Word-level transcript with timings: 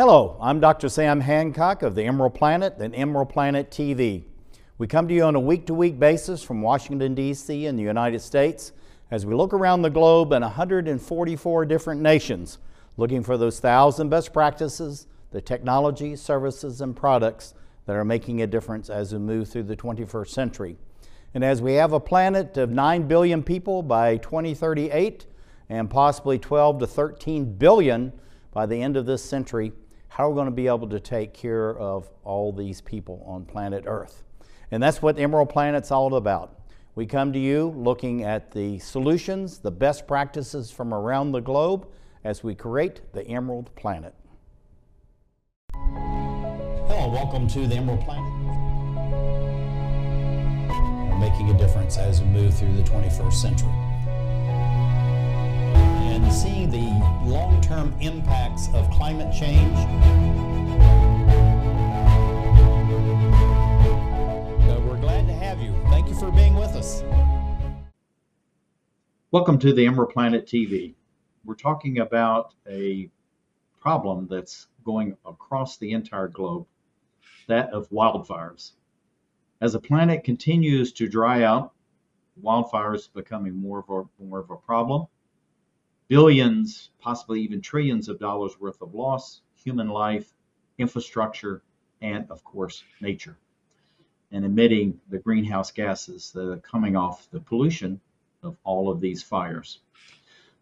Hello, 0.00 0.38
I'm 0.40 0.60
Dr. 0.60 0.88
Sam 0.88 1.20
Hancock 1.20 1.82
of 1.82 1.94
the 1.94 2.04
Emerald 2.04 2.32
Planet 2.32 2.78
and 2.78 2.94
Emerald 2.94 3.28
Planet 3.28 3.70
TV. 3.70 4.24
We 4.78 4.86
come 4.86 5.06
to 5.06 5.12
you 5.12 5.24
on 5.24 5.34
a 5.34 5.40
week 5.40 5.66
to 5.66 5.74
week 5.74 5.98
basis 5.98 6.42
from 6.42 6.62
Washington, 6.62 7.14
D.C., 7.14 7.66
in 7.66 7.76
the 7.76 7.82
United 7.82 8.20
States 8.20 8.72
as 9.10 9.26
we 9.26 9.34
look 9.34 9.52
around 9.52 9.82
the 9.82 9.90
globe 9.90 10.32
in 10.32 10.40
144 10.40 11.66
different 11.66 12.00
nations 12.00 12.56
looking 12.96 13.22
for 13.22 13.36
those 13.36 13.60
thousand 13.60 14.08
best 14.08 14.32
practices, 14.32 15.06
the 15.32 15.42
technology, 15.42 16.16
services, 16.16 16.80
and 16.80 16.96
products 16.96 17.52
that 17.84 17.94
are 17.94 18.02
making 18.02 18.40
a 18.40 18.46
difference 18.46 18.88
as 18.88 19.12
we 19.12 19.18
move 19.18 19.50
through 19.50 19.64
the 19.64 19.76
21st 19.76 20.28
century. 20.28 20.78
And 21.34 21.44
as 21.44 21.60
we 21.60 21.74
have 21.74 21.92
a 21.92 22.00
planet 22.00 22.56
of 22.56 22.70
9 22.70 23.06
billion 23.06 23.42
people 23.42 23.82
by 23.82 24.16
2038 24.16 25.26
and 25.68 25.90
possibly 25.90 26.38
12 26.38 26.78
to 26.78 26.86
13 26.86 27.52
billion 27.58 28.14
by 28.52 28.64
the 28.64 28.80
end 28.82 28.96
of 28.96 29.04
this 29.04 29.22
century, 29.22 29.72
how 30.10 30.26
are 30.26 30.30
we 30.30 30.34
going 30.34 30.46
to 30.46 30.50
be 30.50 30.66
able 30.66 30.88
to 30.88 30.98
take 30.98 31.32
care 31.32 31.78
of 31.78 32.10
all 32.24 32.52
these 32.52 32.80
people 32.80 33.22
on 33.26 33.44
planet 33.44 33.84
Earth? 33.86 34.24
And 34.72 34.82
that's 34.82 35.00
what 35.00 35.20
Emerald 35.20 35.50
Planet's 35.50 35.92
all 35.92 36.16
about. 36.16 36.58
We 36.96 37.06
come 37.06 37.32
to 37.32 37.38
you 37.38 37.68
looking 37.76 38.24
at 38.24 38.50
the 38.50 38.80
solutions, 38.80 39.60
the 39.60 39.70
best 39.70 40.08
practices 40.08 40.72
from 40.72 40.92
around 40.92 41.30
the 41.30 41.40
globe 41.40 41.86
as 42.24 42.42
we 42.42 42.56
create 42.56 43.12
the 43.12 43.24
Emerald 43.28 43.72
Planet. 43.76 44.12
Hello, 45.72 47.12
welcome 47.12 47.46
to 47.46 47.68
the 47.68 47.76
Emerald 47.76 48.00
Planet. 48.00 48.32
We're 51.08 51.18
making 51.20 51.50
a 51.50 51.56
difference 51.56 51.98
as 51.98 52.20
we 52.20 52.26
move 52.26 52.58
through 52.58 52.74
the 52.74 52.82
21st 52.82 53.32
century. 53.32 53.89
And 56.10 56.32
seeing 56.32 56.70
the 56.70 56.88
long 57.24 57.60
term 57.60 57.94
impacts 58.00 58.66
of 58.74 58.90
climate 58.90 59.32
change. 59.32 59.76
So 64.66 64.80
we're 64.80 64.98
glad 65.00 65.28
to 65.28 65.32
have 65.32 65.60
you. 65.60 65.72
Thank 65.88 66.08
you 66.08 66.16
for 66.16 66.32
being 66.32 66.56
with 66.56 66.74
us. 66.74 67.04
Welcome 69.30 69.60
to 69.60 69.72
the 69.72 69.86
Emerald 69.86 70.10
Planet 70.10 70.46
TV. 70.46 70.94
We're 71.44 71.54
talking 71.54 72.00
about 72.00 72.54
a 72.68 73.08
problem 73.80 74.26
that's 74.28 74.66
going 74.84 75.16
across 75.24 75.76
the 75.76 75.92
entire 75.92 76.26
globe 76.26 76.66
that 77.46 77.70
of 77.70 77.88
wildfires. 77.90 78.72
As 79.60 79.74
the 79.74 79.80
planet 79.80 80.24
continues 80.24 80.92
to 80.94 81.06
dry 81.06 81.44
out, 81.44 81.72
wildfires 82.42 83.08
becoming 83.12 83.54
more 83.54 83.78
of 83.78 83.88
a, 83.88 84.24
more 84.24 84.40
of 84.40 84.50
a 84.50 84.56
problem 84.56 85.06
billions, 86.10 86.90
possibly 86.98 87.40
even 87.40 87.60
trillions 87.60 88.08
of 88.08 88.18
dollars 88.18 88.58
worth 88.58 88.82
of 88.82 88.92
loss, 88.94 89.42
human 89.54 89.88
life, 89.88 90.34
infrastructure, 90.76 91.62
and 92.02 92.28
of 92.30 92.42
course, 92.42 92.82
nature, 93.00 93.36
and 94.32 94.44
emitting 94.44 95.00
the 95.08 95.18
greenhouse 95.18 95.70
gases 95.70 96.32
that 96.32 96.50
are 96.50 96.56
coming 96.56 96.96
off 96.96 97.30
the 97.30 97.38
pollution 97.38 98.00
of 98.42 98.56
all 98.64 98.90
of 98.90 99.00
these 99.00 99.22
fires. 99.22 99.78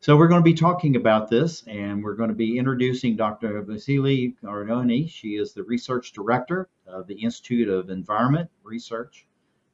So 0.01 0.19
we're 0.19 0.29
going 0.29 0.43
to 0.43 0.45
be 0.45 0.53
talking 0.55 0.97
about 0.97 1.31
this, 1.31 1.65
and 1.67 2.05
we're 2.05 2.15
going 2.15 2.29
to 2.29 2.35
be 2.35 2.59
introducing 2.59 3.17
Dr. 3.17 3.63
Vasily 3.63 4.37
Cardoni. 4.45 5.09
She 5.09 5.37
is 5.37 5.55
the 5.55 5.65
research 5.65 6.13
director 6.13 6.69
of 6.87 7.07
the 7.07 7.15
Institute 7.15 7.71
of 7.71 7.89
Environment 7.89 8.51
Research 8.63 9.27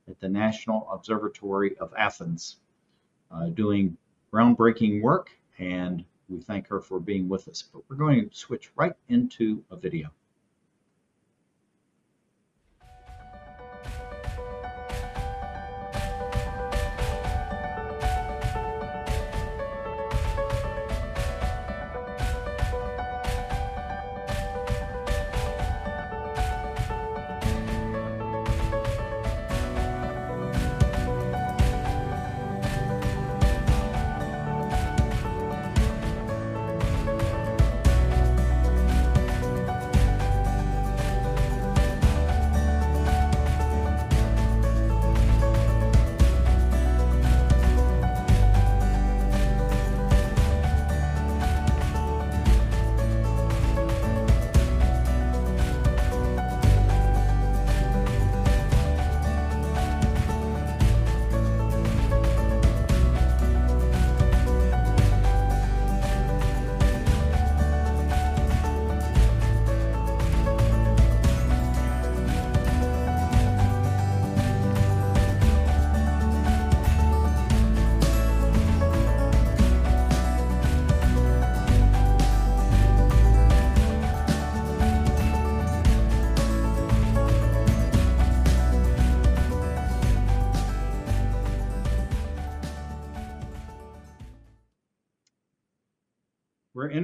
at 0.09 0.21
the 0.21 0.29
National 0.29 0.89
Observatory 0.93 1.77
of 1.79 1.93
Athens, 1.99 2.59
uh, 3.33 3.47
doing 3.49 3.97
groundbreaking 4.33 5.03
work 5.03 5.31
and 5.59 6.05
we 6.29 6.41
thank 6.41 6.69
her 6.69 6.81
for 6.81 6.99
being 6.99 7.29
with 7.29 7.49
us. 7.49 7.63
But 7.63 7.83
we're 7.89 7.97
going 7.97 8.29
to 8.29 8.37
switch 8.37 8.71
right 8.77 8.95
into 9.09 9.63
a 9.71 9.77
video. 9.77 10.11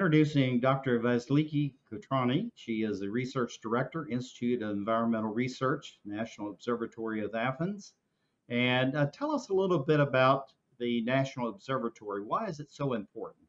Introducing 0.01 0.61
Dr. 0.61 0.99
Vasiliki 0.99 1.75
Kotroni. 1.93 2.51
She 2.55 2.85
is 2.85 3.01
the 3.01 3.11
Research 3.11 3.61
Director, 3.61 4.09
Institute 4.09 4.63
of 4.63 4.71
Environmental 4.71 5.31
Research, 5.31 5.99
National 6.07 6.49
Observatory 6.49 7.23
of 7.23 7.35
Athens. 7.35 7.93
And 8.49 8.97
uh, 8.97 9.09
tell 9.13 9.31
us 9.31 9.51
a 9.51 9.53
little 9.53 9.81
bit 9.81 10.01
about 10.01 10.55
the 10.79 11.03
National 11.03 11.51
Observatory. 11.51 12.23
Why 12.23 12.47
is 12.47 12.61
it 12.61 12.73
so 12.73 12.95
important? 12.95 13.45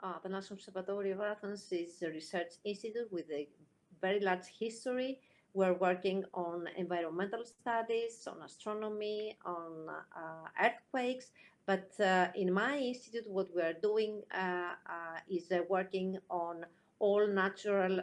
Uh, 0.00 0.18
the 0.22 0.28
National 0.28 0.58
Observatory 0.58 1.12
of 1.12 1.22
Athens 1.22 1.66
is 1.72 2.02
a 2.02 2.10
research 2.10 2.52
institute 2.66 3.10
with 3.10 3.30
a 3.30 3.48
very 4.02 4.20
large 4.20 4.48
history. 4.60 5.20
We're 5.54 5.72
working 5.72 6.22
on 6.34 6.68
environmental 6.76 7.46
studies, 7.46 8.28
on 8.30 8.42
astronomy, 8.42 9.38
on 9.46 9.88
uh, 9.88 10.48
earthquakes, 10.62 11.30
but 11.68 11.92
uh, 12.00 12.28
in 12.34 12.50
my 12.50 12.78
institute, 12.78 13.28
what 13.28 13.54
we 13.54 13.60
are 13.60 13.74
doing 13.74 14.22
uh, 14.34 14.38
uh, 14.38 15.18
is 15.28 15.52
working 15.68 16.16
on 16.30 16.64
all 16.98 17.26
natural 17.28 18.00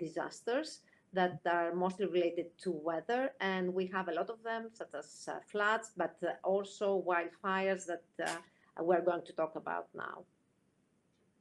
disasters 0.00 0.80
that 1.12 1.40
are 1.44 1.74
mostly 1.74 2.06
related 2.06 2.46
to 2.62 2.70
weather. 2.70 3.32
And 3.42 3.74
we 3.74 3.86
have 3.88 4.08
a 4.08 4.12
lot 4.12 4.30
of 4.30 4.42
them, 4.42 4.70
such 4.72 4.94
as 4.98 5.28
uh, 5.28 5.40
floods, 5.46 5.92
but 5.94 6.16
uh, 6.22 6.30
also 6.42 7.04
wildfires 7.06 7.84
that 7.84 8.04
uh, 8.26 8.82
we're 8.82 9.02
going 9.02 9.26
to 9.26 9.32
talk 9.34 9.56
about 9.56 9.88
now. 9.94 10.24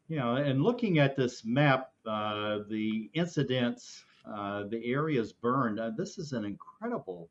Yeah, 0.09 0.35
and 0.39 0.61
looking 0.61 0.99
at 0.99 1.15
this 1.15 1.45
map, 1.45 1.93
the 2.03 3.09
incidents, 3.13 4.03
the 4.25 4.81
areas 4.83 5.31
burned, 5.31 5.79
this 5.95 6.17
is 6.17 6.33
an 6.33 6.43
incredible 6.43 7.29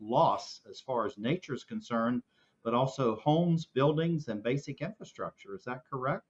loss 0.00 0.62
as 0.68 0.80
far 0.80 1.06
as 1.06 1.16
nature 1.16 1.54
is 1.54 1.62
concerned 1.62 2.20
but 2.64 2.74
also 2.74 3.16
homes, 3.16 3.66
buildings, 3.66 4.28
and 4.28 4.42
basic 4.42 4.80
infrastructure. 4.80 5.54
Is 5.54 5.64
that 5.64 5.82
correct? 5.88 6.24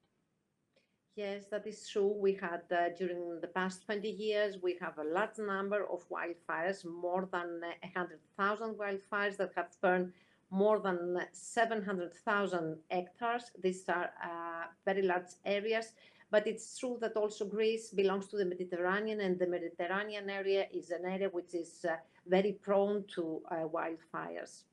Yes, 1.15 1.45
that 1.49 1.65
is 1.65 1.87
true. 1.87 2.13
We 2.19 2.33
had 2.33 2.63
uh, 2.69 2.89
during 2.97 3.39
the 3.39 3.47
past 3.47 3.85
20 3.85 4.09
years, 4.09 4.57
we 4.61 4.77
have 4.81 4.97
a 4.97 5.03
large 5.03 5.37
number 5.37 5.85
of 5.89 6.03
wildfires, 6.09 6.83
more 6.83 7.29
than 7.31 7.61
100,000 7.83 8.75
wildfires 8.75 9.37
that 9.37 9.51
have 9.55 9.69
burned 9.81 10.11
more 10.51 10.79
than 10.79 11.17
700,000 11.31 12.77
hectares. 12.91 13.51
These 13.63 13.87
are 13.87 14.11
uh, 14.21 14.65
very 14.83 15.03
large 15.03 15.31
areas, 15.45 15.93
but 16.31 16.45
it's 16.47 16.77
true 16.77 16.97
that 16.99 17.15
also 17.15 17.45
Greece 17.45 17.91
belongs 17.91 18.27
to 18.27 18.37
the 18.37 18.45
Mediterranean, 18.45 19.21
and 19.21 19.39
the 19.39 19.47
Mediterranean 19.47 20.29
area 20.29 20.65
is 20.73 20.91
an 20.91 21.05
area 21.05 21.29
which 21.29 21.55
is 21.55 21.85
uh, 21.89 21.95
very 22.27 22.51
prone 22.61 23.05
to 23.15 23.41
uh, 23.51 23.55
wildfires. 23.73 24.63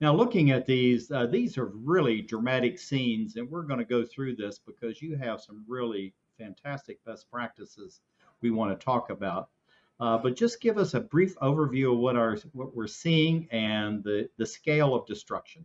Now, 0.00 0.14
looking 0.14 0.52
at 0.52 0.64
these, 0.66 1.10
uh, 1.10 1.26
these 1.26 1.58
are 1.58 1.66
really 1.66 2.22
dramatic 2.22 2.78
scenes, 2.78 3.36
and 3.36 3.50
we're 3.50 3.62
going 3.62 3.80
to 3.80 3.84
go 3.84 4.04
through 4.04 4.36
this 4.36 4.60
because 4.64 5.02
you 5.02 5.16
have 5.16 5.40
some 5.40 5.64
really 5.66 6.14
fantastic 6.38 7.04
best 7.04 7.28
practices 7.30 8.00
we 8.40 8.50
want 8.50 8.78
to 8.78 8.84
talk 8.84 9.10
about. 9.10 9.48
Uh, 10.00 10.16
but 10.16 10.36
just 10.36 10.60
give 10.60 10.78
us 10.78 10.94
a 10.94 11.00
brief 11.00 11.36
overview 11.40 11.92
of 11.92 11.98
what 11.98 12.14
our 12.14 12.36
what 12.52 12.76
we're 12.76 12.86
seeing 12.86 13.48
and 13.50 14.04
the 14.04 14.28
the 14.36 14.46
scale 14.46 14.94
of 14.94 15.04
destruction. 15.06 15.64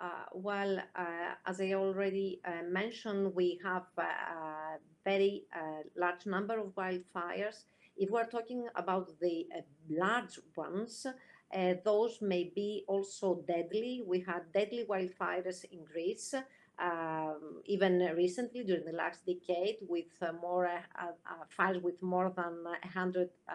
Uh, 0.00 0.24
well, 0.32 0.78
uh, 0.94 1.34
as 1.46 1.60
I 1.60 1.74
already 1.74 2.40
uh, 2.44 2.62
mentioned, 2.68 3.34
we 3.34 3.60
have 3.62 3.86
uh, 3.98 4.02
a 4.02 4.78
very 5.04 5.44
uh, 5.54 5.82
large 5.96 6.24
number 6.24 6.58
of 6.58 6.74
wildfires. 6.74 7.64
If 7.96 8.10
we're 8.10 8.26
talking 8.26 8.68
about 8.74 9.18
the 9.20 9.46
large 9.90 10.38
ones, 10.54 11.06
uh, 11.54 11.74
those 11.84 12.20
may 12.20 12.52
be 12.54 12.84
also 12.88 13.42
deadly. 13.46 14.02
We 14.06 14.20
had 14.20 14.52
deadly 14.52 14.84
wildfires 14.88 15.64
in 15.70 15.84
Greece, 15.84 16.34
um, 16.78 17.62
even 17.64 18.00
recently 18.16 18.64
during 18.64 18.84
the 18.84 18.92
last 18.92 19.24
decade, 19.24 19.76
with 19.88 20.10
uh, 20.20 20.32
more 20.32 20.66
uh, 20.66 20.80
uh, 21.00 21.44
fires 21.48 21.82
with 21.82 22.02
more 22.02 22.32
than 22.36 22.64
100 22.64 23.30
uh, 23.48 23.54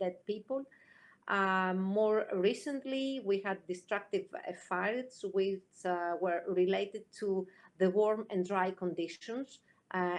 dead 0.00 0.16
people. 0.26 0.64
Um, 1.28 1.80
more 1.80 2.26
recently, 2.34 3.20
we 3.24 3.40
had 3.40 3.66
destructive 3.66 4.26
uh, 4.34 4.52
fires 4.68 5.24
which 5.32 5.60
were 6.20 6.42
related 6.48 7.04
to 7.20 7.46
the 7.78 7.90
warm 7.90 8.26
and 8.30 8.46
dry 8.46 8.70
conditions 8.70 9.60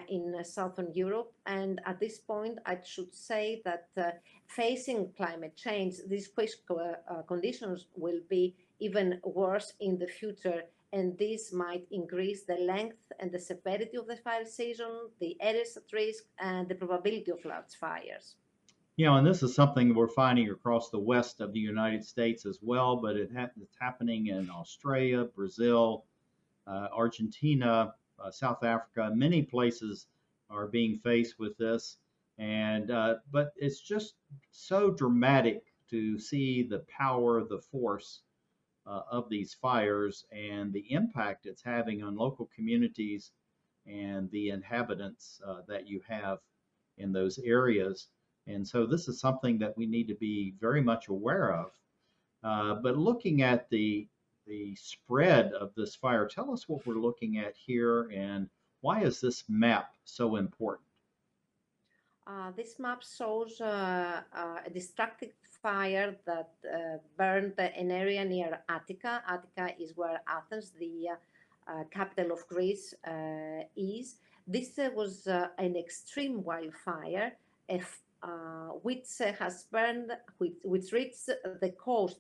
in 0.07 0.41
southern 0.43 0.93
Europe. 0.93 1.33
And 1.45 1.81
at 1.85 1.99
this 1.99 2.19
point, 2.19 2.59
I 2.65 2.77
should 2.83 3.13
say 3.13 3.61
that 3.65 3.89
facing 4.47 5.11
climate 5.17 5.55
change, 5.55 5.95
these 6.07 6.29
uh, 6.37 6.73
uh, 6.73 7.21
conditions 7.23 7.87
will 7.95 8.19
be 8.29 8.55
even 8.79 9.19
worse 9.23 9.73
in 9.79 9.97
the 9.97 10.07
future. 10.07 10.63
And 10.93 11.17
this 11.17 11.51
might 11.51 11.85
increase 11.91 12.43
the 12.43 12.55
length 12.55 13.11
and 13.19 13.31
the 13.31 13.39
severity 13.39 13.97
of 13.97 14.07
the 14.07 14.15
fire 14.15 14.45
season, 14.45 15.09
the 15.19 15.35
areas 15.41 15.77
at 15.77 15.91
risk, 15.91 16.23
and 16.39 16.69
the 16.69 16.75
probability 16.75 17.31
of 17.31 17.43
large 17.43 17.75
fires. 17.79 18.35
Know, 18.97 19.17
and 19.17 19.27
this 19.27 19.43
is 19.43 19.53
something 19.53 19.93
we're 19.93 20.07
finding 20.07 20.49
across 20.49 20.89
the 20.89 20.99
west 20.99 21.41
of 21.41 21.51
the 21.51 21.59
United 21.59 22.05
States 22.05 22.45
as 22.45 22.59
well, 22.61 22.95
but 22.95 23.17
it 23.17 23.29
ha- 23.35 23.49
it's 23.61 23.75
happening 23.77 24.27
in 24.27 24.49
Australia, 24.49 25.25
Brazil, 25.25 26.05
uh, 26.65 26.87
Argentina, 26.95 27.93
uh, 28.17 28.31
South 28.31 28.63
Africa. 28.63 29.11
Many 29.13 29.41
places 29.41 30.07
are 30.49 30.67
being 30.67 30.97
faced 30.97 31.39
with 31.39 31.57
this, 31.57 31.97
and 32.37 32.91
uh, 32.91 33.15
but 33.31 33.53
it's 33.55 33.79
just 33.79 34.15
so 34.51 34.91
dramatic 34.91 35.63
to 35.89 36.19
see 36.19 36.63
the 36.63 36.83
power, 36.89 37.43
the 37.43 37.59
force 37.59 38.21
uh, 38.85 39.01
of 39.09 39.29
these 39.29 39.53
fires, 39.53 40.25
and 40.31 40.73
the 40.73 40.91
impact 40.91 41.45
it's 41.45 41.63
having 41.63 42.03
on 42.03 42.15
local 42.15 42.49
communities 42.55 43.31
and 43.85 44.29
the 44.31 44.49
inhabitants 44.49 45.39
uh, 45.47 45.61
that 45.67 45.87
you 45.87 46.01
have 46.07 46.39
in 46.97 47.11
those 47.11 47.37
areas. 47.39 48.07
And 48.47 48.67
so 48.67 48.85
this 48.85 49.07
is 49.07 49.19
something 49.19 49.57
that 49.59 49.77
we 49.77 49.85
need 49.85 50.07
to 50.07 50.15
be 50.15 50.53
very 50.59 50.81
much 50.81 51.07
aware 51.07 51.53
of. 51.53 51.71
Uh, 52.43 52.75
but 52.75 52.97
looking 52.97 53.41
at 53.41 53.69
the 53.69 54.07
the 54.47 54.75
spread 54.75 55.53
of 55.53 55.73
this 55.73 55.95
fire, 55.95 56.27
tell 56.27 56.51
us 56.51 56.69
what 56.69 56.85
we're 56.85 56.93
looking 56.93 57.39
at 57.39 57.55
here 57.55 58.09
and 58.13 58.47
why 58.81 59.01
is 59.01 59.19
this 59.19 59.43
map 59.49 59.95
so 60.03 60.35
important? 60.35 60.84
Uh, 62.27 62.49
this 62.57 62.79
map 62.79 63.03
shows 63.03 63.61
uh, 63.61 64.21
uh, 64.35 64.57
a 64.65 64.69
destructive 64.71 65.29
fire 65.61 66.15
that 66.25 66.49
uh, 66.65 66.97
burned 67.19 67.53
an 67.59 67.91
area 67.91 68.25
near 68.25 68.61
Attica. 68.67 69.21
Attica 69.29 69.75
is 69.79 69.95
where 69.95 70.19
Athens, 70.27 70.71
the 70.79 71.09
uh, 71.67 71.83
capital 71.91 72.31
of 72.31 72.47
Greece, 72.47 72.95
is. 73.75 74.15
This 74.47 74.79
was 74.95 75.27
an 75.27 75.75
extreme 75.75 76.43
wildfire, 76.43 77.33
if, 77.67 78.01
which 78.83 79.07
has 79.39 79.65
burned, 79.71 80.11
which, 80.37 80.53
which 80.63 80.91
reached 80.91 81.25
the 81.25 81.73
coast 81.77 82.19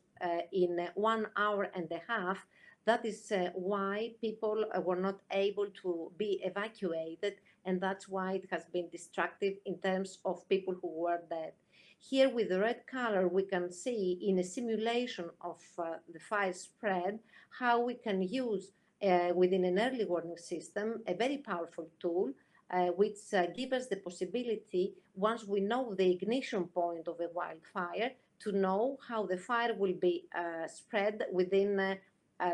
in 0.51 0.87
one 0.95 1.27
hour 1.37 1.69
and 1.75 1.91
a 1.91 2.01
half. 2.07 2.45
That 2.85 3.05
is 3.05 3.31
why 3.53 4.13
people 4.21 4.65
were 4.83 4.95
not 4.95 5.19
able 5.31 5.67
to 5.83 6.11
be 6.17 6.41
evacuated 6.43 7.35
and 7.65 7.81
that's 7.81 8.07
why 8.07 8.33
it 8.33 8.47
has 8.51 8.65
been 8.71 8.89
destructive 8.89 9.55
in 9.65 9.77
terms 9.79 10.19
of 10.23 10.47
people 10.47 10.75
who 10.81 10.89
were 10.89 11.21
dead. 11.29 11.53
Here 11.99 12.29
with 12.29 12.49
the 12.49 12.59
red 12.59 12.85
color, 12.85 13.27
we 13.27 13.43
can 13.43 13.71
see 13.71 14.19
in 14.21 14.37
a 14.39 14.43
simulation 14.43 15.29
of 15.41 15.61
uh, 15.79 15.95
the 16.13 16.19
fire 16.19 16.53
spread, 16.53 17.19
how 17.49 17.81
we 17.81 17.95
can 17.95 18.21
use 18.21 18.71
uh, 19.01 19.29
within 19.33 19.65
an 19.65 19.79
early 19.79 20.05
warning 20.05 20.37
system, 20.37 21.01
a 21.07 21.13
very 21.15 21.37
powerful 21.37 21.87
tool, 21.99 22.31
uh, 22.71 22.87
which 22.87 23.17
uh, 23.33 23.47
gives 23.47 23.73
us 23.73 23.87
the 23.87 23.97
possibility, 23.97 24.93
once 25.15 25.45
we 25.45 25.59
know 25.59 25.93
the 25.93 26.11
ignition 26.11 26.65
point 26.65 27.07
of 27.07 27.19
a 27.19 27.29
wildfire, 27.33 28.11
to 28.39 28.51
know 28.51 28.97
how 29.07 29.25
the 29.25 29.37
fire 29.37 29.73
will 29.77 29.93
be 29.93 30.25
uh, 30.35 30.67
spread 30.67 31.23
within 31.31 31.79
uh, 31.79 31.95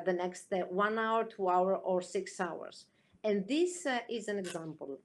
the 0.05 0.13
next 0.13 0.47
one 0.69 0.97
hour, 0.99 1.23
two 1.23 1.49
hour, 1.49 1.75
or 1.75 2.01
six 2.01 2.39
hours. 2.39 2.85
And 3.23 3.47
this 3.47 3.85
is 4.09 4.27
an 4.27 4.39
example. 4.39 4.99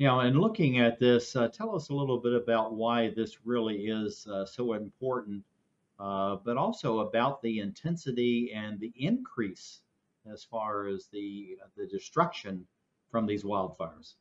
You 0.00 0.06
know, 0.06 0.20
and 0.20 0.40
looking 0.40 0.78
at 0.78 0.98
this, 0.98 1.36
uh, 1.36 1.48
tell 1.48 1.76
us 1.76 1.90
a 1.90 1.94
little 1.94 2.18
bit 2.18 2.32
about 2.32 2.74
why 2.74 3.10
this 3.14 3.44
really 3.44 3.86
is 3.86 4.26
uh, 4.26 4.46
so 4.46 4.72
important, 4.72 5.44
uh, 5.98 6.36
but 6.36 6.56
also 6.56 7.00
about 7.00 7.42
the 7.42 7.58
intensity 7.60 8.52
and 8.54 8.80
the 8.80 8.92
increase 8.96 9.80
as 10.30 10.42
far 10.42 10.86
as 10.86 11.08
the 11.12 11.58
the 11.76 11.86
destruction 11.86 12.66
from 13.10 13.26
these 13.26 13.44
wildfires. 13.44 14.14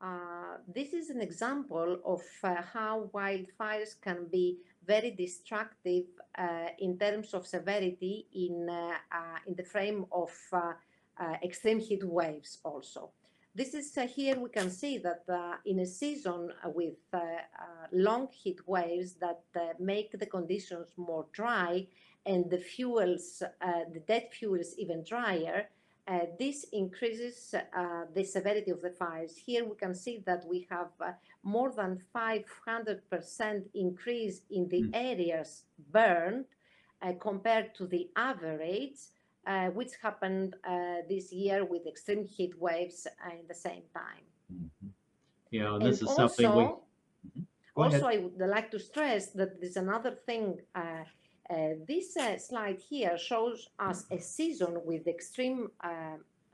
Uh, 0.00 0.58
this 0.66 0.92
is 0.92 1.10
an 1.10 1.20
example 1.20 1.98
of 2.06 2.22
uh, 2.44 2.62
how 2.62 3.10
wildfires 3.12 4.00
can 4.00 4.26
be 4.30 4.58
very 4.86 5.10
destructive 5.10 6.04
uh, 6.38 6.68
in 6.78 6.96
terms 6.98 7.34
of 7.34 7.46
severity 7.46 8.26
in 8.32 8.68
in 9.46 9.54
the 9.56 9.64
frame 9.64 10.06
of 10.12 10.30
extreme 11.42 11.80
heat 11.80 12.04
waves 12.04 12.58
also. 12.64 13.12
This 13.52 13.74
is 13.74 13.98
uh, 13.98 14.06
here 14.06 14.38
we 14.38 14.48
can 14.48 14.70
see 14.70 14.98
that 14.98 15.24
uh, 15.28 15.56
in 15.66 15.80
a 15.80 15.86
season 15.86 16.52
uh, 16.64 16.70
with 16.70 16.94
uh, 17.12 17.18
uh, 17.18 17.22
long 17.90 18.28
heat 18.30 18.60
waves 18.68 19.14
that 19.14 19.42
uh, 19.56 19.72
make 19.80 20.16
the 20.16 20.26
conditions 20.26 20.92
more 20.96 21.26
dry 21.32 21.88
and 22.26 22.48
the 22.48 22.58
fuels, 22.58 23.42
the 23.60 24.02
dead 24.06 24.28
fuels 24.30 24.74
even 24.78 25.02
drier, 25.02 25.66
this 26.38 26.66
increases 26.72 27.54
the 28.14 28.24
severity 28.24 28.70
of 28.70 28.82
the 28.82 28.90
fires. 28.90 29.36
Here 29.36 29.64
we 29.64 29.74
can 29.74 29.94
see 29.94 30.22
that 30.26 30.44
we 30.46 30.66
have 30.70 30.90
more 31.42 31.72
than 31.72 32.02
500% 32.14 33.62
increase 33.74 34.42
in 34.50 34.68
the 34.68 34.82
mm. 34.82 34.90
areas 34.92 35.62
burned 35.90 36.44
compared 37.20 37.74
to 37.76 37.86
the 37.86 38.10
average 38.16 38.98
uh, 39.50 39.68
which 39.78 39.92
happened 40.00 40.54
uh, 40.64 40.98
this 41.08 41.32
year 41.32 41.64
with 41.64 41.84
extreme 41.86 42.24
heat 42.24 42.54
waves 42.66 43.06
in 43.32 43.44
the 43.48 43.58
same 43.66 43.82
time. 44.02 44.24
You 45.50 45.60
know, 45.64 45.78
this 45.78 46.00
and 46.00 46.08
is 46.08 46.08
also, 46.08 46.26
something 46.26 46.50
we. 46.58 46.64
Mm-hmm. 46.64 47.42
Also, 47.82 48.06
ahead. 48.06 48.14
I 48.14 48.16
would 48.24 48.50
like 48.56 48.70
to 48.70 48.78
stress 48.78 49.30
that 49.38 49.60
there's 49.60 49.76
another 49.76 50.12
thing. 50.28 50.46
Uh, 50.74 51.04
uh 51.54 51.72
this 51.90 52.16
uh, 52.16 52.38
slide 52.38 52.80
here 52.92 53.16
shows 53.30 53.58
us 53.88 53.98
a 54.18 54.20
season 54.36 54.72
with 54.88 55.02
extreme 55.16 55.60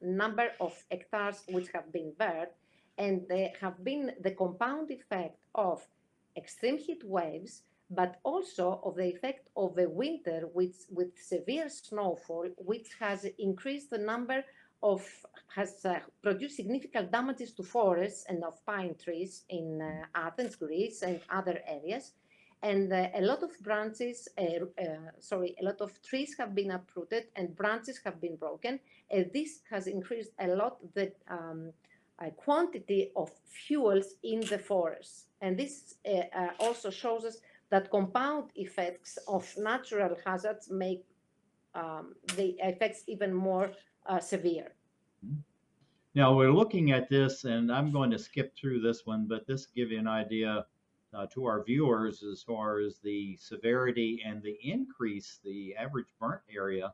number 0.00 0.48
of 0.66 0.72
hectares 0.90 1.38
which 1.54 1.68
have 1.74 1.88
been 1.92 2.10
burned, 2.22 2.54
and 3.04 3.14
there 3.28 3.52
have 3.60 3.76
been 3.90 4.04
the 4.26 4.32
compound 4.42 4.90
effect 4.90 5.36
of 5.54 5.78
extreme 6.42 6.78
heat 6.78 7.02
waves 7.04 7.52
but 7.90 8.18
also 8.24 8.80
of 8.84 8.96
the 8.96 9.04
effect 9.04 9.48
of 9.56 9.74
the 9.76 9.88
winter 9.88 10.48
with, 10.52 10.86
with 10.90 11.10
severe 11.20 11.68
snowfall, 11.68 12.48
which 12.58 12.88
has 12.98 13.26
increased 13.38 13.90
the 13.90 13.98
number 13.98 14.44
of, 14.82 15.06
has 15.54 15.84
uh, 15.84 15.98
produced 16.22 16.56
significant 16.56 17.10
damages 17.10 17.52
to 17.52 17.62
forests 17.62 18.24
and 18.28 18.42
of 18.44 18.64
pine 18.66 18.94
trees 19.02 19.44
in 19.48 19.80
uh, 19.80 20.04
Athens, 20.14 20.56
Greece, 20.56 21.02
and 21.02 21.20
other 21.30 21.60
areas. 21.66 22.12
And 22.62 22.92
uh, 22.92 23.08
a 23.14 23.20
lot 23.20 23.42
of 23.42 23.50
branches, 23.60 24.28
uh, 24.38 24.64
uh, 24.82 25.10
sorry, 25.20 25.54
a 25.60 25.64
lot 25.64 25.80
of 25.80 26.02
trees 26.02 26.34
have 26.38 26.54
been 26.54 26.70
uprooted 26.70 27.26
and 27.36 27.54
branches 27.54 28.00
have 28.04 28.20
been 28.20 28.36
broken. 28.36 28.80
And 29.10 29.30
this 29.32 29.60
has 29.70 29.86
increased 29.86 30.32
a 30.38 30.48
lot 30.48 30.78
the 30.94 31.12
um, 31.28 31.72
uh, 32.18 32.30
quantity 32.30 33.12
of 33.14 33.30
fuels 33.44 34.14
in 34.22 34.40
the 34.40 34.58
forests. 34.58 35.26
And 35.42 35.56
this 35.56 35.94
also 36.58 36.90
shows 36.90 37.24
us 37.24 37.38
that 37.70 37.90
compound 37.90 38.50
effects 38.54 39.18
of 39.28 39.52
natural 39.58 40.16
hazards 40.24 40.70
make 40.70 41.04
um, 41.74 42.14
the 42.36 42.56
effects 42.60 43.04
even 43.06 43.34
more 43.34 43.70
uh, 44.06 44.20
severe. 44.20 44.72
Now 46.14 46.34
we're 46.34 46.52
looking 46.52 46.92
at 46.92 47.10
this, 47.10 47.44
and 47.44 47.70
I'm 47.70 47.92
going 47.92 48.10
to 48.10 48.18
skip 48.18 48.54
through 48.56 48.80
this 48.80 49.04
one, 49.04 49.26
but 49.28 49.46
this 49.46 49.66
give 49.66 49.90
you 49.90 49.98
an 49.98 50.08
idea 50.08 50.64
uh, 51.12 51.26
to 51.26 51.44
our 51.44 51.62
viewers 51.62 52.22
as 52.22 52.42
far 52.42 52.78
as 52.80 52.98
the 52.98 53.36
severity 53.36 54.22
and 54.24 54.42
the 54.42 54.56
increase, 54.62 55.40
the 55.44 55.74
average 55.76 56.06
burnt 56.20 56.42
area 56.54 56.92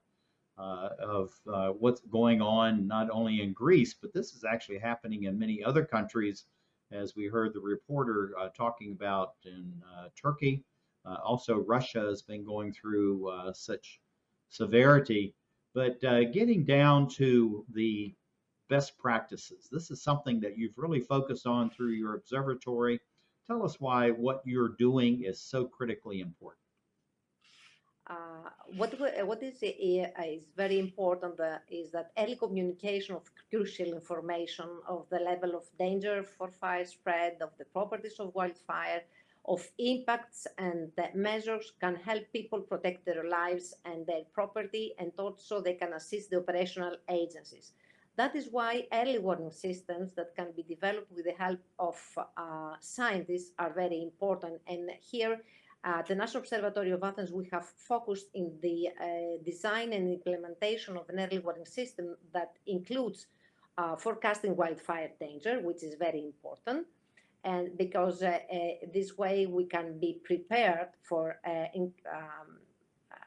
uh, 0.59 0.89
of 1.01 1.31
uh, 1.53 1.69
what's 1.69 2.01
going 2.01 2.43
on 2.43 2.87
not 2.87 3.09
only 3.11 3.43
in 3.43 3.53
Greece, 3.53 3.95
but 3.95 4.13
this 4.13 4.33
is 4.33 4.45
actually 4.45 4.79
happening 4.79 5.25
in 5.25 5.39
many 5.39 5.63
other 5.63 5.85
countries, 5.85 6.45
as 6.93 7.17
we 7.17 7.27
heard 7.27 7.53
the 7.53 7.61
reporter 7.61 8.33
uh, 8.39 8.49
talking 8.57 8.93
about 8.93 9.35
in 9.45 9.73
uh, 9.97 10.09
Turkey. 10.21 10.63
Uh, 11.05 11.17
also, 11.25 11.59
Russia 11.59 12.01
has 12.01 12.23
been 12.23 12.45
going 12.45 12.73
through 12.73 13.29
uh, 13.29 13.53
such 13.53 14.01
severity. 14.49 15.35
But 15.75 16.01
getting 16.01 16.65
down 16.65 17.09
to 17.11 17.65
the 17.73 18.15
best 18.69 18.99
practices, 18.99 19.69
this 19.73 19.91
is 19.91 20.03
something 20.03 20.39
that 20.41 20.59
you've 20.59 20.77
really 20.77 21.01
focused 21.01 21.47
on 21.47 21.71
through 21.71 21.93
your 21.93 22.15
observatory. 22.15 23.01
Tell 23.47 23.65
us 23.65 23.81
why 23.81 24.11
what 24.11 24.43
you're 24.45 24.77
doing 24.79 25.23
is 25.23 25.41
so 25.41 25.65
critically 25.65 26.21
important. 26.21 26.62
Uh, 28.13 28.51
what 28.77 28.93
what 29.31 29.43
is 29.43 29.63
uh, 29.63 30.23
is 30.37 30.45
very 30.57 30.79
important 30.79 31.41
uh, 31.41 31.59
is 31.71 31.91
that 31.91 32.11
early 32.19 32.37
communication 32.37 33.15
of 33.15 33.31
crucial 33.51 33.91
information 34.01 34.69
of 34.87 35.07
the 35.13 35.21
level 35.31 35.55
of 35.55 35.65
danger 35.79 36.17
for 36.23 36.49
fire 36.63 36.85
spread, 36.85 37.35
of 37.41 37.53
the 37.59 37.65
properties 37.77 38.17
of 38.21 38.35
wildfire, 38.35 39.03
of 39.47 39.61
impacts 39.79 40.47
and 40.59 40.93
measures 41.15 41.73
can 41.81 41.97
help 41.97 42.25
people 42.33 42.61
protect 42.61 43.07
their 43.07 43.25
lives 43.41 43.75
and 43.85 44.07
their 44.07 44.25
property, 44.35 44.95
and 44.99 45.13
also 45.19 45.61
they 45.61 45.75
can 45.83 45.93
assist 45.95 46.31
the 46.31 46.39
operational 46.39 46.97
agencies. 47.09 47.73
That 48.17 48.37
is 48.37 48.49
why 48.51 48.87
early 48.93 49.21
warning 49.21 49.53
systems 49.53 50.13
that 50.17 50.37
can 50.37 50.49
be 50.55 50.63
developed 50.63 51.11
with 51.17 51.25
the 51.25 51.39
help 51.45 51.61
of 51.79 51.99
uh, 52.37 52.75
scientists 52.81 53.53
are 53.59 53.73
very 53.73 54.03
important. 54.03 54.61
And 54.67 54.91
here 55.01 55.41
at 55.85 56.07
the 56.07 56.15
National 56.15 56.43
Observatory 56.43 56.93
of 56.93 57.03
Athens, 57.03 57.33
we 57.33 57.49
have 57.51 57.67
focused 57.77 58.29
in 58.35 58.57
the 58.63 58.89
uh, 58.89 59.43
design 59.45 59.93
and 59.93 60.09
implementation 60.09 60.97
of 60.97 61.09
an 61.09 61.19
early 61.19 61.41
warning 61.41 61.67
system 61.67 62.17
that 62.33 62.53
includes 62.67 63.27
uh, 63.79 63.97
forecasting 63.97 64.55
wildfire 64.55 65.11
danger, 65.19 65.61
which 65.61 65.83
is 65.83 65.95
very 65.99 66.25
important. 66.25 66.87
And 67.45 67.77
because 67.77 68.23
uh, 68.23 68.39
uh 68.53 68.57
this 68.95 69.19
way 69.19 69.47
we 69.47 69.65
can 69.65 69.99
be 69.99 70.21
prepared 70.23 70.91
for 71.03 71.41
uh, 71.45 71.67
in, 71.75 71.93
um, 72.09 72.59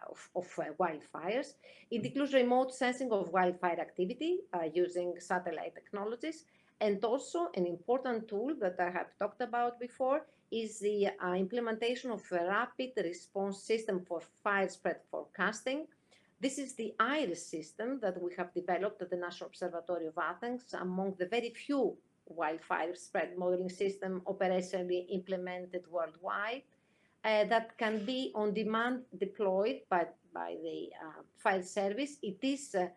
of, 0.09 0.29
of 0.35 0.47
uh, 0.59 0.71
wildfires. 0.79 1.55
It 1.91 2.05
includes 2.05 2.33
remote 2.33 2.73
sensing 2.73 3.11
of 3.11 3.29
wildfire 3.33 3.79
activity 3.81 4.39
using 4.73 5.15
satellite 5.19 5.75
technologies. 5.75 6.45
And 6.81 7.03
also 7.03 7.49
an 7.55 7.65
important 7.65 8.27
tool 8.27 8.53
that 8.59 8.75
I 8.79 8.89
have 8.89 9.17
talked 9.17 9.41
about 9.41 9.79
before 9.79 10.25
is 10.51 10.79
the 10.79 11.07
uh, 11.07 11.33
implementation 11.33 12.11
of 12.11 12.21
a 12.31 12.45
rapid 12.45 12.91
response 12.97 13.63
system 13.63 14.05
for 14.05 14.21
fire 14.43 14.69
spread 14.69 14.99
forecasting. 15.09 15.87
This 16.39 16.57
is 16.57 16.75
the 16.75 16.93
IRIS 16.99 17.47
system 17.47 17.99
that 18.01 18.21
we 18.21 18.33
have 18.37 18.53
developed 18.53 19.01
at 19.01 19.09
the 19.09 19.17
National 19.17 19.47
Observatory 19.47 20.07
of 20.07 20.17
Athens 20.17 20.73
among 20.73 21.15
the 21.17 21.25
very 21.25 21.49
few 21.49 21.97
wildfire 22.27 22.95
spread 22.95 23.37
modeling 23.37 23.69
system 23.69 24.21
operationally 24.25 25.05
implemented 25.09 25.83
worldwide 25.89 26.63
uh, 27.23 27.45
that 27.45 27.77
can 27.77 28.05
be 28.05 28.31
on 28.35 28.53
demand 28.53 29.01
deployed 29.17 29.81
by, 29.89 30.05
by 30.33 30.55
the 30.61 30.89
uh, 31.03 31.21
fire 31.37 31.63
service. 31.63 32.17
It 32.21 32.37
is 32.41 32.75
uh, 32.75 32.87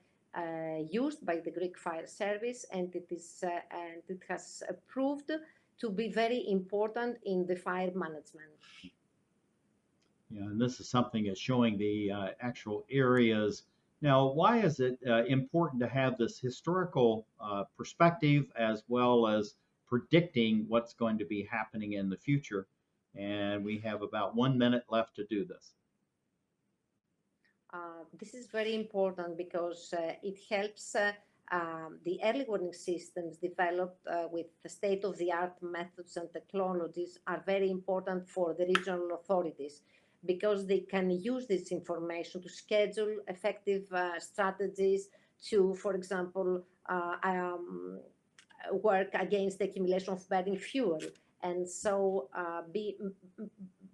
used 0.91 1.25
by 1.25 1.37
the 1.45 1.51
Greek 1.51 1.79
fire 1.79 2.07
service 2.07 2.65
and 2.73 2.95
it 2.95 3.07
is 3.11 3.45
uh, 3.45 3.51
and 3.71 4.03
it 4.09 4.23
has 4.29 4.63
proved 4.87 5.31
to 5.79 5.91
be 5.91 6.09
very 6.09 6.49
important 6.49 7.19
in 7.25 7.47
the 7.47 7.57
fire 7.57 7.93
management. 7.95 8.51
Yeah, 10.31 10.43
and 10.43 10.61
this 10.61 10.81
is 10.81 10.89
something 10.89 11.25
that's 11.25 11.41
showing 11.41 11.79
the 11.79 12.11
uh, 12.11 12.29
actual 12.41 12.85
areas. 12.91 13.63
Now, 14.03 14.27
why 14.27 14.59
is 14.59 14.79
it 14.81 14.99
uh, 15.07 15.25
important 15.25 15.81
to 15.81 15.89
have 15.89 16.19
this 16.19 16.39
historical 16.39 17.27
uh, 17.41 17.65
perspective 17.77 18.47
as 18.57 18.83
well 18.89 19.27
as 19.27 19.55
predicting 19.87 20.67
what's 20.69 20.93
going 20.93 21.19
to 21.19 21.25
be 21.25 21.49
happening 21.51 21.95
in 21.95 22.11
the 22.11 22.17
future? 22.17 22.67
And 23.17 23.65
we 23.65 23.79
have 23.79 24.03
about 24.03 24.37
one 24.37 24.59
minute 24.59 24.85
left 24.91 25.17
to 25.17 25.25
do 25.25 25.45
this. 25.45 25.73
Uh, 27.73 28.05
this 28.19 28.33
is 28.33 28.47
very 28.47 28.75
important 28.75 29.37
because 29.37 29.93
uh, 29.93 30.13
it 30.23 30.39
helps 30.49 30.95
uh, 30.95 31.13
um, 31.53 31.99
the 32.05 32.19
early 32.25 32.45
warning 32.49 32.73
systems 32.73 33.37
developed 33.37 34.07
uh, 34.07 34.25
with 34.31 34.47
the 34.63 34.69
state-of-the-art 34.69 35.55
methods 35.63 36.17
and 36.17 36.33
technologies 36.33 37.19
are 37.27 37.43
very 37.45 37.71
important 37.71 38.27
for 38.27 38.55
the 38.55 38.65
regional 38.67 39.11
authorities 39.15 39.83
because 40.25 40.67
they 40.67 40.81
can 40.81 41.11
use 41.11 41.47
this 41.47 41.71
information 41.71 42.43
to 42.43 42.49
schedule 42.49 43.19
effective 43.29 43.91
uh, 43.93 44.19
strategies 44.19 45.09
to, 45.45 45.75
for 45.75 45.95
example, 45.95 46.63
uh, 46.89 47.17
um, 47.23 48.01
work 48.73 49.09
against 49.15 49.59
the 49.59 49.65
accumulation 49.67 50.15
of 50.15 50.29
burning 50.29 50.59
fuel 50.59 51.01
and 51.43 51.69
so 51.69 52.29
be 52.73 52.97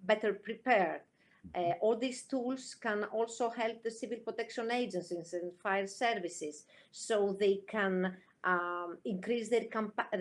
better 0.05 0.33
prepared 0.33 1.01
uh, 1.53 1.73
all 1.81 1.95
these 1.95 2.23
tools 2.23 2.75
can 2.81 3.03
also 3.05 3.49
help 3.49 3.83
the 3.83 3.91
civil 3.91 4.17
protection 4.17 4.71
agencies 4.71 5.33
and 5.33 5.51
fire 5.61 5.87
services 5.87 6.65
so 6.91 7.35
they 7.39 7.61
can 7.67 8.15
um, 8.45 8.97
increase 9.05 9.49
their, 9.49 9.65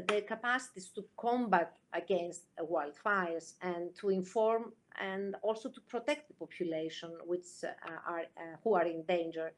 their 0.09 0.23
capacities 0.23 0.88
to 0.88 1.04
combat 1.16 1.76
against 1.93 2.45
uh, 2.59 2.64
wildfires 2.64 3.54
and 3.62 3.95
to 3.97 4.09
inform 4.09 4.73
and 5.00 5.37
also 5.43 5.69
to 5.69 5.81
protect 5.83 6.28
the 6.28 6.35
population 6.35 7.11
which 7.26 7.47
uh, 7.64 7.69
are 8.07 8.21
uh, 8.21 8.57
who 8.62 8.75
are 8.75 8.87
in 8.87 9.02
danger. 9.02 9.52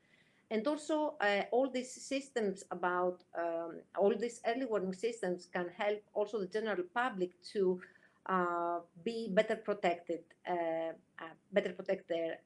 And 0.50 0.66
also 0.66 1.14
uh, 1.20 1.42
all 1.50 1.68
these 1.68 1.90
systems 1.90 2.62
about 2.70 3.22
um, 3.36 3.80
all 3.98 4.14
these 4.16 4.40
early 4.46 4.64
warning 4.64 4.94
systems 4.94 5.48
can 5.52 5.68
help 5.76 6.00
also 6.14 6.38
the 6.38 6.46
general 6.46 6.84
public 6.94 7.30
to 7.52 7.80
uh, 8.28 8.80
be 9.04 9.30
better 9.32 9.56
protected, 9.56 10.20
uh, 10.48 10.92
uh, 11.20 11.34
better 11.52 11.72
protect 11.72 12.08
their 12.08 12.38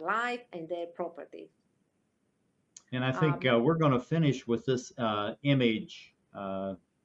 life 0.00 0.40
and 0.52 0.68
their 0.68 0.86
property. 0.86 1.50
And 2.92 3.04
I 3.04 3.12
think 3.12 3.46
um, 3.46 3.62
we're 3.62 3.78
going 3.78 3.92
to 3.92 4.00
finish 4.00 4.46
with 4.46 4.66
this 4.66 4.92
image, 5.42 6.14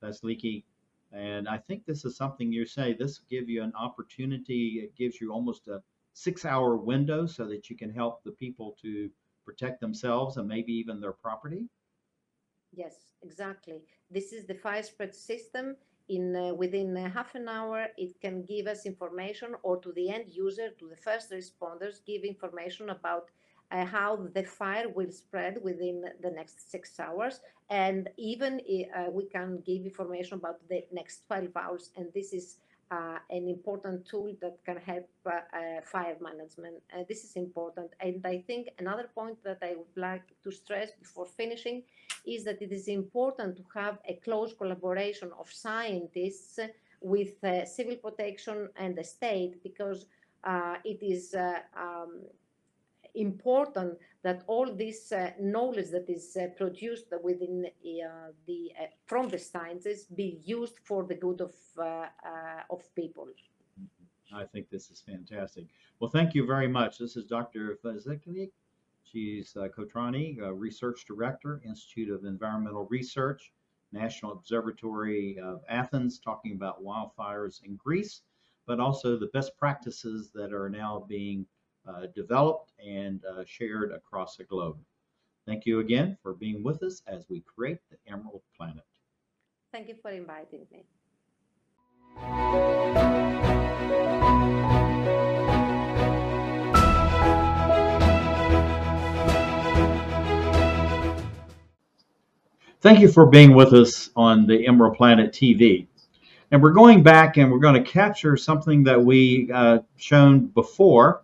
that's 0.01 0.23
leaky. 0.23 0.65
And 1.11 1.47
I 1.47 1.57
think 1.57 1.85
this 1.85 2.03
is 2.05 2.17
something 2.17 2.51
you 2.51 2.65
say, 2.65 2.93
this 2.93 3.19
give 3.29 3.47
you 3.49 3.63
an 3.63 3.73
opportunity. 3.79 4.81
It 4.83 4.95
gives 4.95 5.21
you 5.21 5.31
almost 5.31 5.67
a 5.67 5.81
six 6.13 6.45
hour 6.45 6.75
window 6.77 7.25
so 7.25 7.45
that 7.45 7.69
you 7.69 7.77
can 7.77 7.93
help 7.93 8.23
the 8.23 8.31
people 8.31 8.75
to 8.81 9.09
protect 9.45 9.79
themselves 9.79 10.37
and 10.37 10.47
maybe 10.47 10.73
even 10.73 10.99
their 10.99 11.11
property? 11.11 11.69
Yes, 12.73 13.05
exactly. 13.21 13.81
This 14.09 14.33
is 14.33 14.45
the 14.45 14.55
fire 14.55 14.83
spread 14.83 15.15
system 15.15 15.77
in 16.09 16.35
uh, 16.35 16.53
within 16.53 16.95
half 16.95 17.33
an 17.35 17.47
hour 17.47 17.87
it 17.97 18.19
can 18.21 18.43
give 18.43 18.67
us 18.67 18.85
information 18.85 19.55
or 19.63 19.77
to 19.77 19.91
the 19.93 20.09
end 20.09 20.25
user 20.27 20.69
to 20.79 20.87
the 20.87 20.95
first 20.95 21.31
responders 21.31 22.05
give 22.05 22.23
information 22.23 22.89
about 22.89 23.29
uh, 23.71 23.85
how 23.85 24.27
the 24.33 24.43
fire 24.43 24.87
will 24.89 25.11
spread 25.11 25.57
within 25.61 26.03
the 26.21 26.29
next 26.29 26.71
six 26.71 26.99
hours. 26.99 27.41
And 27.69 28.09
even 28.17 28.61
uh, 28.95 29.09
we 29.09 29.25
can 29.25 29.61
give 29.65 29.83
information 29.83 30.37
about 30.37 30.59
the 30.69 30.83
next 30.91 31.25
12 31.27 31.47
hours. 31.55 31.89
And 31.95 32.07
this 32.13 32.33
is 32.33 32.57
uh, 32.91 33.17
an 33.29 33.49
important 33.49 34.05
tool 34.07 34.33
that 34.41 34.57
can 34.63 34.77
help 34.77 35.09
uh, 35.25 35.29
uh, 35.31 35.81
fire 35.83 36.17
management. 36.21 36.75
this 37.09 37.23
is 37.23 37.35
important. 37.35 37.91
And 37.99 38.25
I 38.25 38.37
think 38.47 38.69
another 38.79 39.09
point 39.13 39.43
that 39.43 39.59
I 39.61 39.75
would 39.75 39.97
like 39.97 40.27
to 40.43 40.51
stress 40.51 40.91
before 40.99 41.25
finishing 41.25 41.83
is 42.25 42.43
that 42.43 42.61
it 42.61 42.71
is 42.71 42.87
important 42.87 43.57
to 43.57 43.63
have 43.73 43.97
a 44.07 44.13
close 44.15 44.53
collaboration 44.53 45.31
of 45.39 45.51
scientists 45.51 46.59
with 47.01 47.43
uh, 47.43 47.65
civil 47.65 47.95
protection 47.95 48.69
and 48.77 48.95
the 48.95 49.03
state 49.03 49.61
because 49.63 50.05
uh, 50.43 50.75
it 50.83 51.01
is 51.01 51.33
uh, 51.33 51.59
um, 51.77 52.21
important 53.15 53.97
that 54.23 54.43
all 54.47 54.71
this 54.73 55.11
uh, 55.11 55.31
knowledge 55.39 55.89
that 55.91 56.09
is 56.09 56.37
uh, 56.37 56.47
produced 56.57 57.13
within 57.23 57.65
uh, 57.65 58.31
the 58.47 58.71
from 59.05 59.29
the 59.29 59.37
sciences 59.37 60.05
be 60.05 60.39
used 60.43 60.79
for 60.83 61.03
the 61.03 61.15
good 61.15 61.41
of 61.41 61.53
of 62.69 62.95
people. 62.95 63.27
I 64.33 64.43
think 64.43 64.69
this 64.69 64.89
is 64.89 65.01
fantastic. 65.01 65.65
Well, 65.99 66.09
thank 66.09 66.33
you 66.35 66.45
very 66.45 66.67
much. 66.67 66.97
This 66.97 67.15
is 67.15 67.25
Dr. 67.25 67.77
Fazeklik. 67.83 68.51
She's 69.03 69.55
uh, 69.55 69.67
Kotroni, 69.67 70.41
uh, 70.41 70.53
Research 70.53 71.05
Director, 71.05 71.61
Institute 71.63 72.09
of 72.09 72.25
Environmental 72.25 72.85
Research, 72.89 73.53
National 73.91 74.33
Observatory 74.33 75.39
of 75.39 75.63
Athens, 75.69 76.19
talking 76.19 76.53
about 76.53 76.83
wildfires 76.83 77.63
in 77.63 77.75
Greece, 77.77 78.23
but 78.65 78.79
also 78.79 79.15
the 79.17 79.27
best 79.27 79.55
practices 79.57 80.31
that 80.33 80.51
are 80.51 80.69
now 80.69 81.05
being 81.07 81.41
uh, 81.41 81.45
developed 82.13 82.71
and 82.85 83.21
uh, 83.25 83.43
shared 83.45 83.91
across 83.91 84.37
the 84.37 84.43
globe. 84.43 84.77
Thank 85.45 85.65
you 85.65 85.79
again 85.79 86.17
for 86.23 86.33
being 86.33 86.63
with 86.63 86.81
us 86.81 87.01
as 87.07 87.25
we 87.29 87.41
create 87.41 87.79
the 87.91 87.97
Emerald 88.11 88.41
Planet. 88.57 88.83
Thank 89.71 89.89
you 89.89 89.95
for 90.01 90.11
inviting 90.11 90.65
me. 90.71 90.85
Thank 102.85 102.99
you 102.99 103.07
for 103.07 103.25
being 103.25 103.55
with 103.55 103.73
us 103.73 104.11
on 104.15 104.45
the 104.45 104.67
Emerald 104.67 104.95
Planet 104.95 105.33
TV. 105.33 105.87
And 106.51 106.61
we're 106.61 106.71
going 106.71 107.01
back 107.01 107.37
and 107.37 107.51
we're 107.51 107.57
going 107.57 107.83
to 107.83 107.91
capture 107.91 108.37
something 108.37 108.83
that 108.83 109.03
we 109.03 109.49
uh, 109.51 109.79
shown 109.97 110.45
before, 110.45 111.23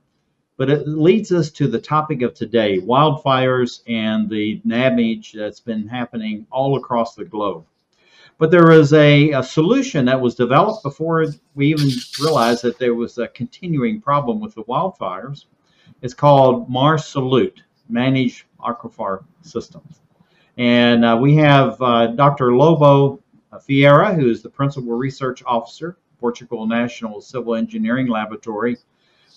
but 0.61 0.69
it 0.69 0.87
leads 0.87 1.31
us 1.31 1.49
to 1.49 1.67
the 1.67 1.79
topic 1.79 2.21
of 2.21 2.35
today, 2.35 2.79
wildfires 2.79 3.81
and 3.87 4.29
the 4.29 4.61
damage 4.67 5.33
that's 5.33 5.59
been 5.59 5.87
happening 5.87 6.45
all 6.51 6.77
across 6.77 7.15
the 7.15 7.25
globe. 7.25 7.65
But 8.37 8.51
there 8.51 8.69
is 8.69 8.93
a, 8.93 9.31
a 9.31 9.41
solution 9.41 10.05
that 10.05 10.21
was 10.21 10.35
developed 10.35 10.83
before 10.83 11.25
we 11.55 11.69
even 11.69 11.89
realized 12.21 12.61
that 12.61 12.77
there 12.77 12.93
was 12.93 13.17
a 13.17 13.29
continuing 13.29 14.01
problem 14.01 14.39
with 14.39 14.53
the 14.53 14.63
wildfires. 14.65 15.45
It's 16.03 16.13
called 16.13 16.69
MARSOLUT, 16.69 17.53
Managed 17.89 18.43
Aquifer 18.59 19.23
Systems. 19.41 20.01
And 20.57 21.03
uh, 21.03 21.17
we 21.19 21.35
have 21.37 21.81
uh, 21.81 22.05
Dr. 22.05 22.55
Lobo 22.55 23.19
Ferreira, 23.65 24.13
who 24.13 24.29
is 24.29 24.43
the 24.43 24.49
Principal 24.51 24.95
Research 24.95 25.41
Officer, 25.43 25.97
Portugal 26.19 26.67
National 26.67 27.19
Civil 27.19 27.55
Engineering 27.55 28.05
Laboratory 28.05 28.77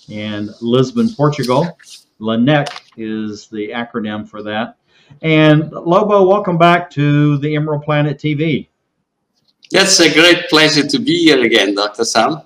in 0.08 0.50
Lisbon, 0.60 1.08
Portugal. 1.14 1.76
LNEC 2.20 2.68
is 2.96 3.48
the 3.48 3.70
acronym 3.70 4.28
for 4.28 4.42
that. 4.42 4.76
And 5.22 5.70
Lobo, 5.70 6.26
welcome 6.26 6.58
back 6.58 6.90
to 6.90 7.38
the 7.38 7.56
Emerald 7.56 7.82
Planet 7.82 8.18
TV. 8.18 8.68
It's 9.70 10.00
a 10.00 10.12
great 10.12 10.48
pleasure 10.48 10.86
to 10.86 10.98
be 10.98 11.24
here 11.24 11.42
again, 11.42 11.74
Dr. 11.74 12.04
Sam. 12.04 12.42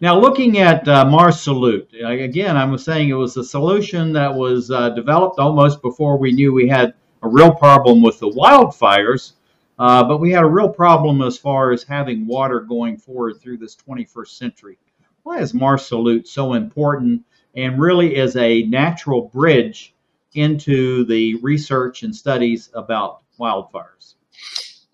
Now, 0.00 0.18
looking 0.18 0.58
at 0.58 0.86
uh, 0.88 1.04
MARSOLUT, 1.04 1.88
again, 2.02 2.56
I 2.56 2.64
was 2.64 2.84
saying 2.84 3.08
it 3.08 3.14
was 3.14 3.36
a 3.36 3.44
solution 3.44 4.12
that 4.14 4.34
was 4.34 4.70
uh, 4.70 4.90
developed 4.90 5.38
almost 5.38 5.82
before 5.82 6.16
we 6.16 6.32
knew 6.32 6.52
we 6.52 6.68
had 6.68 6.94
a 7.22 7.28
real 7.28 7.52
problem 7.52 8.00
with 8.00 8.18
the 8.18 8.30
wildfires, 8.30 9.32
uh, 9.78 10.02
but 10.04 10.18
we 10.18 10.30
had 10.30 10.44
a 10.44 10.48
real 10.48 10.68
problem 10.68 11.20
as 11.20 11.36
far 11.36 11.72
as 11.72 11.82
having 11.82 12.26
water 12.26 12.60
going 12.60 12.96
forward 12.96 13.40
through 13.40 13.58
this 13.58 13.76
21st 13.76 14.28
century. 14.28 14.78
Why 15.22 15.38
is 15.38 15.52
MARSOLUT 15.52 16.26
so 16.26 16.54
important 16.54 17.22
and 17.54 17.80
really 17.80 18.16
is 18.16 18.36
a 18.36 18.62
natural 18.62 19.22
bridge 19.22 19.94
into 20.34 21.04
the 21.04 21.34
research 21.36 22.02
and 22.02 22.14
studies 22.14 22.70
about 22.74 23.22
wildfires? 23.38 24.14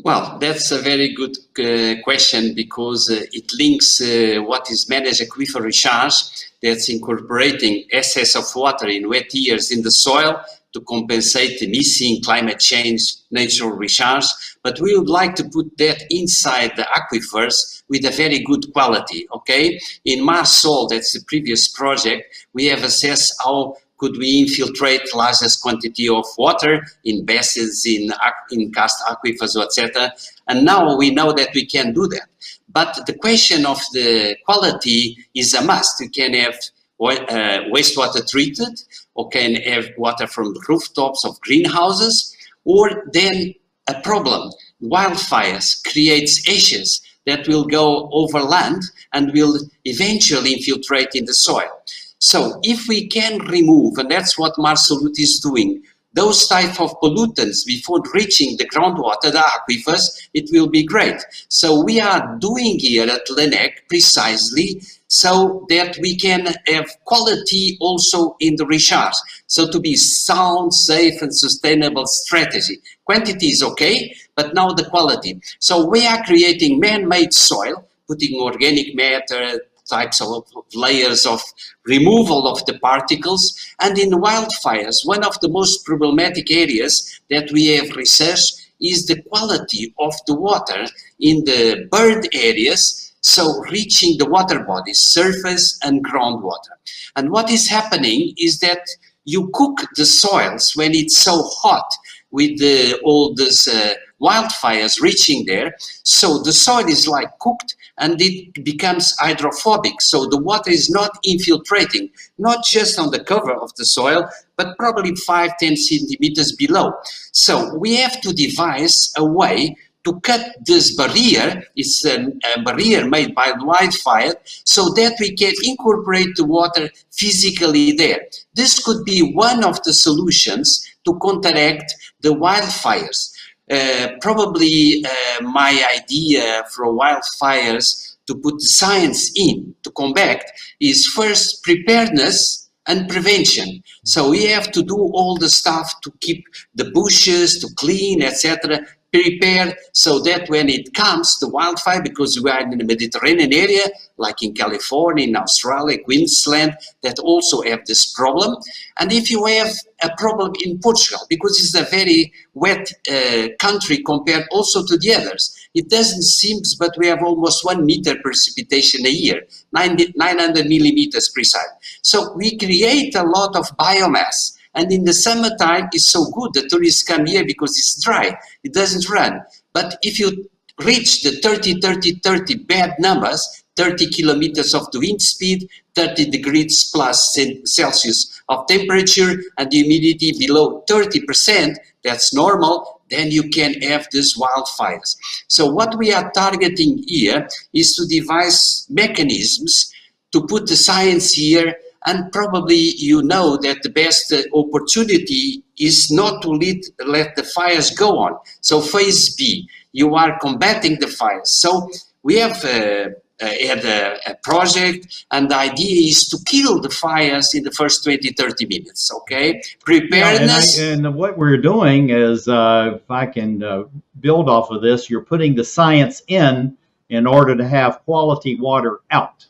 Well, 0.02 0.38
that's 0.38 0.70
a 0.72 0.78
very 0.78 1.14
good 1.14 1.36
uh, 1.58 2.02
question 2.02 2.54
because 2.54 3.10
uh, 3.10 3.22
it 3.32 3.50
links 3.58 4.00
uh, 4.00 4.42
what 4.42 4.70
is 4.70 4.88
managed 4.88 5.22
aquifer 5.22 5.62
recharge 5.62 6.14
that's 6.62 6.88
incorporating 6.90 7.84
excess 7.90 8.36
of 8.36 8.44
water 8.54 8.88
in 8.88 9.08
wet 9.08 9.32
years 9.32 9.70
in 9.70 9.82
the 9.82 9.90
soil 9.90 10.42
to 10.76 10.82
compensate 10.82 11.58
the 11.58 11.68
missing 11.68 12.20
climate 12.22 12.60
change 12.60 13.00
natural 13.30 13.70
recharge, 13.70 14.26
but 14.62 14.78
we 14.80 14.96
would 14.96 15.08
like 15.08 15.34
to 15.34 15.44
put 15.44 15.66
that 15.78 16.02
inside 16.10 16.72
the 16.76 16.86
aquifers 16.98 17.82
with 17.88 18.04
a 18.04 18.10
very 18.10 18.40
good 18.40 18.70
quality, 18.74 19.26
okay? 19.34 19.80
In 20.04 20.20
Marsol, 20.20 20.90
that's 20.90 21.12
the 21.12 21.24
previous 21.26 21.66
project, 21.68 22.24
we 22.52 22.66
have 22.66 22.82
assessed 22.82 23.34
how 23.42 23.76
could 23.98 24.18
we 24.18 24.40
infiltrate 24.40 25.14
largest 25.14 25.62
quantity 25.62 26.08
of 26.08 26.26
water 26.36 26.84
in 27.04 27.24
basins, 27.24 27.86
in, 27.86 28.12
in 28.50 28.70
karst 28.72 28.98
aquifers, 29.08 29.56
etc. 29.62 30.12
And 30.48 30.66
now 30.66 30.94
we 30.98 31.08
know 31.10 31.32
that 31.32 31.54
we 31.54 31.64
can 31.64 31.94
do 31.94 32.06
that. 32.08 32.28
But 32.68 33.06
the 33.06 33.14
question 33.14 33.64
of 33.64 33.80
the 33.94 34.36
quality 34.44 35.16
is 35.34 35.54
a 35.54 35.62
must. 35.62 35.98
You 36.00 36.10
can 36.10 36.34
have 36.34 36.58
Uh, 36.98 37.60
wastewater 37.74 38.26
treated, 38.26 38.80
or 39.14 39.28
can 39.28 39.54
have 39.56 39.86
water 39.98 40.26
from 40.26 40.54
rooftops 40.66 41.26
of 41.26 41.38
greenhouses, 41.42 42.34
or 42.64 43.04
then 43.12 43.54
a 43.88 44.00
problem. 44.00 44.50
Wildfires 44.82 45.82
creates 45.84 46.48
ashes 46.48 47.02
that 47.26 47.46
will 47.48 47.64
go 47.64 48.08
over 48.12 48.40
land 48.40 48.82
and 49.12 49.30
will 49.34 49.58
eventually 49.84 50.54
infiltrate 50.54 51.10
in 51.14 51.26
the 51.26 51.34
soil. 51.34 51.70
So 52.18 52.58
if 52.62 52.88
we 52.88 53.08
can 53.08 53.40
remove, 53.40 53.98
and 53.98 54.10
that's 54.10 54.38
what 54.38 54.56
MARSOLUT 54.56 55.18
is 55.18 55.38
doing, 55.40 55.82
those 56.16 56.48
type 56.48 56.80
of 56.80 56.98
pollutants 57.00 57.64
before 57.64 58.00
reaching 58.14 58.56
the 58.56 58.66
groundwater, 58.68 59.30
the 59.30 59.44
aquifers, 59.54 60.28
it 60.32 60.48
will 60.50 60.66
be 60.66 60.82
great. 60.82 61.22
So 61.48 61.84
we 61.84 62.00
are 62.00 62.36
doing 62.38 62.78
here 62.78 63.08
at 63.08 63.26
LNEC 63.26 63.72
precisely 63.88 64.80
so 65.08 65.66
that 65.68 65.96
we 66.00 66.16
can 66.16 66.46
have 66.66 66.86
quality 67.04 67.76
also 67.80 68.34
in 68.40 68.56
the 68.56 68.66
recharge. 68.66 69.14
So 69.46 69.70
to 69.70 69.78
be 69.78 69.94
sound, 69.94 70.74
safe 70.74 71.20
and 71.22 71.34
sustainable 71.34 72.06
strategy. 72.06 72.78
Quantity 73.04 73.48
is 73.48 73.62
okay, 73.62 74.16
but 74.34 74.54
now 74.54 74.70
the 74.70 74.86
quality. 74.86 75.40
So 75.60 75.86
we 75.86 76.06
are 76.06 76.24
creating 76.24 76.80
man-made 76.80 77.32
soil, 77.34 77.86
putting 78.08 78.40
organic 78.40 78.96
matter, 78.96 79.60
types 79.88 80.20
of 80.20 80.44
layers 80.74 81.26
of 81.26 81.42
removal 81.86 82.48
of 82.48 82.64
the 82.66 82.78
particles. 82.78 83.56
And 83.80 83.98
in 83.98 84.10
wildfires, 84.10 85.06
one 85.06 85.24
of 85.24 85.38
the 85.40 85.48
most 85.48 85.84
problematic 85.84 86.50
areas 86.50 87.20
that 87.30 87.50
we 87.52 87.66
have 87.76 87.96
researched 87.96 88.66
is 88.80 89.06
the 89.06 89.22
quality 89.22 89.94
of 89.98 90.14
the 90.26 90.34
water 90.34 90.86
in 91.20 91.44
the 91.44 91.88
burned 91.90 92.28
areas, 92.32 93.14
so 93.20 93.60
reaching 93.70 94.18
the 94.18 94.28
water 94.28 94.62
bodies, 94.64 94.98
surface 94.98 95.78
and 95.82 96.04
groundwater. 96.04 96.74
And 97.16 97.30
what 97.30 97.50
is 97.50 97.68
happening 97.68 98.34
is 98.38 98.60
that 98.60 98.86
you 99.24 99.50
cook 99.54 99.80
the 99.96 100.06
soils 100.06 100.72
when 100.76 100.94
it's 100.94 101.16
so 101.16 101.42
hot 101.42 101.88
with 102.30 102.58
the, 102.58 102.98
all 103.02 103.34
these 103.34 103.66
uh, 103.66 103.94
wildfires 104.20 105.00
reaching 105.00 105.44
there. 105.46 105.74
So 106.02 106.42
the 106.42 106.52
soil 106.52 106.88
is 106.88 107.06
like 107.06 107.38
cooked 107.38 107.76
and 107.98 108.20
it 108.20 108.64
becomes 108.64 109.16
hydrophobic. 109.18 110.00
So 110.00 110.26
the 110.26 110.38
water 110.38 110.70
is 110.70 110.90
not 110.90 111.18
infiltrating, 111.24 112.10
not 112.38 112.64
just 112.64 112.98
on 112.98 113.10
the 113.10 113.22
cover 113.22 113.54
of 113.54 113.74
the 113.76 113.86
soil, 113.86 114.28
but 114.56 114.76
probably 114.78 115.14
5, 115.14 115.58
10 115.58 115.76
centimeters 115.76 116.52
below. 116.56 116.94
So 117.32 117.76
we 117.76 117.96
have 117.96 118.20
to 118.22 118.32
devise 118.32 119.12
a 119.16 119.24
way 119.24 119.76
to 120.06 120.20
cut 120.20 120.54
this 120.64 120.94
barrier, 120.94 121.64
it's 121.74 122.04
a, 122.04 122.26
a, 122.54 122.62
barrier 122.62 123.08
made 123.08 123.34
by 123.34 123.52
wildfire, 123.58 124.34
so 124.62 124.90
that 124.90 125.16
we 125.18 125.34
can 125.34 125.52
incorporate 125.64 126.28
the 126.36 126.44
water 126.44 126.88
physically 127.10 127.90
there. 127.90 128.20
This 128.54 128.78
could 128.84 129.04
be 129.04 129.32
one 129.34 129.64
of 129.64 129.82
the 129.82 129.92
solutions 129.92 130.86
to 131.04 131.18
counteract 131.18 131.92
the 132.20 132.28
wildfires. 132.28 133.32
Uh, 133.70 134.08
probably 134.20 135.04
uh, 135.04 135.42
my 135.42 135.84
idea 135.96 136.62
for 136.74 136.86
wildfires 136.86 138.16
to 138.26 138.36
put 138.36 138.60
science 138.60 139.30
in 139.36 139.74
to 139.82 139.90
combat 139.90 140.44
is 140.80 141.06
first 141.06 141.62
preparedness 141.62 142.70
and 142.86 143.08
prevention. 143.08 143.82
So 144.04 144.30
we 144.30 144.44
have 144.44 144.70
to 144.70 144.82
do 144.82 144.96
all 144.96 145.36
the 145.36 145.48
stuff 145.48 145.92
to 146.02 146.12
keep 146.20 146.44
the 146.76 146.90
bushes, 146.92 147.58
to 147.60 147.68
clean, 147.76 148.22
etc 148.22 148.86
prepared 149.22 149.76
so 149.92 150.18
that 150.20 150.48
when 150.48 150.68
it 150.68 150.92
comes 150.94 151.38
to 151.38 151.46
wildfire, 151.46 152.02
because 152.02 152.40
we 152.40 152.50
are 152.50 152.60
in 152.60 152.76
the 152.76 152.84
Mediterranean 152.84 153.52
area, 153.52 153.86
like 154.18 154.42
in 154.42 154.52
California, 154.52 155.26
in 155.26 155.36
Australia, 155.36 155.98
Queensland, 156.02 156.76
that 157.02 157.18
also 157.20 157.62
have 157.62 157.84
this 157.86 158.12
problem. 158.12 158.56
And 158.98 159.12
if 159.12 159.30
you 159.30 159.44
have 159.46 159.72
a 160.02 160.10
problem 160.18 160.52
in 160.64 160.78
Portugal, 160.78 161.26
because 161.28 161.58
it's 161.60 161.74
a 161.74 161.90
very 161.90 162.32
wet 162.54 162.90
uh, 163.10 163.48
country 163.58 164.02
compared 164.02 164.44
also 164.50 164.84
to 164.84 164.96
the 164.98 165.14
others, 165.14 165.54
it 165.74 165.88
doesn't 165.88 166.22
seem, 166.22 166.60
but 166.78 166.94
we 166.98 167.06
have 167.06 167.22
almost 167.22 167.64
one 167.64 167.84
meter 167.84 168.16
precipitation 168.22 169.06
a 169.06 169.10
year, 169.10 169.42
900 169.72 170.66
millimeters 170.66 171.30
precise. 171.30 171.68
So 172.02 172.32
we 172.34 172.56
create 172.56 173.14
a 173.14 173.22
lot 173.22 173.56
of 173.56 173.64
biomass 173.76 174.55
and 174.76 174.92
in 174.92 175.04
the 175.04 175.12
summertime, 175.12 175.88
it's 175.92 176.06
so 176.06 176.26
good. 176.30 176.52
The 176.52 176.68
tourists 176.68 177.02
come 177.02 177.26
here 177.26 177.44
because 177.44 177.70
it's 177.78 178.02
dry. 178.04 178.36
It 178.62 178.74
doesn't 178.74 179.08
run. 179.08 179.42
But 179.72 179.98
if 180.02 180.20
you 180.20 180.48
reach 180.84 181.22
the 181.22 181.40
30, 181.40 181.80
30, 181.80 182.20
30 182.22 182.54
bad 182.64 182.94
numbers, 182.98 183.64
30 183.76 184.10
kilometers 184.10 184.74
of 184.74 184.90
the 184.90 185.00
wind 185.00 185.20
speed, 185.20 185.68
30 185.94 186.30
degrees 186.30 186.90
plus 186.90 187.36
Celsius 187.64 188.42
of 188.48 188.66
temperature, 188.66 189.42
and 189.58 189.70
the 189.70 189.82
humidity 189.82 190.32
below 190.38 190.84
30%, 190.88 191.76
that's 192.04 192.34
normal, 192.34 193.00
then 193.10 193.30
you 193.30 193.48
can 193.48 193.74
have 193.82 194.06
these 194.12 194.36
wildfires. 194.38 195.16
So 195.48 195.70
what 195.70 195.96
we 195.96 196.12
are 196.12 196.30
targeting 196.32 197.02
here 197.06 197.48
is 197.72 197.94
to 197.96 198.06
devise 198.06 198.86
mechanisms 198.90 199.92
to 200.32 200.46
put 200.46 200.66
the 200.66 200.76
science 200.76 201.32
here 201.32 201.74
and 202.06 202.32
probably 202.32 202.94
you 202.96 203.22
know 203.22 203.56
that 203.58 203.82
the 203.82 203.90
best 203.90 204.32
uh, 204.32 204.42
opportunity 204.54 205.62
is 205.78 206.10
not 206.10 206.40
to 206.42 206.50
let, 206.50 206.76
let 207.06 207.36
the 207.36 207.42
fires 207.42 207.90
go 207.90 208.18
on. 208.18 208.38
So 208.60 208.80
phase 208.80 209.34
B, 209.34 209.68
you 209.92 210.14
are 210.14 210.38
combating 210.38 210.98
the 211.00 211.08
fires. 211.08 211.50
So 211.50 211.90
we 212.22 212.36
have 212.36 212.64
uh, 212.64 213.10
uh, 213.38 213.46
had 213.46 213.84
a, 213.84 214.30
a, 214.30 214.34
project, 214.42 215.26
and 215.30 215.50
the 215.50 215.56
idea 215.56 216.08
is 216.08 216.26
to 216.28 216.38
kill 216.46 216.80
the 216.80 216.88
fires 216.88 217.54
in 217.54 217.62
the 217.64 217.70
first 217.70 218.02
20, 218.02 218.32
30 218.32 218.66
minutes. 218.66 219.12
Okay, 219.12 219.60
preparedness. 219.84 220.78
Yeah, 220.78 220.92
and, 220.92 221.06
I, 221.06 221.08
and, 221.10 221.16
what 221.16 221.36
we're 221.36 221.58
doing 221.58 222.08
is, 222.08 222.48
uh, 222.48 222.92
if 222.96 223.10
I 223.10 223.26
can 223.26 223.62
uh, 223.62 223.84
build 224.20 224.48
off 224.48 224.70
of 224.70 224.80
this, 224.80 225.10
you're 225.10 225.24
putting 225.24 225.54
the 225.54 225.64
science 225.64 226.22
in 226.28 226.78
in 227.10 227.26
order 227.26 227.54
to 227.54 227.68
have 227.68 228.02
quality 228.04 228.58
water 228.58 229.00
out. 229.10 229.46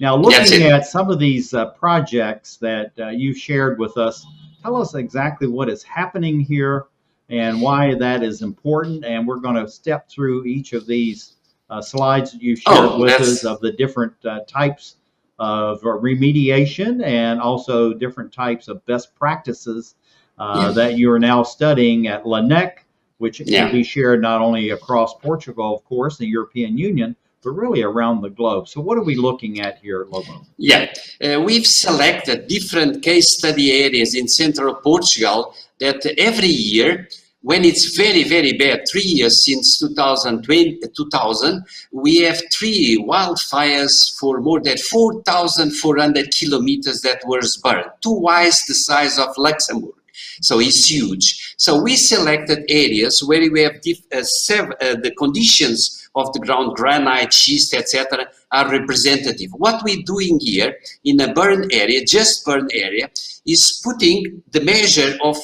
Now, 0.00 0.16
looking 0.16 0.62
at 0.62 0.86
some 0.86 1.10
of 1.10 1.18
these 1.18 1.52
uh, 1.52 1.66
projects 1.72 2.56
that 2.56 2.92
uh, 2.98 3.08
you 3.08 3.34
shared 3.34 3.78
with 3.78 3.98
us, 3.98 4.26
tell 4.62 4.76
us 4.76 4.94
exactly 4.94 5.46
what 5.46 5.68
is 5.68 5.82
happening 5.82 6.40
here 6.40 6.86
and 7.28 7.60
why 7.60 7.94
that 7.94 8.22
is 8.22 8.40
important. 8.40 9.04
And 9.04 9.28
we're 9.28 9.40
going 9.40 9.56
to 9.56 9.68
step 9.68 10.08
through 10.08 10.46
each 10.46 10.72
of 10.72 10.86
these 10.86 11.36
uh, 11.68 11.82
slides 11.82 12.32
that 12.32 12.42
you 12.42 12.56
shared 12.56 12.78
oh, 12.78 12.98
with 12.98 13.20
us 13.20 13.44
of 13.44 13.60
the 13.60 13.72
different 13.72 14.14
uh, 14.24 14.40
types 14.48 14.96
of 15.38 15.82
remediation 15.82 17.04
and 17.04 17.38
also 17.38 17.92
different 17.92 18.32
types 18.32 18.68
of 18.68 18.84
best 18.86 19.14
practices 19.14 19.96
uh, 20.38 20.64
yeah. 20.66 20.72
that 20.72 20.98
you 20.98 21.10
are 21.10 21.18
now 21.18 21.42
studying 21.42 22.06
at 22.06 22.24
LNEC, 22.24 22.72
which 23.18 23.40
yeah. 23.40 23.64
can 23.64 23.72
be 23.72 23.82
shared 23.82 24.22
not 24.22 24.40
only 24.40 24.70
across 24.70 25.14
Portugal, 25.14 25.76
of 25.76 25.84
course, 25.84 26.16
the 26.16 26.26
European 26.26 26.78
Union, 26.78 27.14
but 27.42 27.50
really 27.50 27.82
around 27.82 28.20
the 28.20 28.30
globe. 28.30 28.68
So 28.68 28.80
what 28.80 28.98
are 28.98 29.04
we 29.04 29.14
looking 29.14 29.60
at 29.60 29.78
here, 29.78 30.06
Lobo? 30.10 30.46
Yeah, 30.58 30.92
uh, 31.24 31.40
we've 31.40 31.66
selected 31.66 32.48
different 32.48 33.02
case 33.02 33.36
study 33.36 33.82
areas 33.82 34.14
in 34.14 34.28
central 34.28 34.74
Portugal 34.74 35.54
that 35.78 36.04
every 36.18 36.48
year 36.48 37.08
when 37.42 37.64
it's 37.64 37.96
very, 37.96 38.22
very 38.22 38.52
bad, 38.52 38.84
three 38.90 39.00
years 39.00 39.44
since 39.44 39.78
2020, 39.78 40.80
2000, 40.94 41.64
we 41.90 42.18
have 42.18 42.40
three 42.52 43.02
wildfires 43.08 44.14
for 44.18 44.40
more 44.40 44.60
than 44.60 44.76
4,400 44.76 46.34
kilometers 46.38 47.00
that 47.00 47.22
were 47.26 47.40
burned, 47.62 47.90
twice 48.02 48.66
the 48.66 48.74
size 48.74 49.18
of 49.18 49.28
Luxembourg. 49.38 49.94
So 50.40 50.60
it's 50.60 50.90
huge. 50.90 51.54
So 51.56 51.82
we 51.82 51.96
selected 51.96 52.64
areas 52.68 53.22
where 53.24 53.50
we 53.50 53.62
have 53.62 53.76
uh, 54.12 54.18
uh, 54.18 54.96
the 55.02 55.14
conditions 55.18 56.08
of 56.14 56.32
the 56.32 56.40
ground, 56.40 56.76
granite, 56.76 57.32
schist, 57.32 57.74
etc., 57.74 58.26
are 58.52 58.70
representative. 58.70 59.50
What 59.52 59.82
we're 59.84 60.02
doing 60.04 60.38
here 60.40 60.76
in 61.04 61.20
a 61.20 61.32
burn 61.32 61.68
area, 61.72 62.04
just 62.04 62.44
burn 62.44 62.68
area, 62.72 63.10
is 63.46 63.80
putting 63.84 64.42
the 64.50 64.60
measure 64.60 65.16
of 65.22 65.36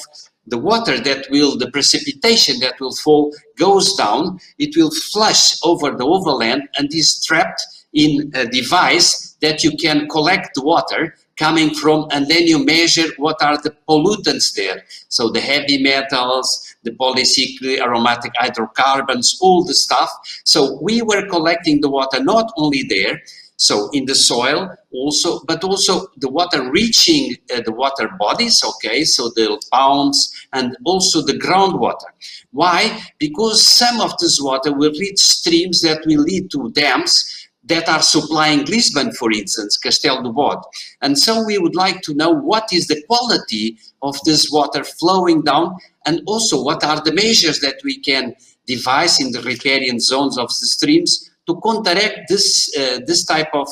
the 0.47 0.57
water 0.57 0.99
that 0.99 1.27
will, 1.29 1.57
the 1.57 1.69
precipitation 1.71 2.59
that 2.59 2.79
will 2.79 2.95
fall 2.95 3.33
goes 3.57 3.95
down, 3.95 4.39
it 4.57 4.75
will 4.75 4.91
flush 5.11 5.57
over 5.63 5.91
the 5.91 6.05
overland 6.05 6.63
and 6.77 6.93
is 6.93 7.23
trapped 7.25 7.61
in 7.93 8.31
a 8.33 8.45
device 8.45 9.35
that 9.41 9.63
you 9.63 9.71
can 9.77 10.07
collect 10.07 10.55
the 10.55 10.63
water 10.63 11.15
coming 11.37 11.73
from 11.73 12.07
and 12.11 12.27
then 12.27 12.43
you 12.43 12.63
measure 12.63 13.07
what 13.17 13.41
are 13.41 13.57
the 13.61 13.75
pollutants 13.87 14.53
there. 14.55 14.83
So 15.09 15.29
the 15.29 15.39
heavy 15.39 15.81
metals, 15.81 16.75
the 16.83 16.91
polycyclic 16.91 17.79
aromatic 17.79 18.31
hydrocarbons, 18.37 19.37
all 19.41 19.63
the 19.63 19.73
stuff. 19.73 20.09
So 20.45 20.79
we 20.81 21.01
were 21.01 21.27
collecting 21.27 21.81
the 21.81 21.89
water 21.89 22.23
not 22.23 22.51
only 22.57 22.83
there, 22.89 23.21
so 23.57 23.89
in 23.91 24.05
the 24.05 24.13
soil 24.13 24.69
also, 24.91 25.41
but 25.47 25.63
also 25.63 26.07
the 26.17 26.29
water 26.29 26.69
reaching 26.69 27.35
uh, 27.53 27.61
the 27.65 27.71
water 27.71 28.07
bodies, 28.19 28.63
okay, 28.63 29.03
so 29.03 29.29
the 29.29 29.59
ponds 29.71 30.31
and 30.53 30.77
also 30.85 31.23
the 31.23 31.33
groundwater. 31.33 32.09
Why? 32.51 33.01
Because 33.17 33.65
some 33.65 33.99
of 33.99 34.15
this 34.19 34.39
water 34.39 34.73
will 34.73 34.91
reach 34.91 35.19
streams 35.19 35.81
that 35.81 36.05
will 36.05 36.21
lead 36.21 36.51
to 36.51 36.69
dams 36.71 37.36
that 37.67 37.87
are 37.89 38.01
supplying 38.01 38.65
Lisbon, 38.65 39.11
for 39.13 39.31
instance, 39.31 39.77
Castelo 39.77 40.23
de 40.23 40.29
Bode. 40.29 40.63
And 41.01 41.17
so 41.17 41.45
we 41.45 41.57
would 41.57 41.75
like 41.75 42.01
to 42.01 42.13
know 42.13 42.31
what 42.31 42.71
is 42.71 42.87
the 42.87 43.01
quality 43.07 43.77
of 44.01 44.17
this 44.25 44.49
water 44.51 44.83
flowing 44.83 45.41
down 45.41 45.75
and 46.05 46.21
also 46.25 46.63
what 46.63 46.83
are 46.83 47.01
the 47.01 47.13
measures 47.13 47.59
that 47.59 47.75
we 47.83 47.99
can 47.99 48.35
devise 48.65 49.19
in 49.19 49.31
the 49.31 49.41
riparian 49.41 49.99
zones 49.99 50.37
of 50.37 50.47
the 50.47 50.67
streams 50.67 51.29
to 51.47 51.59
counteract 51.63 52.29
this, 52.29 52.73
uh, 52.77 52.99
this 53.05 53.25
type 53.25 53.49
of 53.53 53.67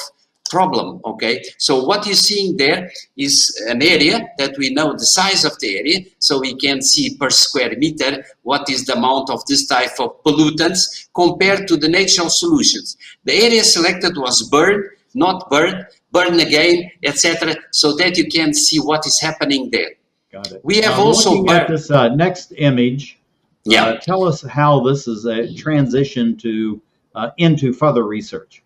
problem, 0.50 1.02
okay? 1.06 1.44
So 1.58 1.84
what 1.84 2.06
you're 2.06 2.16
seeing 2.16 2.58
there 2.58 2.90
is 3.18 3.56
an 3.68 3.82
area 3.82 4.28
that 4.38 4.56
we 4.58 4.70
know 4.70 4.94
the 4.94 5.06
size 5.06 5.46
of 5.46 5.60
the 5.60 5.78
area, 5.78 6.00
so 6.20 6.40
we 6.40 6.56
can 6.56 6.82
see 6.82 7.18
per 7.18 7.30
square 7.30 7.76
meter 7.78 8.24
what 8.44 8.70
is 8.70 8.86
the 8.86 8.94
amount 8.94 9.30
of 9.30 9.46
this 9.48 9.68
type 9.68 10.00
of 10.00 10.24
pollutants 10.24 11.08
compared 11.14 11.68
to 11.68 11.78
the 11.78 11.90
natural 11.90 12.30
solutions. 12.30 12.98
The 13.24 13.34
area 13.34 13.64
selected 13.64 14.18
was 14.18 14.48
burned, 14.50 14.86
not 15.14 15.50
burned, 15.50 15.86
burn 16.12 16.40
again, 16.40 16.92
etc., 17.04 17.56
so 17.72 17.96
that 17.96 18.18
you 18.18 18.28
can 18.28 18.54
see 18.54 18.80
what 18.80 19.06
is 19.06 19.20
happening 19.20 19.70
there. 19.72 19.92
Got 20.32 20.52
it. 20.52 20.62
We 20.64 20.82
have 20.82 21.00
also 21.00 21.32
looking 21.32 21.50
at 21.50 21.68
this 21.68 21.90
uh, 21.90 22.10
next 22.16 22.54
image. 22.58 23.18
Yeah. 23.64 23.86
Uh, 23.86 23.98
tell 23.98 24.26
us 24.26 24.42
how 24.42 24.82
this 24.82 25.08
is 25.08 25.26
a 25.26 25.54
transition 25.56 26.38
to 26.38 26.82
uh, 27.16 27.30
into 27.38 27.74
further 27.74 28.04
research. 28.04 28.62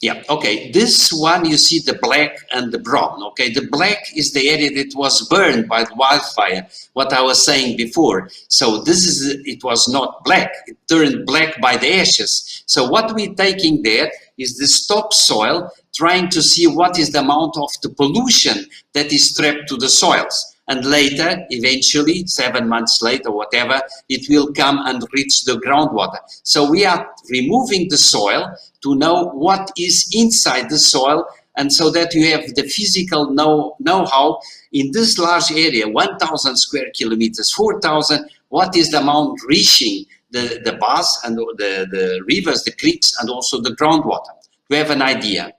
Yeah, 0.00 0.22
okay. 0.28 0.70
This 0.72 1.12
one 1.12 1.48
you 1.48 1.56
see 1.56 1.78
the 1.78 1.98
black 2.02 2.36
and 2.52 2.72
the 2.72 2.78
brown. 2.78 3.22
Okay, 3.28 3.50
the 3.50 3.68
black 3.70 3.98
is 4.14 4.32
the 4.32 4.50
area 4.50 4.70
that 4.70 4.94
was 4.96 5.26
burned 5.28 5.68
by 5.68 5.84
the 5.84 5.94
wildfire, 5.94 6.66
what 6.92 7.12
I 7.12 7.22
was 7.22 7.44
saying 7.44 7.76
before. 7.76 8.28
So 8.48 8.82
this 8.82 9.06
is, 9.06 9.42
it 9.46 9.62
was 9.64 9.88
not 9.88 10.22
black, 10.24 10.52
it 10.66 10.76
turned 10.88 11.26
black 11.26 11.60
by 11.60 11.76
the 11.76 11.94
ashes. 11.94 12.64
So 12.66 12.88
what 12.88 13.14
we're 13.14 13.34
taking 13.34 13.82
there 13.82 14.10
is 14.36 14.58
the 14.58 14.94
topsoil, 14.94 15.70
trying 15.94 16.28
to 16.30 16.42
see 16.42 16.66
what 16.66 16.98
is 16.98 17.10
the 17.10 17.20
amount 17.20 17.56
of 17.56 17.70
the 17.82 17.88
pollution 17.88 18.66
that 18.92 19.12
is 19.12 19.32
trapped 19.32 19.68
to 19.68 19.76
the 19.76 19.88
soils 19.88 20.54
and 20.68 20.84
later, 20.84 21.44
eventually, 21.50 22.26
seven 22.26 22.68
months 22.68 23.02
later, 23.02 23.30
whatever, 23.30 23.82
it 24.08 24.26
will 24.30 24.52
come 24.52 24.78
and 24.86 25.02
reach 25.12 25.44
the 25.44 25.60
groundwater. 25.60 26.18
So 26.42 26.70
we 26.70 26.86
are 26.86 27.10
removing 27.30 27.88
the 27.90 27.98
soil 27.98 28.56
to 28.84 28.94
know 28.94 29.30
what 29.30 29.70
is 29.76 30.08
inside 30.14 30.70
the 30.70 30.78
soil 30.78 31.26
and 31.56 31.72
so 31.72 31.90
that 31.90 32.14
you 32.14 32.30
have 32.30 32.54
the 32.54 32.64
physical 32.64 33.30
know, 33.30 33.76
know-how 33.78 34.40
in 34.72 34.90
this 34.92 35.18
large 35.18 35.52
area, 35.52 35.88
1,000 35.88 36.56
square 36.56 36.90
kilometers, 36.96 37.52
4,000, 37.52 38.28
what 38.48 38.76
is 38.76 38.90
the 38.90 39.00
amount 39.00 39.40
reaching 39.46 40.04
the, 40.30 40.60
the 40.64 40.72
bars 40.74 41.18
and 41.24 41.36
the, 41.36 41.86
the 41.90 42.22
rivers, 42.26 42.64
the 42.64 42.72
creeks, 42.72 43.14
and 43.20 43.30
also 43.30 43.60
the 43.60 43.70
groundwater. 43.70 44.30
We 44.68 44.76
have 44.76 44.90
an 44.90 45.00
idea. 45.00 45.52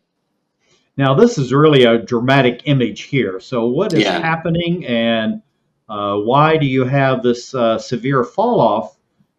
Now, 0.97 1.13
this 1.13 1.37
is 1.37 1.53
really 1.53 1.83
a 1.83 1.97
dramatic 1.97 2.61
image 2.65 3.03
here. 3.03 3.39
So, 3.39 3.67
what 3.67 3.93
is 3.93 4.03
yeah. 4.03 4.19
happening, 4.19 4.85
and 4.85 5.41
uh, 5.89 6.17
why 6.17 6.57
do 6.57 6.65
you 6.65 6.83
have 6.85 7.21
this 7.21 7.53
uh, 7.53 7.77
severe 7.77 8.23
fall 8.23 8.61
off 8.61 8.94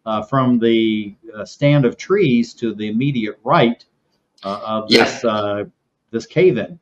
uh, 0.07 0.23
from 0.23 0.57
the 0.57 1.13
uh, 1.35 1.43
stand 1.43 1.85
of 1.85 1.97
trees 1.97 2.53
to 2.53 2.73
the 2.73 2.87
immediate 2.87 3.37
right 3.43 3.83
uh, 4.43 4.61
of 4.65 4.89
this 4.89 5.21
yeah. 5.23 5.29
Uh, 5.29 5.65
this 6.11 6.25
cave 6.25 6.57
in? 6.57 6.79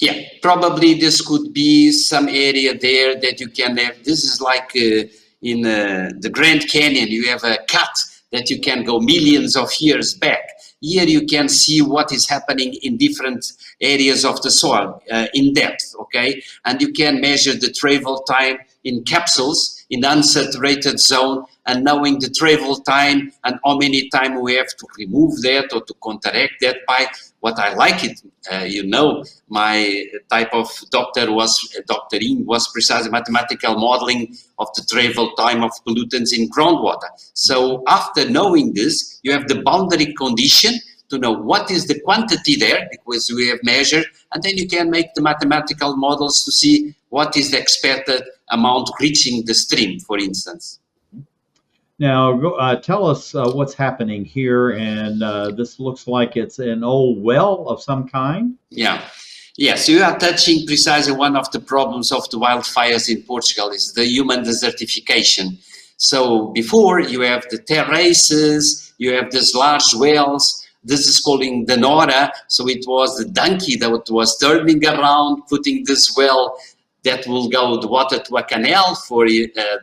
Yeah, 0.00 0.18
probably 0.40 0.94
this 0.94 1.20
could 1.20 1.52
be 1.52 1.92
some 1.92 2.26
area 2.28 2.76
there 2.76 3.20
that 3.20 3.38
you 3.38 3.48
can 3.48 3.76
have. 3.76 4.02
This 4.02 4.24
is 4.24 4.40
like 4.40 4.74
in 4.74 5.60
the 5.60 6.30
Grand 6.32 6.66
Canyon, 6.68 7.08
you 7.08 7.28
have 7.28 7.44
a 7.44 7.58
cut 7.68 7.94
that 8.32 8.50
you 8.50 8.60
can 8.60 8.82
go 8.82 8.98
millions 8.98 9.56
of 9.56 9.70
years 9.78 10.14
back. 10.14 10.48
Here 10.80 11.04
you 11.04 11.26
can 11.26 11.48
see 11.48 11.80
what 11.80 12.12
is 12.12 12.28
happening 12.28 12.74
in 12.82 12.96
different 12.96 13.44
areas 13.80 14.24
of 14.24 14.42
the 14.42 14.50
soil 14.50 15.02
uh, 15.10 15.26
in 15.34 15.52
depth, 15.52 15.94
okay? 16.00 16.42
And 16.64 16.80
you 16.82 16.92
can 16.92 17.20
measure 17.20 17.54
the 17.54 17.72
travel 17.72 18.22
time 18.22 18.58
in 18.82 19.04
capsules 19.04 19.84
in 19.90 20.02
unsaturated 20.02 20.98
zone 20.98 21.44
and 21.66 21.84
knowing 21.84 22.18
the 22.18 22.28
travel 22.30 22.76
time 22.76 23.32
and 23.44 23.58
how 23.64 23.76
many 23.76 24.08
time 24.10 24.40
we 24.40 24.54
have 24.54 24.68
to 24.68 24.86
remove 24.98 25.40
that 25.42 25.72
or 25.72 25.82
to 25.82 25.94
counteract 26.02 26.54
that 26.60 26.78
by 26.86 27.06
what 27.40 27.58
I 27.58 27.74
like 27.74 28.04
it, 28.04 28.20
uh, 28.52 28.64
you 28.64 28.84
know, 28.84 29.24
my 29.48 30.06
type 30.30 30.52
of 30.52 30.68
doctor 30.90 31.32
was, 31.32 31.58
uh, 31.76 31.82
doctoring 31.86 32.44
was 32.46 32.68
precisely 32.68 33.10
mathematical 33.10 33.76
modeling 33.76 34.36
of 34.58 34.68
the 34.74 34.82
travel 34.90 35.32
time 35.36 35.62
of 35.62 35.72
pollutants 35.86 36.36
in 36.36 36.48
groundwater. 36.50 37.08
So 37.34 37.82
after 37.86 38.28
knowing 38.28 38.74
this, 38.74 39.20
you 39.22 39.32
have 39.32 39.48
the 39.48 39.62
boundary 39.62 40.14
condition 40.14 40.74
to 41.10 41.18
know 41.18 41.32
what 41.32 41.70
is 41.70 41.86
the 41.86 42.00
quantity 42.00 42.56
there 42.56 42.88
because 42.90 43.30
we 43.34 43.48
have 43.48 43.58
measured 43.62 44.06
and 44.32 44.42
then 44.42 44.56
you 44.56 44.66
can 44.66 44.90
make 44.90 45.12
the 45.14 45.22
mathematical 45.22 45.96
models 45.96 46.44
to 46.44 46.52
see 46.52 46.94
what 47.10 47.36
is 47.36 47.50
the 47.50 47.58
expected 47.58 48.22
amount 48.50 48.90
reaching 49.00 49.44
the 49.46 49.54
stream, 49.54 50.00
for 50.00 50.18
instance. 50.18 50.80
Now, 51.98 52.40
uh, 52.56 52.76
tell 52.76 53.06
us 53.06 53.34
uh, 53.34 53.52
what's 53.52 53.74
happening 53.74 54.24
here, 54.24 54.70
and 54.70 55.22
uh, 55.22 55.52
this 55.52 55.78
looks 55.78 56.08
like 56.08 56.36
it's 56.36 56.58
an 56.58 56.82
old 56.82 57.22
well 57.22 57.68
of 57.68 57.80
some 57.82 58.08
kind. 58.08 58.56
Yeah, 58.70 59.00
yes, 59.56 59.88
you 59.88 60.02
are 60.02 60.18
touching 60.18 60.66
precisely 60.66 61.12
one 61.12 61.36
of 61.36 61.50
the 61.52 61.60
problems 61.60 62.10
of 62.10 62.28
the 62.30 62.38
wildfires 62.38 63.08
in 63.08 63.22
Portugal 63.22 63.70
is 63.70 63.92
the 63.92 64.04
human 64.04 64.40
desertification. 64.40 65.56
So 65.96 66.48
before 66.48 66.98
you 66.98 67.20
have 67.20 67.44
the 67.50 67.58
terraces, 67.58 68.92
you 68.98 69.12
have 69.14 69.30
these 69.30 69.54
large 69.54 69.94
wells, 69.94 70.64
This 70.86 71.06
is 71.06 71.18
calling 71.20 71.64
the 71.64 71.78
Nora. 71.78 72.30
So 72.48 72.68
it 72.68 72.84
was 72.86 73.16
the 73.16 73.24
donkey 73.24 73.76
that 73.76 74.10
was 74.10 74.36
turning 74.38 74.84
around, 74.84 75.42
putting 75.48 75.84
this 75.86 76.14
well 76.16 76.58
that 77.04 77.26
will 77.26 77.48
go 77.48 77.80
the 77.80 77.86
water 77.86 78.18
to 78.18 78.36
a 78.36 78.42
canal 78.42 78.94
for 78.94 79.24
uh, 79.24 79.28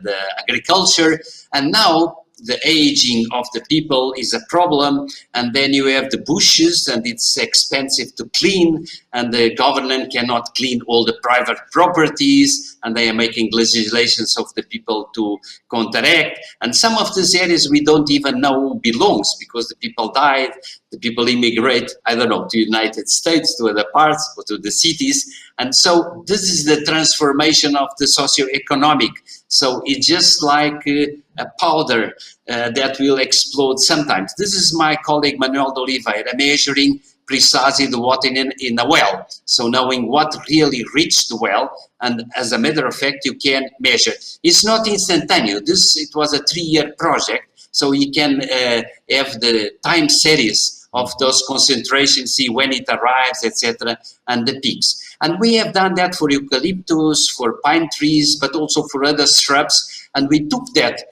the 0.02 0.16
agriculture. 0.40 1.20
And 1.52 1.72
now 1.72 2.21
the 2.42 2.58
aging 2.64 3.26
of 3.32 3.46
the 3.54 3.62
people 3.68 4.14
is 4.16 4.34
a 4.34 4.40
problem 4.48 5.08
and 5.34 5.54
then 5.54 5.72
you 5.72 5.86
have 5.86 6.10
the 6.10 6.18
bushes 6.18 6.88
and 6.88 7.06
it's 7.06 7.36
expensive 7.36 8.14
to 8.16 8.24
clean 8.36 8.84
and 9.12 9.32
the 9.32 9.54
government 9.54 10.12
cannot 10.12 10.54
clean 10.54 10.80
all 10.86 11.04
the 11.04 11.18
private 11.22 11.58
properties 11.70 12.78
and 12.82 12.96
they 12.96 13.08
are 13.08 13.14
making 13.14 13.48
legislations 13.52 14.36
of 14.36 14.52
the 14.54 14.62
people 14.64 15.08
to 15.14 15.38
counteract. 15.70 16.38
And 16.60 16.74
some 16.74 16.98
of 16.98 17.14
these 17.14 17.34
areas 17.34 17.68
we 17.70 17.84
don't 17.84 18.10
even 18.10 18.40
know 18.40 18.74
belongs 18.82 19.36
because 19.38 19.68
the 19.68 19.76
people 19.76 20.10
died 20.12 20.50
the 20.90 20.98
people 20.98 21.26
immigrate 21.26 21.90
i 22.04 22.14
don't 22.14 22.28
know 22.28 22.46
to 22.50 22.58
united 22.58 23.08
states 23.08 23.56
to 23.56 23.66
other 23.70 23.84
parts 23.94 24.34
or 24.36 24.44
to 24.44 24.58
the 24.58 24.70
cities. 24.70 25.18
And 25.58 25.74
so 25.74 26.24
this 26.26 26.42
is 26.42 26.64
the 26.64 26.84
transformation 26.84 27.76
of 27.76 27.88
the 27.98 28.06
socio-economic. 28.06 29.10
So 29.48 29.82
it's 29.84 30.06
just 30.06 30.42
like 30.42 30.86
uh, 30.86 31.06
a 31.38 31.46
powder 31.58 32.14
uh, 32.48 32.70
that 32.70 32.98
will 32.98 33.18
explode 33.18 33.78
sometimes. 33.78 34.34
This 34.36 34.54
is 34.54 34.74
my 34.76 34.96
colleague 35.04 35.38
Manuel 35.38 35.72
Oliveira 35.76 36.36
measuring 36.36 37.00
precisely 37.26 37.86
the 37.86 38.00
water 38.00 38.28
in, 38.28 38.52
in 38.58 38.78
a 38.78 38.86
well. 38.86 39.26
So 39.44 39.68
knowing 39.68 40.08
what 40.08 40.34
really 40.50 40.84
reached 40.94 41.28
the 41.28 41.36
well, 41.36 41.70
and 42.00 42.24
as 42.36 42.52
a 42.52 42.58
matter 42.58 42.86
of 42.86 42.94
fact, 42.94 43.24
you 43.24 43.34
can 43.34 43.68
measure. 43.80 44.12
It's 44.42 44.64
not 44.64 44.86
instantaneous. 44.86 45.62
This 45.64 45.96
it 45.96 46.10
was 46.14 46.34
a 46.34 46.42
three-year 46.42 46.94
project, 46.98 47.68
so 47.70 47.92
you 47.92 48.10
can 48.10 48.42
uh, 48.42 48.82
have 49.10 49.40
the 49.40 49.72
time 49.84 50.08
series 50.08 50.82
of 50.94 51.10
those 51.18 51.42
concentrations, 51.48 52.34
see 52.34 52.48
when 52.48 52.72
it 52.72 52.84
arrives, 52.88 53.44
etc., 53.44 53.96
and 54.28 54.46
the 54.46 54.60
peaks. 54.60 55.16
And 55.22 55.38
we 55.40 55.54
have 55.54 55.72
done 55.72 55.94
that 55.94 56.14
for 56.14 56.28
eucalyptus, 56.30 57.30
for 57.30 57.58
pine 57.64 57.88
trees, 57.96 58.36
but 58.38 58.54
also 58.54 58.82
for 58.92 59.04
other 59.04 59.26
shrubs. 59.26 60.08
And 60.14 60.28
we 60.28 60.46
took 60.48 60.66
that, 60.74 61.02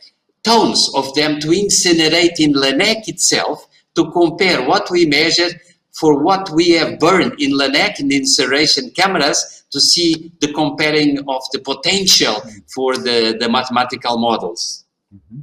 tons 0.43 0.91
of 0.95 1.15
them, 1.15 1.41
to 1.41 1.49
incinerate 1.49 2.39
in 2.39 2.55
LNEC 2.55 3.09
itself 3.09 3.67
to 3.95 4.11
compare 4.13 4.67
what 4.67 4.91
we 4.91 5.07
measured 5.07 5.61
for 5.93 6.23
what 6.23 6.49
we 6.51 6.71
have 6.71 6.99
burned 6.99 7.41
in 7.41 7.53
LNEC 7.53 8.01
in 8.01 8.13
incineration 8.13 8.91
cameras 8.91 9.65
to 9.71 9.81
see 9.81 10.33
the 10.41 10.53
comparing 10.53 11.19
of 11.29 11.43
the 11.53 11.59
potential 11.59 12.41
for 12.75 12.97
the, 12.97 13.37
the 13.41 13.49
mathematical 13.49 14.19
models. 14.19 14.85
Mm 15.13 15.21
-hmm. 15.29 15.43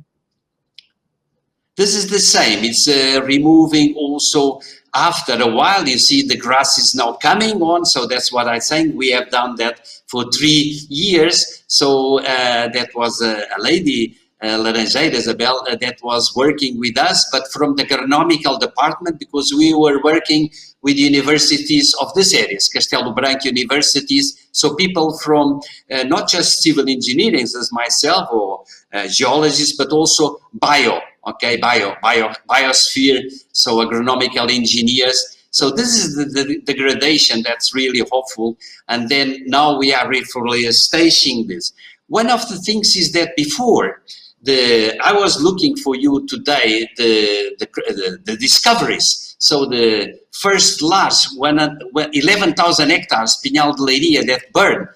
This 1.76 1.94
is 1.96 2.08
the 2.08 2.20
same. 2.20 2.66
It's 2.70 2.88
uh, 2.88 3.22
removing 3.34 3.96
also 3.96 4.60
after 4.98 5.34
a 5.34 5.48
while, 5.48 5.88
you 5.88 6.00
see 6.00 6.24
the 6.24 6.36
grass 6.36 6.80
is 6.80 6.96
now 6.96 7.14
coming 7.14 7.62
on. 7.62 7.86
So 7.86 8.08
that's 8.08 8.32
what 8.32 8.48
I'm 8.48 8.62
saying. 8.62 8.98
We 8.98 9.12
have 9.12 9.30
done 9.30 9.56
that 9.58 9.88
for 10.08 10.26
three 10.32 10.82
years. 10.90 11.64
So 11.68 12.20
uh, 12.20 12.70
that 12.70 12.90
was 12.96 13.22
a, 13.22 13.44
a 13.58 13.62
lady, 13.62 14.18
uh, 14.42 14.58
Laranjeira 14.58 15.14
Isabel, 15.14 15.66
uh, 15.68 15.76
that 15.78 15.98
was 16.04 16.36
working 16.36 16.80
with 16.80 16.98
us, 16.98 17.28
but 17.32 17.44
from 17.52 17.76
the 17.76 17.84
agronomical 17.84 18.60
department, 18.60 19.20
because 19.20 19.54
we 19.58 19.74
were 19.74 20.02
working 20.04 20.50
with 20.82 20.98
universities 20.98 21.96
of 22.02 22.14
this 22.14 22.34
areas, 22.34 22.70
Castelo 22.74 23.16
Branco 23.16 23.50
universities. 23.50 24.48
So 24.52 24.76
people 24.76 25.18
from 25.20 25.62
uh, 25.92 26.04
not 26.04 26.30
just 26.30 26.62
civil 26.62 26.88
engineering 26.88 27.42
as 27.42 27.70
myself 27.72 28.30
or 28.32 28.64
uh, 28.94 29.08
geologists, 29.08 29.76
but 29.76 29.92
also 29.92 30.38
bio 30.54 31.02
okay, 31.28 31.58
bio, 31.58 31.96
bio, 32.02 32.32
biosphere, 32.50 33.22
so 33.52 33.78
agronomical 33.86 34.50
engineers. 34.50 35.38
So 35.52 35.70
this 35.70 35.96
is 35.96 36.16
the, 36.16 36.26
the, 36.26 36.62
the 36.66 36.74
gradation 36.74 37.44
that's 37.44 37.76
really 37.76 38.04
hopeful. 38.12 38.58
And 38.88 39.10
then 39.10 39.44
now 39.46 39.78
we 39.78 39.94
are 39.94 40.08
reforestation 40.08 41.48
this. 41.48 41.74
One 42.08 42.30
of 42.30 42.48
the 42.48 42.58
things 42.58 42.96
is 42.96 43.12
that 43.14 43.36
before, 43.36 44.02
the 44.42 44.98
I 45.04 45.14
was 45.14 45.42
looking 45.42 45.76
for 45.76 45.96
you 45.96 46.26
today 46.28 46.88
the, 46.98 47.56
the, 47.60 47.68
the, 47.76 48.20
the 48.24 48.38
discoveries. 48.38 49.36
So 49.40 49.66
the 49.66 50.20
first 50.32 50.82
large 50.82 51.28
11,000 51.36 52.90
hectares 52.90 53.40
Pinhal 53.44 53.74
de 53.74 53.84
Leiria 53.84 54.26
that 54.28 54.52
burned 54.54 54.88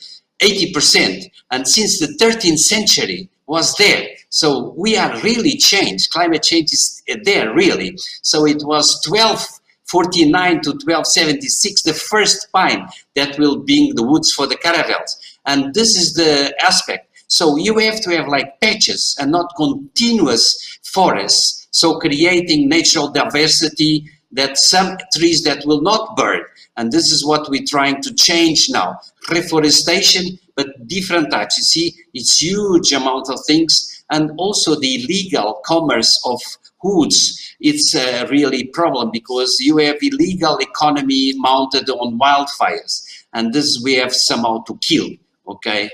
80%. 0.41 1.29
And 1.51 1.67
since 1.67 1.99
the 1.99 2.07
13th 2.07 2.59
century 2.59 3.29
was 3.47 3.75
there. 3.75 4.07
So 4.29 4.73
we 4.77 4.95
are 4.97 5.19
really 5.21 5.57
changed. 5.57 6.11
Climate 6.11 6.41
change 6.41 6.71
is 6.71 7.03
there 7.23 7.53
really. 7.53 7.97
So 8.21 8.45
it 8.45 8.63
was 8.63 9.01
1249 9.05 10.61
to 10.61 10.69
1276, 10.69 11.81
the 11.83 11.93
first 11.93 12.47
pine 12.53 12.87
that 13.15 13.37
will 13.37 13.57
bring 13.57 13.93
the 13.95 14.03
woods 14.03 14.31
for 14.31 14.47
the 14.47 14.55
caravels. 14.55 15.17
And 15.45 15.73
this 15.73 15.97
is 15.97 16.13
the 16.13 16.55
aspect. 16.63 17.10
So 17.31 17.55
you 17.55 17.77
have 17.77 18.01
to 18.01 18.09
have 18.17 18.27
like 18.27 18.59
patches 18.59 19.15
and 19.17 19.31
not 19.31 19.53
continuous 19.55 20.79
forests. 20.83 21.69
So 21.71 21.97
creating 21.97 22.67
natural 22.67 23.09
diversity 23.09 24.05
that 24.33 24.57
some 24.57 24.97
trees 25.15 25.41
that 25.43 25.65
will 25.65 25.81
not 25.81 26.17
burn. 26.17 26.41
And 26.75 26.91
this 26.91 27.09
is 27.09 27.25
what 27.25 27.49
we're 27.49 27.63
trying 27.65 28.01
to 28.01 28.13
change 28.13 28.69
now. 28.69 28.99
Reforestation, 29.29 30.37
but 30.57 30.67
different 30.87 31.31
types. 31.31 31.57
You 31.57 31.63
see, 31.63 31.93
it's 32.13 32.41
huge 32.41 32.91
amount 32.91 33.29
of 33.29 33.39
things 33.47 34.03
and 34.09 34.31
also 34.37 34.77
the 34.77 35.01
illegal 35.01 35.61
commerce 35.65 36.21
of 36.25 36.41
hoods 36.81 37.55
it's 37.61 37.93
a 37.93 38.25
really 38.27 38.63
problem 38.63 39.11
because 39.11 39.59
you 39.59 39.77
have 39.77 39.95
illegal 40.01 40.57
economy 40.57 41.31
mounted 41.37 41.87
on 41.91 42.17
wildfires 42.17 43.23
and 43.33 43.53
this 43.53 43.79
we 43.83 43.93
have 43.93 44.11
somehow 44.13 44.63
to 44.63 44.75
kill 44.77 45.07
okay 45.47 45.91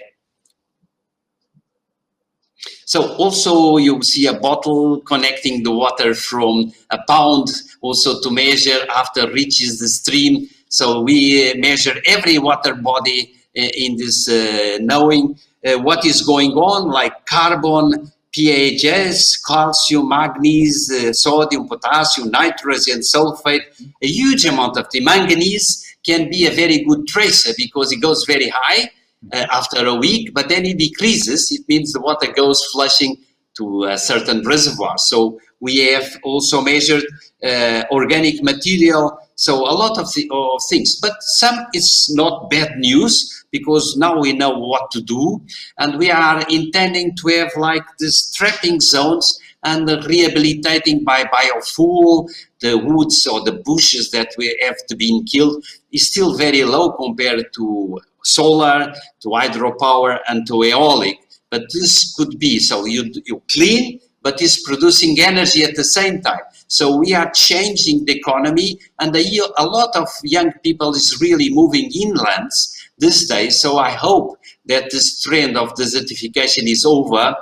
so 2.87 3.13
also 3.15 3.75
you 3.75 4.01
see 4.01 4.27
a 4.27 4.33
bottle 4.33 5.01
connecting 5.01 5.61
the 5.63 5.71
water 5.71 6.15
from 6.15 6.71
a 6.89 6.97
pound 7.05 7.49
also 7.81 8.21
to 8.21 8.31
measure 8.31 8.79
after 8.95 9.29
reaches 9.29 9.77
the 9.79 9.89
stream. 9.89 10.47
So 10.69 11.01
we 11.01 11.53
measure 11.57 11.95
every 12.05 12.37
water 12.37 12.75
body 12.75 13.33
eh, 13.57 13.71
in 13.75 13.97
this 13.97 14.29
uh, 14.29 14.77
knowing 14.79 15.37
uh, 15.65 15.79
what 15.79 16.05
is 16.05 16.21
going 16.21 16.53
on, 16.53 16.89
like 16.89 17.25
carbon, 17.25 18.09
PAHs, 18.33 19.37
calcium, 19.45 20.07
magnesium, 20.07 21.09
uh, 21.09 21.13
sodium, 21.13 21.67
potassium, 21.67 22.31
nitrogen, 22.31 22.99
sulfate, 23.01 23.63
a 24.01 24.07
huge 24.07 24.45
amount 24.45 24.77
of 24.77 24.89
the 24.91 25.01
manganese 25.01 25.83
can 26.05 26.29
be 26.29 26.47
a 26.47 26.51
very 26.51 26.85
good 26.85 27.05
tracer 27.05 27.53
because 27.57 27.91
it 27.91 28.01
goes 28.01 28.23
very 28.23 28.47
high. 28.47 28.83
uh, 28.83 28.96
after 29.33 29.85
a 29.85 29.95
week, 29.95 30.33
but 30.33 30.49
then 30.49 30.65
it 30.65 30.77
decreases. 30.77 31.51
It 31.51 31.67
means 31.67 31.93
the 31.93 32.01
water 32.01 32.31
goes 32.31 32.63
flushing 32.71 33.17
to 33.57 33.85
a 33.85 33.97
certain 33.97 34.45
reservoir. 34.45 34.97
So 34.97 35.39
we 35.59 35.77
have 35.87 36.07
also 36.23 36.61
measured 36.61 37.03
uh, 37.43 37.83
organic 37.91 38.43
material 38.43 39.19
so 39.39 39.57
a 39.57 39.69
lot 39.69 39.99
of, 39.99 40.11
the, 40.15 40.27
of 40.31 40.61
things, 40.67 40.99
but 40.99 41.21
some 41.21 41.67
is 41.71 42.11
not 42.15 42.49
bad 42.49 42.75
news 42.77 43.45
because 43.51 43.95
now 43.95 44.19
we 44.19 44.33
know 44.33 44.49
what 44.49 44.89
to 44.91 45.01
do, 45.01 45.39
and 45.77 45.99
we 45.99 46.09
are 46.09 46.43
intending 46.49 47.15
to 47.17 47.27
have 47.27 47.51
like 47.55 47.83
these 47.99 48.33
trapping 48.33 48.79
zones 48.79 49.39
and 49.63 49.87
rehabilitating 50.05 51.03
by 51.03 51.23
biofuel 51.25 52.27
the 52.61 52.79
woods 52.79 53.27
or 53.27 53.43
the 53.43 53.61
bushes 53.63 54.09
that 54.09 54.29
we 54.39 54.57
have 54.63 54.77
to 54.87 54.95
be 54.95 55.23
killed 55.31 55.63
is 55.91 56.09
still 56.09 56.35
very 56.35 56.63
low 56.63 56.91
compared 56.93 57.45
to 57.53 57.99
solar, 58.27 58.93
to 59.21 59.27
hydropower, 59.29 60.19
and 60.27 60.45
to 60.47 60.53
eolic. 60.53 61.17
But 61.49 61.63
this 61.73 62.13
could 62.15 62.37
be 62.39 62.59
so 62.59 62.85
you 62.85 63.11
you 63.25 63.41
clean, 63.49 63.99
but 64.21 64.41
it's 64.41 64.61
producing 64.61 65.17
energy 65.19 65.63
at 65.63 65.75
the 65.75 65.83
same 65.83 66.21
time. 66.21 66.41
So 66.67 66.97
we 66.97 67.13
are 67.13 67.31
changing 67.31 68.05
the 68.05 68.17
economy 68.17 68.77
and 68.99 69.15
a, 69.15 69.23
a 69.57 69.65
lot 69.65 69.95
of 69.95 70.09
young 70.23 70.51
people 70.63 70.93
is 70.95 71.17
really 71.21 71.49
moving 71.49 71.89
inland 71.95 72.51
these 72.97 73.27
days. 73.27 73.61
So 73.61 73.77
I 73.77 73.91
hope 73.91 74.37
that 74.65 74.91
this 74.91 75.21
trend 75.21 75.55
of 75.55 75.73
desertification 75.75 76.69
is 76.69 76.83
over 76.85 77.35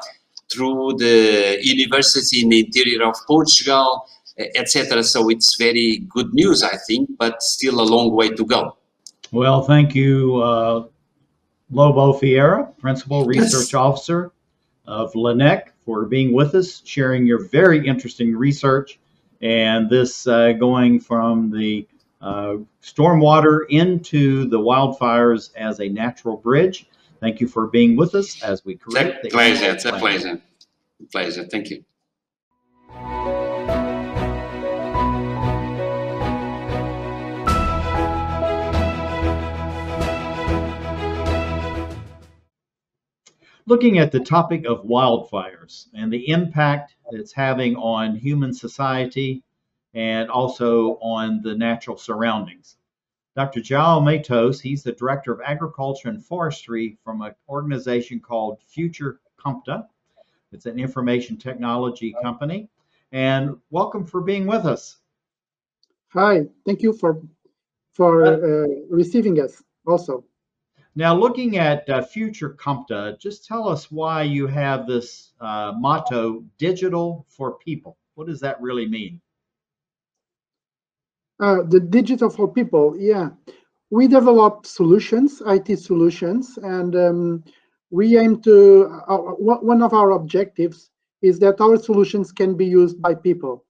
through 0.51 0.97
the 0.99 1.57
university 1.61 2.41
in 2.43 2.49
the 2.49 2.59
interior 2.65 3.03
of 3.07 3.15
Portugal, 3.25 4.07
etc. 4.37 5.03
So 5.03 5.29
it's 5.29 5.55
very 5.55 6.05
good 6.09 6.31
news, 6.33 6.61
I 6.61 6.77
think, 6.87 7.09
but 7.17 7.41
still 7.41 7.81
a 7.81 7.87
long 7.95 8.11
way 8.11 8.29
to 8.29 8.45
go. 8.45 8.77
Well, 9.31 9.63
thank 9.63 9.95
you, 9.95 10.37
uh, 10.41 10.85
Lobo 11.71 12.13
Ferreira, 12.13 12.71
Principal 12.77 13.25
Research 13.25 13.73
yes. 13.73 13.73
Officer 13.73 14.31
of 14.85 15.13
LNEC, 15.13 15.69
for 15.85 16.05
being 16.05 16.33
with 16.33 16.55
us, 16.55 16.81
sharing 16.85 17.25
your 17.25 17.47
very 17.47 17.85
interesting 17.85 18.35
research 18.35 18.99
and 19.41 19.89
this 19.89 20.27
uh, 20.27 20.53
going 20.53 20.99
from 20.99 21.51
the 21.51 21.87
uh, 22.21 22.55
stormwater 22.81 23.61
into 23.69 24.47
the 24.49 24.57
wildfires 24.57 25.51
as 25.55 25.79
a 25.79 25.87
natural 25.89 26.37
bridge. 26.37 26.87
Thank 27.19 27.39
you 27.39 27.47
for 27.47 27.67
being 27.67 27.95
with 27.95 28.15
us 28.15 28.41
as 28.43 28.65
we 28.65 28.75
correct. 28.75 29.25
It's 29.25 29.33
a 29.33 29.37
pleasure. 29.37 29.71
It's 29.71 29.85
a 29.85 29.93
pleasure. 29.93 30.41
Pleasure. 31.11 31.45
Thank 31.45 31.69
you. 31.69 31.83
Looking 43.67 43.97
at 43.97 44.11
the 44.11 44.19
topic 44.19 44.65
of 44.65 44.85
wildfires 44.85 45.87
and 45.93 46.11
the 46.11 46.29
impact 46.29 46.95
it's 47.11 47.33
having 47.33 47.75
on 47.75 48.15
human 48.15 48.53
society 48.53 49.43
and 49.93 50.29
also 50.29 50.97
on 51.01 51.41
the 51.41 51.55
natural 51.55 51.97
surroundings. 51.97 52.77
Dr. 53.35 53.61
João 53.61 54.03
Matos, 54.03 54.61
he's 54.61 54.83
the 54.83 54.91
Director 54.91 55.33
of 55.33 55.41
Agriculture 55.43 56.09
and 56.09 56.23
Forestry 56.23 56.97
from 57.03 57.21
an 57.21 57.33
organization 57.49 58.19
called 58.19 58.61
Future 58.61 59.19
Compta. 59.43 59.87
It's 60.51 60.65
an 60.67 60.79
information 60.79 61.35
technology 61.37 62.15
company. 62.21 62.69
And 63.11 63.57
welcome 63.71 64.05
for 64.05 64.21
being 64.21 64.45
with 64.45 64.65
us. 64.65 64.97
Hi, 66.09 66.45
thank 66.65 66.81
you 66.81 66.93
for 66.93 67.21
for 67.93 68.25
uh, 68.25 68.67
receiving 68.89 69.39
us 69.39 69.63
also. 69.87 70.23
Now, 70.97 71.13
looking 71.13 71.57
at 71.57 71.89
uh, 71.89 72.01
Future 72.01 72.51
Compta, 72.51 73.19
just 73.19 73.45
tell 73.45 73.67
us 73.67 73.91
why 73.91 74.23
you 74.23 74.47
have 74.47 74.87
this 74.87 75.33
uh, 75.41 75.73
motto, 75.77 76.45
digital 76.57 77.25
for 77.27 77.57
people. 77.57 77.97
What 78.15 78.27
does 78.27 78.39
that 78.39 78.61
really 78.61 78.87
mean? 78.87 79.19
Uh, 81.41 81.63
the 81.67 81.81
digital 81.81 82.29
for 82.29 82.47
people, 82.47 82.95
yeah. 82.97 83.29
We 83.89 84.07
develop 84.07 84.65
solutions, 84.65 85.41
IT 85.45 85.77
solutions, 85.79 86.57
and 86.63 86.95
um, 86.95 87.43
we 87.91 88.17
aim 88.17 88.41
to, 88.43 89.01
uh, 89.07 89.17
one 89.17 89.81
of 89.81 89.93
our 89.93 90.11
objectives 90.11 90.91
is 91.21 91.39
that 91.39 91.59
our 91.59 91.75
solutions 91.77 92.31
can 92.31 92.55
be 92.55 92.65
used 92.65 93.01
by 93.01 93.15
people. 93.15 93.65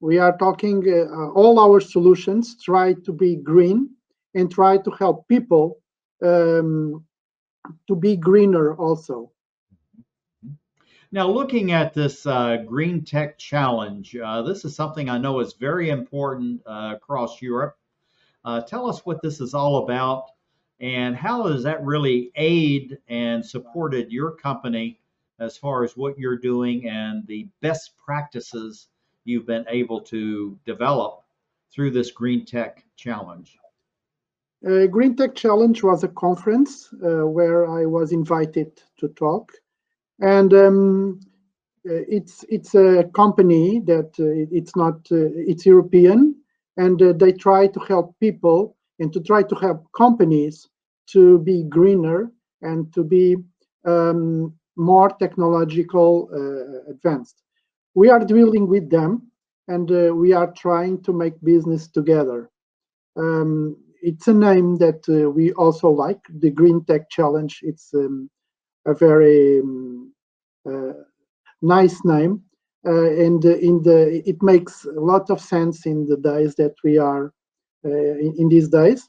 We 0.00 0.18
are 0.18 0.36
talking, 0.38 0.82
uh, 0.88 1.30
all 1.30 1.60
our 1.60 1.80
solutions 1.80 2.60
try 2.60 2.94
to 2.94 3.12
be 3.12 3.36
green 3.36 3.90
and 4.34 4.50
try 4.50 4.78
to 4.78 4.90
help 4.90 5.28
people 5.28 5.78
um, 6.22 7.04
to 7.88 7.96
be 7.96 8.16
greener 8.16 8.74
also. 8.74 9.30
Now, 11.12 11.28
looking 11.28 11.70
at 11.70 11.94
this 11.94 12.26
uh, 12.26 12.56
Green 12.66 13.04
Tech 13.04 13.38
Challenge, 13.38 14.16
uh, 14.16 14.42
this 14.42 14.64
is 14.64 14.74
something 14.74 15.08
I 15.08 15.18
know 15.18 15.38
is 15.38 15.52
very 15.52 15.90
important 15.90 16.60
uh, 16.66 16.94
across 16.96 17.40
Europe. 17.40 17.76
Uh, 18.44 18.60
tell 18.62 18.88
us 18.88 19.06
what 19.06 19.22
this 19.22 19.40
is 19.40 19.54
all 19.54 19.84
about 19.84 20.24
and 20.80 21.16
how 21.16 21.44
does 21.44 21.62
that 21.62 21.84
really 21.84 22.32
aid 22.34 22.98
and 23.08 23.46
supported 23.46 24.10
your 24.10 24.32
company 24.32 24.98
as 25.38 25.56
far 25.56 25.84
as 25.84 25.96
what 25.96 26.18
you're 26.18 26.36
doing 26.36 26.88
and 26.88 27.26
the 27.26 27.48
best 27.60 27.96
practices 27.96 28.88
you've 29.24 29.46
been 29.46 29.64
able 29.68 30.00
to 30.00 30.58
develop 30.66 31.22
through 31.70 31.90
this 31.90 32.10
Green 32.10 32.44
Tech 32.44 32.84
Challenge? 32.96 33.56
Uh, 34.66 34.86
Green 34.86 35.14
Tech 35.14 35.34
Challenge 35.34 35.82
was 35.82 36.04
a 36.04 36.08
conference 36.08 36.90
uh, 37.04 37.26
where 37.26 37.68
I 37.68 37.84
was 37.84 38.12
invited 38.12 38.82
to 38.98 39.08
talk 39.08 39.52
and 40.20 40.54
um, 40.54 41.20
uh, 41.86 42.00
it's 42.08 42.44
it's 42.48 42.74
a 42.74 43.04
company 43.14 43.80
that 43.80 44.08
uh, 44.18 44.48
it's 44.50 44.74
not 44.74 44.94
uh, 45.12 45.28
it's 45.36 45.66
European, 45.66 46.34
and 46.78 47.00
uh, 47.02 47.12
they 47.12 47.32
try 47.32 47.66
to 47.66 47.80
help 47.80 48.18
people 48.20 48.76
and 49.00 49.12
to 49.12 49.20
try 49.20 49.42
to 49.42 49.54
help 49.56 49.84
companies 49.96 50.68
to 51.06 51.38
be 51.40 51.64
greener 51.64 52.32
and 52.62 52.92
to 52.94 53.04
be 53.04 53.36
um, 53.84 54.54
more 54.76 55.10
technological 55.10 56.30
advanced. 56.88 57.42
We 57.94 58.08
are 58.08 58.24
dealing 58.24 58.66
with 58.66 58.88
them, 58.88 59.30
and 59.68 59.90
we 60.16 60.32
are 60.32 60.50
trying 60.52 61.02
to 61.02 61.12
make 61.12 61.34
business 61.42 61.86
together. 61.86 62.50
Um, 63.16 63.76
it's 64.04 64.28
a 64.28 64.34
name 64.34 64.76
that 64.76 65.02
we 65.34 65.52
also 65.52 65.88
like, 65.88 66.20
the 66.28 66.50
Green 66.50 66.84
Tech 66.84 67.08
Challenge. 67.10 67.60
It's 67.62 67.92
um, 67.94 68.30
a 68.86 68.94
very 68.94 69.60
um, 69.60 70.12
uh, 70.68 70.92
nice 71.62 72.04
name. 72.04 72.42
Uh, 72.86 73.10
and 73.12 73.42
in 73.46 73.82
the 73.82 74.22
it 74.28 74.42
makes 74.42 74.84
a 74.84 75.00
lot 75.00 75.30
of 75.30 75.40
sense 75.40 75.86
in 75.86 76.06
the 76.06 76.18
days 76.18 76.54
that 76.56 76.74
we 76.84 76.98
are 76.98 77.32
uh, 77.86 77.88
in, 77.88 78.34
in, 78.36 78.48
these 78.50 78.68
days. 78.68 79.08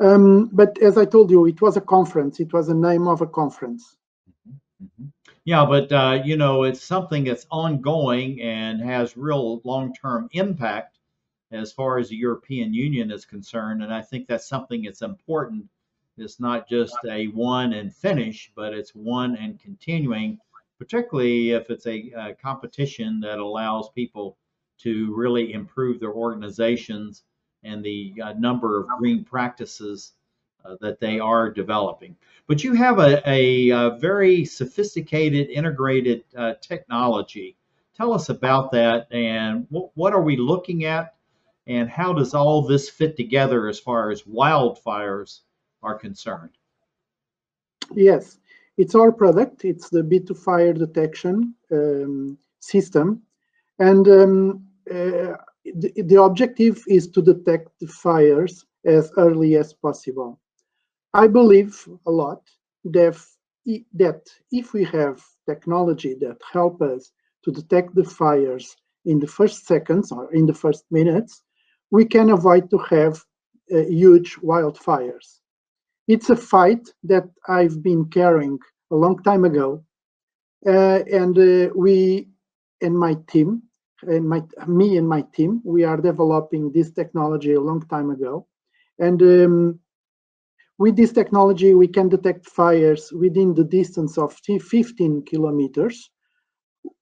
Um, 0.00 0.48
but 0.54 0.78
as 0.80 0.96
I 0.96 1.04
told 1.04 1.30
you, 1.30 1.44
it 1.44 1.60
was 1.60 1.76
a 1.76 1.82
conference. 1.82 2.40
It 2.40 2.54
was 2.54 2.70
a 2.70 2.74
name 2.74 3.06
of 3.06 3.20
a 3.20 3.26
conference. 3.26 3.96
Mm-hmm. 4.82 5.08
Yeah, 5.44 5.66
but 5.66 5.92
uh, 5.92 6.22
you 6.24 6.36
know, 6.36 6.62
it's 6.62 6.82
something 6.82 7.24
that's 7.24 7.46
ongoing 7.50 8.40
and 8.40 8.80
has 8.80 9.16
real 9.16 9.60
long-term 9.64 10.28
impact 10.32 10.97
as 11.50 11.72
far 11.72 11.98
as 11.98 12.08
the 12.08 12.16
European 12.16 12.74
Union 12.74 13.10
is 13.10 13.24
concerned. 13.24 13.82
And 13.82 13.92
I 13.92 14.02
think 14.02 14.26
that's 14.26 14.48
something 14.48 14.82
that's 14.82 15.02
important 15.02 15.68
it's 16.18 16.40
not 16.40 16.68
just 16.68 16.96
a 17.08 17.26
one 17.28 17.72
and 17.72 17.94
finish, 17.94 18.50
but 18.54 18.74
it's 18.74 18.94
one 18.94 19.36
and 19.36 19.58
continuing, 19.60 20.38
particularly 20.78 21.52
if 21.52 21.70
it's 21.70 21.86
a, 21.86 22.12
a 22.16 22.34
competition 22.34 23.20
that 23.20 23.38
allows 23.38 23.90
people 23.90 24.36
to 24.78 25.14
really 25.14 25.52
improve 25.52 26.00
their 26.00 26.12
organizations 26.12 27.24
and 27.64 27.84
the 27.84 28.14
uh, 28.22 28.32
number 28.34 28.80
of 28.80 28.88
green 28.98 29.24
practices 29.24 30.12
uh, 30.64 30.76
that 30.80 31.00
they 31.00 31.18
are 31.18 31.50
developing. 31.50 32.16
But 32.46 32.64
you 32.64 32.74
have 32.74 32.98
a, 32.98 33.22
a, 33.28 33.70
a 33.70 33.98
very 33.98 34.44
sophisticated, 34.44 35.50
integrated 35.50 36.24
uh, 36.36 36.54
technology. 36.60 37.56
Tell 37.96 38.12
us 38.12 38.28
about 38.28 38.70
that 38.72 39.12
and 39.12 39.66
what, 39.70 39.90
what 39.94 40.12
are 40.12 40.22
we 40.22 40.36
looking 40.36 40.84
at 40.84 41.14
and 41.68 41.88
how 41.90 42.14
does 42.14 42.32
all 42.32 42.62
this 42.62 42.88
fit 42.88 43.16
together 43.16 43.68
as 43.68 43.78
far 43.78 44.10
as 44.10 44.22
wildfires 44.22 45.40
are 45.82 45.94
concerned? 45.94 46.56
Yes, 47.94 48.38
it's 48.78 48.94
our 48.94 49.12
product. 49.12 49.64
It's 49.66 49.90
the 49.90 50.02
Bee2FireDetection 50.02 51.52
um, 51.70 52.38
system. 52.58 53.22
And 53.78 54.08
um, 54.08 54.66
uh, 54.90 55.36
the, 55.64 55.92
the 56.06 56.22
objective 56.22 56.82
is 56.88 57.08
to 57.08 57.22
detect 57.22 57.68
the 57.80 57.86
fires 57.86 58.64
as 58.86 59.12
early 59.18 59.56
as 59.56 59.74
possible. 59.74 60.40
I 61.12 61.26
believe 61.26 61.86
a 62.06 62.10
lot 62.10 62.42
that, 62.84 63.20
that 63.94 64.22
if 64.50 64.72
we 64.72 64.84
have 64.84 65.22
technology 65.46 66.14
that 66.20 66.38
help 66.50 66.80
us 66.80 67.12
to 67.44 67.52
detect 67.52 67.94
the 67.94 68.04
fires 68.04 68.74
in 69.04 69.18
the 69.18 69.26
first 69.26 69.66
seconds 69.66 70.12
or 70.12 70.32
in 70.32 70.46
the 70.46 70.54
first 70.54 70.84
minutes, 70.90 71.42
we 71.90 72.04
can 72.04 72.30
avoid 72.30 72.70
to 72.70 72.78
have 72.78 73.24
uh, 73.74 73.78
huge 73.88 74.36
wildfires. 74.36 75.40
It's 76.06 76.30
a 76.30 76.36
fight 76.36 76.88
that 77.04 77.28
I've 77.48 77.82
been 77.82 78.06
carrying 78.06 78.58
a 78.90 78.96
long 78.96 79.22
time 79.22 79.44
ago, 79.44 79.84
uh, 80.66 81.00
and 81.12 81.38
uh, 81.38 81.70
we 81.74 82.28
and 82.80 82.96
my 82.96 83.14
team, 83.28 83.62
and 84.02 84.28
my 84.28 84.42
me 84.66 84.96
and 84.96 85.08
my 85.08 85.22
team, 85.34 85.60
we 85.64 85.84
are 85.84 85.96
developing 85.96 86.72
this 86.72 86.90
technology 86.90 87.54
a 87.54 87.60
long 87.60 87.86
time 87.88 88.10
ago, 88.10 88.46
and 88.98 89.20
um, 89.22 89.80
with 90.78 90.96
this 90.96 91.12
technology 91.12 91.74
we 91.74 91.88
can 91.88 92.08
detect 92.08 92.46
fires 92.46 93.12
within 93.12 93.52
the 93.52 93.64
distance 93.64 94.16
of 94.16 94.32
15 94.46 95.24
kilometers, 95.24 96.10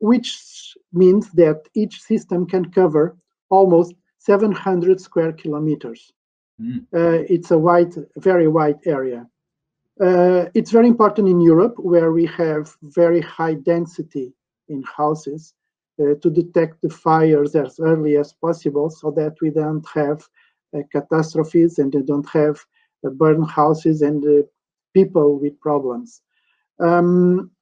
which 0.00 0.74
means 0.92 1.30
that 1.32 1.68
each 1.74 2.00
system 2.00 2.46
can 2.46 2.64
cover 2.72 3.16
almost 3.50 3.94
700 4.26 5.00
square 5.00 5.32
kilometers. 5.32 6.12
Mm. 6.60 6.80
Uh, 6.92 7.22
it's 7.30 7.52
a 7.52 7.58
wide, 7.58 7.94
very 8.16 8.48
wide 8.48 8.80
area. 8.84 9.24
Uh, 10.00 10.46
it's 10.52 10.72
very 10.72 10.88
important 10.88 11.28
in 11.28 11.40
Europe, 11.40 11.76
where 11.78 12.10
we 12.12 12.26
have 12.26 12.74
very 12.82 13.20
high 13.20 13.54
density 13.54 14.34
in 14.68 14.82
houses, 14.82 15.54
uh, 16.00 16.14
to 16.22 16.28
detect 16.28 16.82
the 16.82 16.90
fires 16.90 17.54
as 17.54 17.78
early 17.78 18.16
as 18.16 18.32
possible, 18.32 18.90
so 18.90 19.12
that 19.12 19.34
we 19.40 19.50
don't 19.50 19.86
have 19.94 20.28
uh, 20.76 20.80
catastrophes 20.90 21.78
and 21.78 21.94
we 21.94 22.02
don't 22.02 22.28
have 22.28 22.58
uh, 23.06 23.10
burned 23.10 23.48
houses 23.48 24.02
and 24.02 24.24
uh, 24.24 24.42
people 24.92 25.38
with 25.38 25.58
problems. 25.60 26.20
Um, 26.80 27.52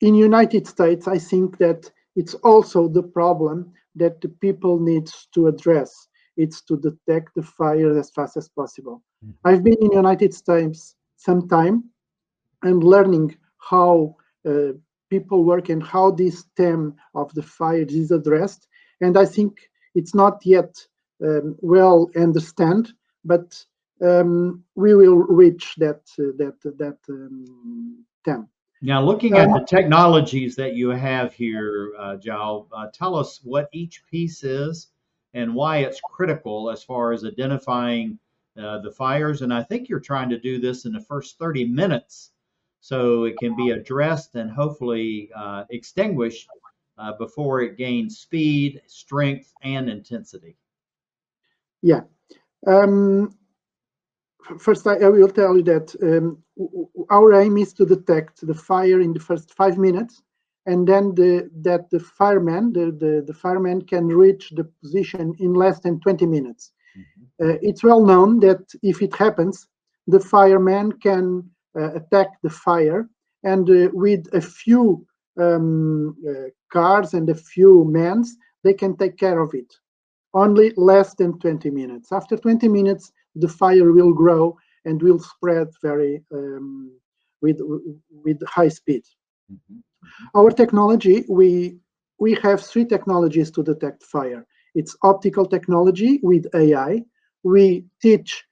in 0.00 0.14
United 0.14 0.66
States, 0.66 1.06
I 1.06 1.18
think 1.18 1.58
that 1.58 1.90
it's 2.16 2.34
also 2.34 2.88
the 2.88 3.02
problem 3.02 3.72
that 3.94 4.20
the 4.20 4.28
people 4.28 4.78
needs 4.78 5.28
to 5.34 5.46
address 5.46 6.08
it's 6.40 6.62
to 6.62 6.76
detect 6.76 7.34
the 7.34 7.42
fire 7.42 7.98
as 7.98 8.10
fast 8.10 8.36
as 8.36 8.48
possible. 8.48 9.02
Mm-hmm. 9.24 9.48
I've 9.48 9.62
been 9.62 9.76
in 9.80 9.92
United 9.92 10.32
States 10.32 10.94
some 11.16 11.48
time 11.48 11.84
and 12.62 12.82
learning 12.82 13.36
how 13.58 14.16
uh, 14.48 14.72
people 15.10 15.44
work 15.44 15.68
and 15.68 15.82
how 15.82 16.12
this 16.12 16.44
theme 16.56 16.94
of 17.14 17.32
the 17.34 17.42
fire 17.42 17.86
is 17.88 18.10
addressed. 18.10 18.68
And 19.00 19.18
I 19.18 19.26
think 19.26 19.58
it's 19.94 20.14
not 20.14 20.40
yet 20.44 20.74
um, 21.22 21.56
well 21.60 22.10
understand, 22.16 22.92
but 23.24 23.62
um, 24.02 24.64
we 24.76 24.94
will 24.94 25.16
reach 25.42 25.74
that 25.76 26.02
uh, 26.18 26.32
that 26.38 26.56
that 26.78 26.98
um, 27.10 28.04
theme. 28.24 28.48
Now, 28.82 29.02
looking 29.02 29.36
at 29.36 29.48
the 29.48 29.64
technologies 29.68 30.56
that 30.56 30.74
you 30.74 30.88
have 30.88 31.34
here, 31.34 31.92
uh, 31.98 32.16
João, 32.16 32.66
uh, 32.72 32.86
tell 32.94 33.14
us 33.14 33.40
what 33.44 33.68
each 33.72 34.02
piece 34.06 34.42
is 34.42 34.88
and 35.34 35.54
why 35.54 35.78
it's 35.78 36.00
critical 36.00 36.70
as 36.70 36.82
far 36.82 37.12
as 37.12 37.24
identifying 37.24 38.18
uh, 38.58 38.78
the 38.78 38.90
fires. 38.90 39.42
And 39.42 39.52
I 39.52 39.62
think 39.62 39.88
you're 39.88 40.00
trying 40.00 40.30
to 40.30 40.38
do 40.38 40.58
this 40.58 40.86
in 40.86 40.92
the 40.92 41.00
first 41.00 41.38
30 41.38 41.66
minutes 41.66 42.32
so 42.80 43.24
it 43.24 43.36
can 43.38 43.54
be 43.54 43.70
addressed 43.70 44.34
and 44.34 44.50
hopefully 44.50 45.30
uh, 45.36 45.64
extinguished 45.68 46.48
uh, 46.96 47.12
before 47.12 47.60
it 47.60 47.76
gains 47.76 48.18
speed, 48.18 48.80
strength, 48.86 49.52
and 49.62 49.90
intensity. 49.90 50.56
Yeah. 51.82 52.00
Um, 52.66 53.34
first, 54.58 54.86
I, 54.86 55.08
will 55.08 55.28
tell 55.28 55.56
you 55.56 55.62
that 55.64 55.94
um, 56.02 56.42
our 57.10 57.34
aim 57.34 57.56
is 57.58 57.72
to 57.74 57.86
detect 57.86 58.46
the 58.46 58.54
fire 58.54 59.00
in 59.00 59.12
the 59.12 59.20
first 59.20 59.54
five 59.54 59.78
minutes, 59.78 60.22
and 60.66 60.86
then 60.86 61.14
the, 61.14 61.50
that 61.62 61.90
the 61.90 62.00
fireman, 62.00 62.72
the, 62.72 62.86
the, 62.86 63.24
the 63.26 63.34
fireman 63.34 63.82
can 63.82 64.06
reach 64.06 64.50
the 64.50 64.64
position 64.82 65.34
in 65.38 65.54
less 65.54 65.80
than 65.80 66.00
20 66.00 66.26
minutes. 66.26 66.72
Mm-hmm. 66.96 67.50
Uh, 67.50 67.58
it's 67.62 67.82
well 67.82 68.04
known 68.04 68.40
that 68.40 68.62
if 68.82 69.02
it 69.02 69.14
happens, 69.14 69.66
the 70.06 70.20
fireman 70.20 70.92
can 70.92 71.48
uh, 71.78 71.94
attack 71.94 72.28
the 72.42 72.50
fire, 72.50 73.08
and 73.44 73.68
uh, 73.70 73.88
with 73.92 74.26
a 74.34 74.40
few 74.40 75.06
um, 75.40 76.16
uh, 76.28 76.50
cars 76.72 77.14
and 77.14 77.28
a 77.30 77.34
few 77.34 77.84
men, 77.84 78.24
they 78.64 78.74
can 78.74 78.96
take 78.96 79.16
care 79.16 79.40
of 79.40 79.54
it 79.54 79.72
only 80.34 80.72
less 80.76 81.14
than 81.14 81.38
20 81.38 81.70
minutes. 81.70 82.12
After 82.12 82.36
20 82.36 82.68
minutes, 82.68 83.12
the 83.34 83.48
fire 83.48 83.92
will 83.92 84.12
grow 84.12 84.56
and 84.84 85.02
will 85.02 85.18
spread 85.18 85.68
very 85.82 86.22
um, 86.32 86.90
with 87.42 87.58
with 88.24 88.38
high 88.46 88.70
speed. 88.70 89.02
Mm 89.50 89.60
-hmm. 89.66 89.82
Our 90.34 90.50
technology, 90.54 91.24
we 91.28 91.80
we 92.20 92.34
have 92.42 92.60
three 92.60 92.86
technologies 92.86 93.50
to 93.50 93.62
detect 93.62 94.04
fire. 94.04 94.46
It's 94.74 94.96
optical 95.02 95.46
technology 95.46 96.20
with 96.22 96.46
AI. 96.54 97.02
We 97.42 97.84
teach 98.00 98.44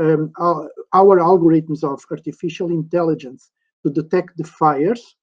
um, 0.00 0.32
our, 0.38 0.70
our, 0.92 1.18
algorithms 1.18 1.82
of 1.82 2.04
artificial 2.10 2.70
intelligence 2.70 3.50
to 3.82 3.90
detect 3.90 4.36
the 4.36 4.44
fires 4.44 5.16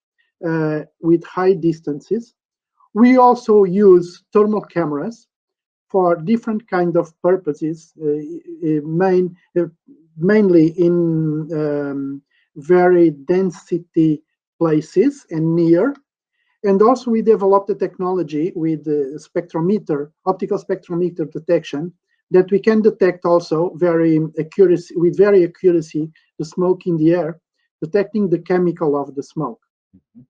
uh, 0.47 0.81
with 1.01 1.23
high 1.25 1.53
distances. 1.53 2.33
We 2.93 3.17
also 3.17 3.65
use 3.65 4.23
thermal 4.33 4.61
cameras 4.61 5.27
for 5.95 6.17
different 6.17 6.69
kind 6.69 6.97
of 6.97 7.05
purposes, 7.21 7.93
uh, 8.03 8.17
uh, 8.67 8.81
main, 8.83 9.33
uh, 9.57 9.63
mainly 10.17 10.67
in 10.87 10.93
um, 11.53 12.21
very 12.57 13.11
density 13.11 14.21
places 14.59 15.25
and 15.31 15.55
near. 15.55 15.95
And 16.65 16.81
also 16.81 17.11
we 17.11 17.21
developed 17.21 17.69
a 17.69 17.75
technology 17.75 18.51
with 18.57 18.83
the 18.83 19.01
spectrometer, 19.25 20.11
optical 20.25 20.59
spectrometer 20.59 21.31
detection, 21.31 21.93
that 22.29 22.51
we 22.51 22.59
can 22.59 22.81
detect 22.81 23.23
also 23.23 23.71
very 23.75 24.19
accuracy, 24.37 24.95
with 24.97 25.15
very 25.15 25.45
accuracy 25.45 26.11
the 26.39 26.43
smoke 26.43 26.87
in 26.87 26.97
the 26.97 27.13
air, 27.13 27.39
detecting 27.81 28.29
the 28.29 28.39
chemical 28.39 29.01
of 29.01 29.15
the 29.15 29.23
smoke. 29.23 29.61
Mm-hmm. 29.95 30.23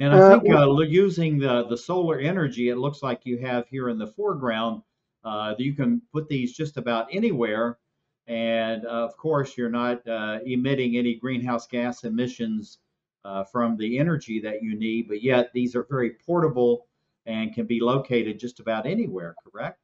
And 0.00 0.12
I 0.12 0.40
think 0.40 0.52
uh, 0.52 0.76
using 0.80 1.38
the, 1.38 1.66
the 1.68 1.76
solar 1.76 2.18
energy, 2.18 2.70
it 2.70 2.78
looks 2.78 3.00
like 3.00 3.20
you 3.22 3.38
have 3.38 3.68
here 3.68 3.90
in 3.90 3.98
the 3.98 4.08
foreground, 4.08 4.82
uh, 5.24 5.54
you 5.58 5.74
can 5.74 6.02
put 6.12 6.28
these 6.28 6.52
just 6.52 6.76
about 6.76 7.06
anywhere. 7.12 7.78
And 8.26 8.86
uh, 8.86 8.88
of 8.88 9.16
course, 9.16 9.56
you're 9.56 9.70
not 9.70 10.06
uh, 10.08 10.38
emitting 10.46 10.96
any 10.96 11.14
greenhouse 11.14 11.66
gas 11.66 12.04
emissions 12.04 12.78
uh, 13.24 13.44
from 13.44 13.76
the 13.76 13.98
energy 13.98 14.40
that 14.40 14.62
you 14.62 14.78
need, 14.78 15.08
but 15.08 15.22
yet 15.22 15.50
these 15.52 15.74
are 15.74 15.86
very 15.88 16.12
portable 16.26 16.86
and 17.26 17.54
can 17.54 17.66
be 17.66 17.80
located 17.80 18.38
just 18.38 18.60
about 18.60 18.86
anywhere, 18.86 19.34
correct? 19.44 19.78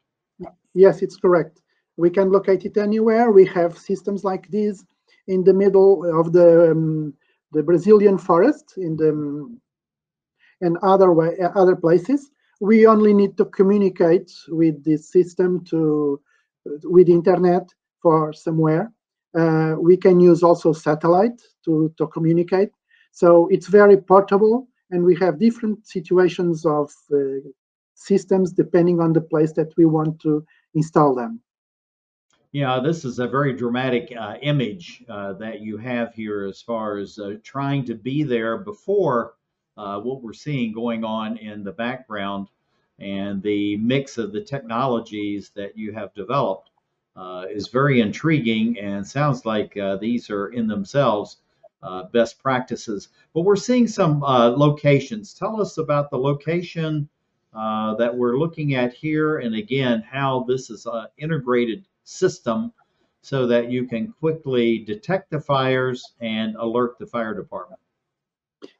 Yes, 0.75 1.03
it's 1.03 1.17
correct. 1.17 1.63
We 1.97 2.11
can 2.11 2.31
locate 2.31 2.65
it 2.65 2.77
anywhere. 2.77 3.31
We 3.31 3.47
have 3.47 3.77
systems 3.77 4.25
like 4.25 4.49
these 4.49 4.85
in 5.27 5.45
the 5.45 5.53
middle 5.53 6.19
of 6.19 6.33
the 6.33 6.73
um, 6.73 7.15
the 7.53 7.63
Brazilian 7.63 8.17
forest 8.17 8.75
in 8.77 8.97
the 8.97 9.11
um, 9.11 9.61
and 10.61 10.77
other 10.83 11.13
way 11.13 11.37
other 11.55 11.77
places 11.77 12.31
we 12.61 12.87
only 12.87 13.15
need 13.15 13.37
to 13.39 13.47
communicate 13.47 14.31
with 14.49 14.85
the 14.85 14.97
system 14.97 15.65
to 15.65 16.21
with 16.85 17.09
internet 17.09 17.69
for 18.03 18.33
somewhere. 18.33 18.93
Uh, 19.37 19.77
we 19.79 19.97
can 19.97 20.21
use 20.21 20.43
also 20.43 20.73
satellite 20.73 21.41
to, 21.65 21.93
to 21.97 22.07
communicate. 22.09 22.71
So 23.13 23.49
it's 23.49 23.67
very 23.67 23.97
portable 23.97 24.69
and 24.91 25.03
we 25.03 25.17
have 25.17 25.39
different 25.39 25.87
situations 25.87 26.67
of 26.67 26.93
uh, 27.13 27.49
systems 27.95 28.53
depending 28.53 29.01
on 29.01 29.13
the 29.13 29.21
place 29.21 29.53
that 29.53 29.73
we 29.77 29.87
want 29.87 30.21
to 30.21 30.45
install 30.75 31.15
them. 31.15 31.41
Yeah, 32.53 32.81
this 32.81 33.05
is 33.05 33.21
a 33.21 33.29
very 33.29 33.53
dramatic 33.53 34.13
uh, 34.19 34.35
image 34.43 35.05
uh, 35.09 35.35
that 35.35 35.61
you 35.61 35.79
have 35.79 36.13
here 36.15 36.47
as 36.47 36.61
far 36.61 36.99
as 36.99 37.19
uh, 37.19 37.37
trying 37.45 37.85
to 37.85 37.95
be 37.95 38.25
there 38.25 38.59
before 38.59 39.35
what 40.03 40.23
we're 40.23 40.33
seeing 40.33 40.73
going 40.73 41.05
on 41.05 41.37
in 41.39 41.65
the 41.65 41.73
background 41.73 42.49
and 43.01 43.43
the 43.43 43.77
mix 43.79 44.19
of 44.19 44.33
the 44.33 44.43
technologies 44.43 45.51
that 45.55 45.77
you 45.77 45.93
have 45.93 46.13
developed 46.15 46.71
uh, 47.17 47.45
is 47.51 47.69
very 47.69 48.01
intriguing 48.01 48.79
and 48.79 49.07
sounds 49.07 49.45
like 49.45 49.77
uh, 49.77 49.97
these 49.97 50.31
are 50.31 50.49
in 50.49 50.67
themselves 50.67 51.39
uh, 51.83 52.05
best 52.13 52.39
practices. 52.43 53.09
But 53.35 53.43
we're 53.43 53.57
seeing 53.57 53.89
some 53.89 54.23
uh, 54.23 54.51
locations. 54.51 55.35
Tell 55.35 55.61
us 55.61 55.79
about 55.79 56.11
the 56.11 56.19
location 56.19 57.09
uh, 57.55 57.95
that 57.97 58.15
we're 58.15 58.39
looking 58.39 58.75
at 58.75 58.93
here, 58.93 59.39
and 59.39 59.55
again, 59.55 60.03
how 60.03 60.45
this 60.47 60.71
is 60.71 60.87
an 60.87 61.07
integrated 61.19 61.85
system 62.05 62.73
so 63.23 63.47
that 63.47 63.71
you 63.71 63.87
can 63.87 64.13
quickly 64.13 64.79
detect 64.79 65.31
the 65.31 65.41
fires 65.41 66.15
and 66.21 66.55
alert 66.57 66.99
the 66.99 67.07
fire 67.07 67.35
department. 67.35 67.81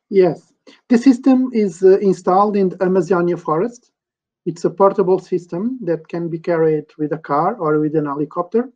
Yes, 0.09 0.53
the 0.89 0.99
system 0.99 1.51
is 1.53 1.83
uh, 1.83 1.99
installed 1.99 2.57
in 2.57 2.71
the 2.71 2.83
Amazonia 2.83 3.37
forest. 3.37 3.91
It's 4.47 4.65
a 4.65 4.71
portable 4.71 5.19
system 5.19 5.79
that 5.83 6.09
can 6.09 6.29
be 6.29 6.39
carried 6.39 6.87
with 6.99 7.13
a 7.13 7.19
car 7.19 7.57
or 7.57 7.79
with 7.79 7.95
an 7.95 8.07
helicopter. 8.07 8.71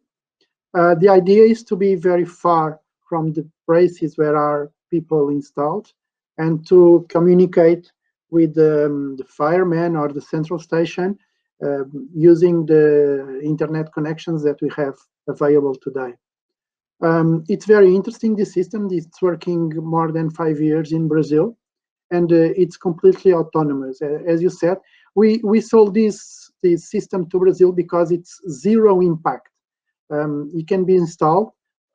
Uh, 0.74 0.94
the 0.96 1.08
idea 1.08 1.44
is 1.44 1.62
to 1.64 1.76
be 1.76 1.94
very 1.94 2.24
far 2.24 2.80
from 3.08 3.32
the 3.32 3.48
places 3.66 4.18
where 4.18 4.36
are 4.36 4.70
people 4.90 5.28
installed 5.28 5.92
and 6.38 6.66
to 6.66 7.06
communicate 7.08 7.90
with 8.30 8.58
um, 8.58 9.16
the 9.16 9.24
firemen 9.24 9.96
or 9.96 10.08
the 10.08 10.20
central 10.20 10.58
station 10.58 11.16
uh, 11.64 11.84
using 12.12 12.66
the 12.66 13.40
internet 13.42 13.92
connections 13.92 14.42
that 14.42 14.60
we 14.60 14.68
have 14.76 14.96
available 15.28 15.74
today. 15.74 16.12
Um, 17.00 17.44
it's 17.48 17.66
very 17.66 17.94
interesting, 17.94 18.34
this 18.34 18.52
system. 18.52 18.88
It's 18.90 19.22
working 19.22 19.72
more 19.76 20.10
than 20.12 20.30
five 20.30 20.60
years 20.60 20.92
in 20.92 21.08
Brazil, 21.08 21.56
and 22.10 22.30
uh, 22.32 22.52
it's 22.56 22.76
completely 22.76 23.32
autonomous. 23.32 24.00
As 24.02 24.42
you 24.42 24.50
said, 24.50 24.78
we, 25.14 25.40
we 25.44 25.60
sold 25.60 25.94
this, 25.94 26.50
this 26.62 26.90
system 26.90 27.28
to 27.30 27.38
Brazil 27.38 27.72
because 27.72 28.10
it's 28.10 28.40
zero 28.50 29.00
impact. 29.00 29.48
Um, 30.10 30.50
it 30.54 30.68
can 30.68 30.84
be 30.84 30.96
installed, 30.96 31.50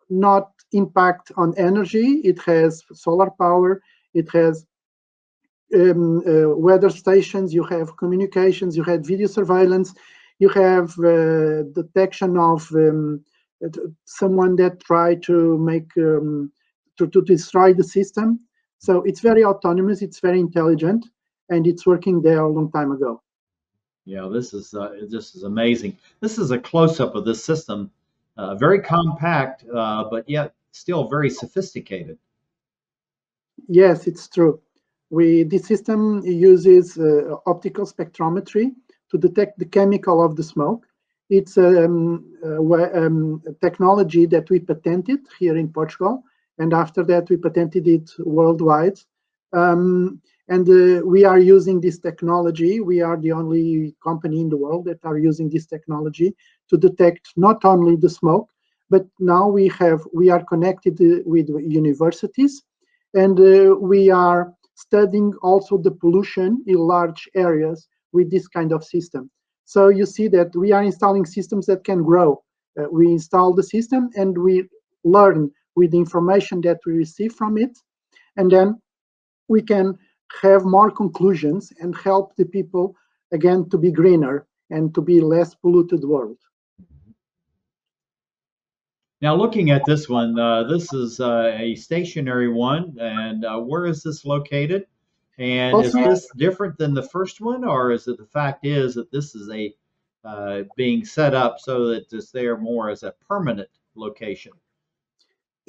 not 0.10 0.51
impact 0.72 1.32
on 1.38 1.53
energy. 1.57 2.22
It 2.24 2.39
has 2.41 2.84
solar 2.93 3.30
power. 3.32 3.82
It 4.14 4.30
has 4.32 4.66
um, 5.74 6.24
uh, 6.28 6.49
weather 6.49 6.89
stations. 6.89 7.53
You 7.53 7.64
have 7.66 7.95
communications. 7.97 8.76
You 8.76 8.84
have 8.84 9.05
video 9.05 9.28
surveillance. 9.28 9.93
You 10.39 10.49
have 10.49 10.97
uh, 10.99 11.64
detection 11.74 12.38
of 12.38 12.68
um, 12.74 13.24
someone 14.05 14.55
that 14.55 14.80
tried 14.80 15.22
to 15.24 15.57
make 15.57 15.91
um, 15.97 16.51
to, 16.97 17.07
to 17.07 17.22
destroy 17.22 17.74
the 17.74 17.84
system. 17.84 18.39
So 18.80 19.03
it's 19.03 19.19
very 19.19 19.43
autonomous. 19.43 20.01
It's 20.01 20.19
very 20.19 20.39
intelligent, 20.39 21.05
and 21.49 21.67
it's 21.67 21.86
working 21.86 22.21
there 22.21 22.39
a 22.39 22.51
long 22.51 22.71
time 22.71 22.91
ago. 22.91 23.21
Yeah, 24.05 24.27
this 24.32 24.53
is 24.53 24.73
uh, 24.73 24.95
this 25.09 25.36
is 25.36 25.43
amazing. 25.43 25.97
This 26.21 26.39
is 26.39 26.51
a 26.51 26.57
close 26.57 26.99
up 26.99 27.13
of 27.13 27.25
this 27.25 27.43
system, 27.43 27.91
uh, 28.38 28.55
very 28.55 28.82
compact, 28.82 29.65
uh, 29.73 30.05
but 30.09 30.27
yet 30.27 30.53
still 30.71 31.07
very 31.07 31.30
sophisticated. 31.30 32.17
Yes, 33.67 34.07
it's 34.07 34.27
true. 34.27 34.61
We 35.09 35.43
this 35.43 35.67
system 35.67 36.23
uses 36.23 36.97
uh, 36.97 37.36
optical 37.45 37.86
spectrometry 37.86 38.71
to 39.11 39.17
detect 39.17 39.59
the 39.59 39.65
chemical 39.65 40.23
of 40.23 40.36
the 40.36 40.43
smoke. 40.43 40.86
It's 41.30 41.57
um, 41.57 42.25
a 42.43 43.05
um, 43.05 43.43
technology 43.61 44.25
that 44.27 44.49
we 44.49 44.59
patented 44.59 45.19
here 45.38 45.57
in 45.57 45.67
Portugal, 45.69 46.23
and 46.60 46.74
after 46.74 47.03
that 47.03 47.30
we 47.30 47.38
patented 47.38 47.88
it 47.88 48.12
worldwide. 48.20 48.99
Um, 49.53 50.22
and 50.49 50.68
uh, 50.68 51.05
we 51.05 51.26
are 51.26 51.39
using 51.39 51.80
this 51.80 51.99
technology. 51.99 52.80
We 52.80 53.01
are 53.01 53.18
the 53.18 53.32
only 53.32 53.95
company 54.03 54.41
in 54.41 54.49
the 54.49 54.57
world 54.57 54.86
that 54.86 55.03
are 55.05 55.18
using 55.18 55.49
this 55.49 55.66
technology 55.66 56.36
to 56.70 56.78
detect 56.78 57.34
not 57.36 57.66
only 57.66 57.95
the 57.95 58.10
smoke, 58.10 58.49
but 58.89 59.05
now 59.20 59.47
we 59.47 59.68
have 59.70 60.01
we 60.14 60.30
are 60.30 60.43
connected 60.43 60.99
uh, 61.01 61.22
with 61.26 61.49
universities, 61.49 62.64
and 63.14 63.39
uh, 63.39 63.76
we 63.76 64.10
are 64.10 64.53
studying 64.76 65.34
also 65.41 65.78
the 65.78 65.91
pollution 65.91 66.64
in 66.68 66.78
large 66.78 67.30
areas 67.36 67.88
with 68.12 68.32
this 68.32 68.47
kind 68.47 68.72
of 68.72 68.84
system. 68.84 69.30
So 69.66 69.89
you 69.89 70.05
see 70.05 70.28
that 70.30 70.55
we 70.55 70.72
are 70.72 70.84
installing 70.84 71.26
systems 71.26 71.68
that 71.68 71.84
can 71.84 72.01
grow. 72.01 72.41
Uh, 72.80 72.86
we 72.91 73.12
install 73.12 73.53
the 73.53 73.64
system 73.64 74.10
and 74.16 74.36
we 74.38 74.68
learn 75.03 75.51
with 75.76 75.91
the 75.91 75.97
information 75.97 76.61
that 76.61 76.80
we 76.86 76.93
receive 76.93 77.34
from 77.34 77.57
it 77.57 77.78
and 78.38 78.51
then 78.51 78.80
we 79.47 79.61
can 79.61 79.97
have 80.41 80.63
more 80.63 80.91
conclusions 80.91 81.74
and 81.80 81.95
help 81.97 82.36
the 82.36 82.45
people 82.45 82.95
again 83.32 83.70
to 83.70 83.78
be 83.78 83.91
greener 83.91 84.45
and 84.70 84.93
to 84.95 85.01
be 85.01 85.20
less 85.20 85.55
polluted 85.55 86.03
world. 86.03 86.38
Now, 89.22 89.36
looking 89.36 89.72
at 89.72 89.84
this 89.86 90.07
one, 90.07 90.39
uh, 90.39 90.63
this 90.63 90.93
is 90.93 91.20
uh, 91.20 91.53
a 91.57 91.76
stationary 91.76 92.47
one, 92.47 92.95
and 93.01 93.43
uh, 93.43 93.59
where 93.59 93.86
is 93.86 94.01
this 94.01 94.24
located? 94.24 94.86
And 95.38 95.84
is 95.84 95.93
this 95.93 96.30
different 96.38 96.78
than 96.78 96.93
the 96.93 97.03
first 97.03 97.41
one, 97.41 97.65
or 97.65 97.91
is 97.91 98.07
it 98.07 98.17
the 98.17 98.26
fact 98.26 98.65
is 98.65 98.95
that 98.95 99.11
this 99.11 99.36
is 99.36 99.49
a 99.49 99.74
uh, 100.24 100.63
being 100.76 101.03
set 101.05 101.34
up 101.34 101.59
so 101.59 101.88
that 101.88 102.11
it's 102.11 102.32
there 102.32 102.57
more 102.57 102.89
as 102.89 103.03
a 103.03 103.13
permanent 103.28 103.70
location? 103.95 104.53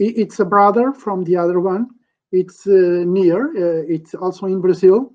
It's 0.00 0.40
a 0.40 0.46
brother 0.46 0.92
from 0.92 1.24
the 1.24 1.36
other 1.36 1.60
one. 1.60 1.88
It's 2.32 2.66
uh, 2.66 3.04
near. 3.06 3.48
Uh, 3.50 3.84
it's 3.88 4.14
also 4.14 4.46
in 4.46 4.60
Brazil. 4.60 5.12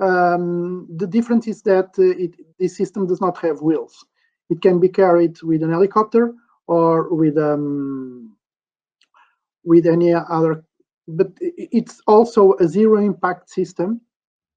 Um, 0.00 0.88
the 0.96 1.06
difference 1.06 1.46
is 1.46 1.62
that 1.62 1.90
uh, 1.98 2.02
it, 2.18 2.34
this 2.58 2.76
system 2.76 3.06
does 3.06 3.20
not 3.20 3.36
have 3.38 3.60
wheels. 3.62 4.04
It 4.50 4.62
can 4.62 4.80
be 4.80 4.88
carried 4.88 5.40
with 5.42 5.62
an 5.62 5.70
helicopter 5.70 6.34
or 6.66 7.14
with 7.14 7.36
um, 7.38 8.36
with 9.64 9.86
any 9.86 10.14
other. 10.14 10.64
But 11.06 11.32
it's 11.40 12.00
also 12.06 12.54
a 12.60 12.66
zero 12.66 12.98
impact 13.04 13.50
system. 13.50 14.00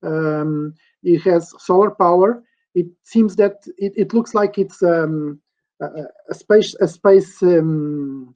Um, 0.03 0.73
it 1.03 1.21
has 1.23 1.53
solar 1.59 1.91
power. 1.91 2.43
It 2.73 2.87
seems 3.03 3.35
that 3.37 3.65
it, 3.77 3.93
it 3.97 4.13
looks 4.13 4.33
like 4.33 4.57
it's 4.57 4.81
um, 4.81 5.41
a, 5.81 5.87
a- 6.29 6.33
space 6.33 6.73
a 6.79 6.87
space 6.87 7.41
um, 7.43 8.33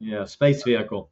Yeah, 0.00 0.24
space 0.24 0.62
vehicle. 0.62 1.10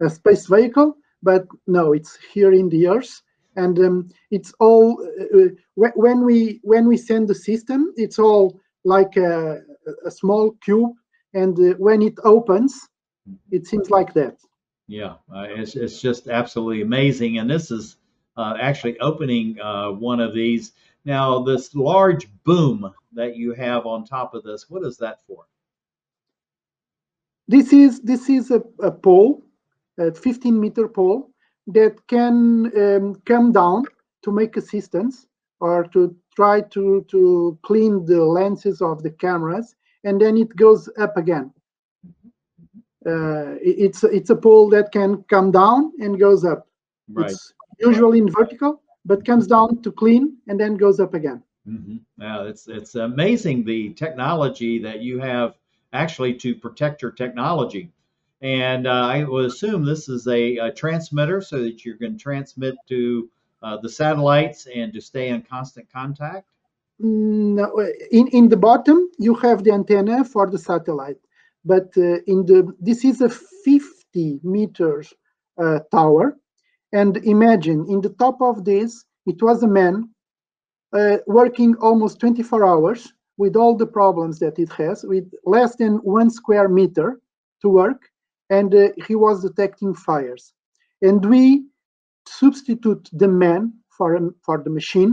a 0.00 0.10
space 0.10 0.46
vehicle, 0.46 0.96
but 1.22 1.46
no, 1.66 1.92
it's 1.92 2.16
here 2.32 2.52
in 2.52 2.68
the 2.68 2.88
Earth, 2.88 3.22
and 3.56 3.78
um, 3.78 4.08
it's 4.30 4.52
all 4.60 5.02
uh, 5.02 5.38
uh, 5.38 5.88
when 5.94 6.24
we 6.24 6.60
when 6.62 6.86
we 6.86 6.96
send 6.96 7.28
the 7.28 7.34
system, 7.34 7.92
it's 7.96 8.18
all 8.18 8.60
like 8.84 9.16
a, 9.16 9.60
a 10.06 10.10
small 10.10 10.52
cube, 10.64 10.92
and 11.34 11.58
uh, 11.58 11.74
when 11.78 12.02
it 12.02 12.14
opens, 12.24 12.88
it 13.50 13.66
seems 13.66 13.90
like 13.90 14.14
that. 14.14 14.36
Yeah, 14.86 15.14
uh, 15.34 15.46
it's 15.48 15.76
it's 15.76 16.00
just 16.00 16.28
absolutely 16.28 16.82
amazing, 16.82 17.38
and 17.38 17.50
this 17.50 17.70
is 17.70 17.96
uh, 18.36 18.54
actually 18.60 18.98
opening 19.00 19.60
uh, 19.60 19.90
one 19.90 20.20
of 20.20 20.34
these. 20.34 20.72
Now, 21.04 21.42
this 21.42 21.74
large 21.74 22.28
boom 22.44 22.92
that 23.12 23.36
you 23.36 23.54
have 23.54 23.86
on 23.86 24.04
top 24.04 24.34
of 24.34 24.42
this, 24.42 24.68
what 24.68 24.84
is 24.84 24.98
that 24.98 25.22
for? 25.26 25.46
This 27.50 27.72
is 27.72 28.00
this 28.02 28.28
is 28.30 28.52
a, 28.52 28.62
a 28.78 28.92
pole, 28.92 29.42
a 29.98 30.14
15 30.14 30.60
meter 30.60 30.86
pole 30.86 31.30
that 31.66 31.96
can 32.06 32.70
um, 32.78 33.16
come 33.26 33.50
down 33.50 33.86
to 34.22 34.30
make 34.30 34.56
assistance 34.56 35.26
or 35.58 35.82
to 35.92 36.14
try 36.36 36.60
to 36.60 37.04
to 37.08 37.58
clean 37.62 38.04
the 38.06 38.24
lenses 38.24 38.80
of 38.80 39.02
the 39.02 39.10
cameras, 39.10 39.74
and 40.04 40.20
then 40.20 40.36
it 40.36 40.54
goes 40.54 40.88
up 41.00 41.16
again. 41.16 41.52
Uh, 43.04 43.58
it's 43.60 44.04
it's 44.04 44.30
a 44.30 44.36
pole 44.36 44.68
that 44.70 44.92
can 44.92 45.24
come 45.24 45.50
down 45.50 45.90
and 45.98 46.20
goes 46.20 46.44
up. 46.44 46.68
Right. 47.08 47.32
It's 47.32 47.52
usually 47.80 48.18
in 48.18 48.30
vertical, 48.30 48.80
but 49.04 49.26
comes 49.26 49.48
down 49.48 49.82
to 49.82 49.90
clean 49.90 50.36
and 50.46 50.60
then 50.60 50.76
goes 50.76 51.00
up 51.00 51.14
again. 51.14 51.42
hmm 51.66 51.96
Yeah, 52.16 52.44
it's 52.44 52.68
it's 52.68 52.94
amazing 52.94 53.64
the 53.64 53.92
technology 53.94 54.78
that 54.86 55.00
you 55.02 55.18
have 55.18 55.58
actually 55.92 56.34
to 56.34 56.54
protect 56.54 57.02
your 57.02 57.10
technology. 57.10 57.90
And 58.42 58.86
uh, 58.86 58.90
I 58.90 59.24
would 59.24 59.46
assume 59.46 59.84
this 59.84 60.08
is 60.08 60.26
a, 60.26 60.56
a 60.56 60.72
transmitter 60.72 61.40
so 61.40 61.62
that 61.62 61.84
you 61.84 61.94
can 61.94 62.16
transmit 62.16 62.74
to 62.88 63.28
uh, 63.62 63.76
the 63.76 63.88
satellites 63.88 64.66
and 64.74 64.92
to 64.94 65.00
stay 65.00 65.28
in 65.28 65.42
constant 65.42 65.92
contact. 65.92 66.46
No, 66.98 67.80
in 68.10 68.28
in 68.28 68.48
the 68.48 68.58
bottom 68.58 69.08
you 69.18 69.34
have 69.36 69.64
the 69.64 69.72
antenna 69.72 70.22
for 70.22 70.50
the 70.50 70.58
satellite, 70.58 71.16
but 71.64 71.88
uh, 71.96 72.20
in 72.26 72.44
the 72.44 72.74
this 72.78 73.06
is 73.06 73.22
a 73.22 73.30
50 73.30 74.40
meters 74.42 75.14
uh, 75.56 75.78
tower, 75.90 76.36
and 76.92 77.16
imagine 77.18 77.86
in 77.88 78.02
the 78.02 78.10
top 78.10 78.42
of 78.42 78.66
this 78.66 79.06
it 79.24 79.42
was 79.42 79.62
a 79.62 79.66
man 79.66 80.10
uh, 80.92 81.18
working 81.26 81.74
almost 81.76 82.20
24 82.20 82.66
hours 82.66 83.14
with 83.42 83.56
all 83.56 83.74
the 83.76 83.86
problems 84.00 84.38
that 84.40 84.58
it 84.64 84.72
has, 84.82 84.96
with 85.12 85.26
less 85.56 85.72
than 85.76 85.94
one 86.20 86.30
square 86.40 86.68
meter 86.68 87.08
to 87.62 87.68
work, 87.82 88.00
and 88.50 88.74
uh, 88.74 88.88
he 89.06 89.14
was 89.14 89.42
detecting 89.42 89.94
fires, 89.94 90.52
and 91.08 91.24
we 91.34 91.64
substitute 92.28 93.04
the 93.22 93.28
man 93.44 93.62
for 93.96 94.08
an- 94.18 94.34
for 94.46 94.56
the 94.64 94.70
machine 94.80 95.12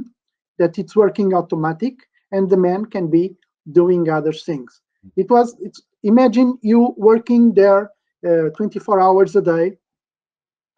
that 0.59 0.73
it's 0.81 0.95
working 1.03 1.29
automatic 1.41 1.95
and 2.33 2.49
the 2.49 2.61
man 2.67 2.81
can 2.95 3.05
be 3.17 3.23
doing 3.79 4.09
other 4.17 4.33
things. 4.47 4.71
It 5.21 5.29
was 5.35 5.47
it's 5.67 5.81
imagine 6.13 6.49
you 6.71 6.79
working 7.11 7.43
there 7.61 7.83
uh, 8.27 8.49
24 8.57 8.99
hours 9.05 9.35
a 9.35 9.41
day 9.53 9.65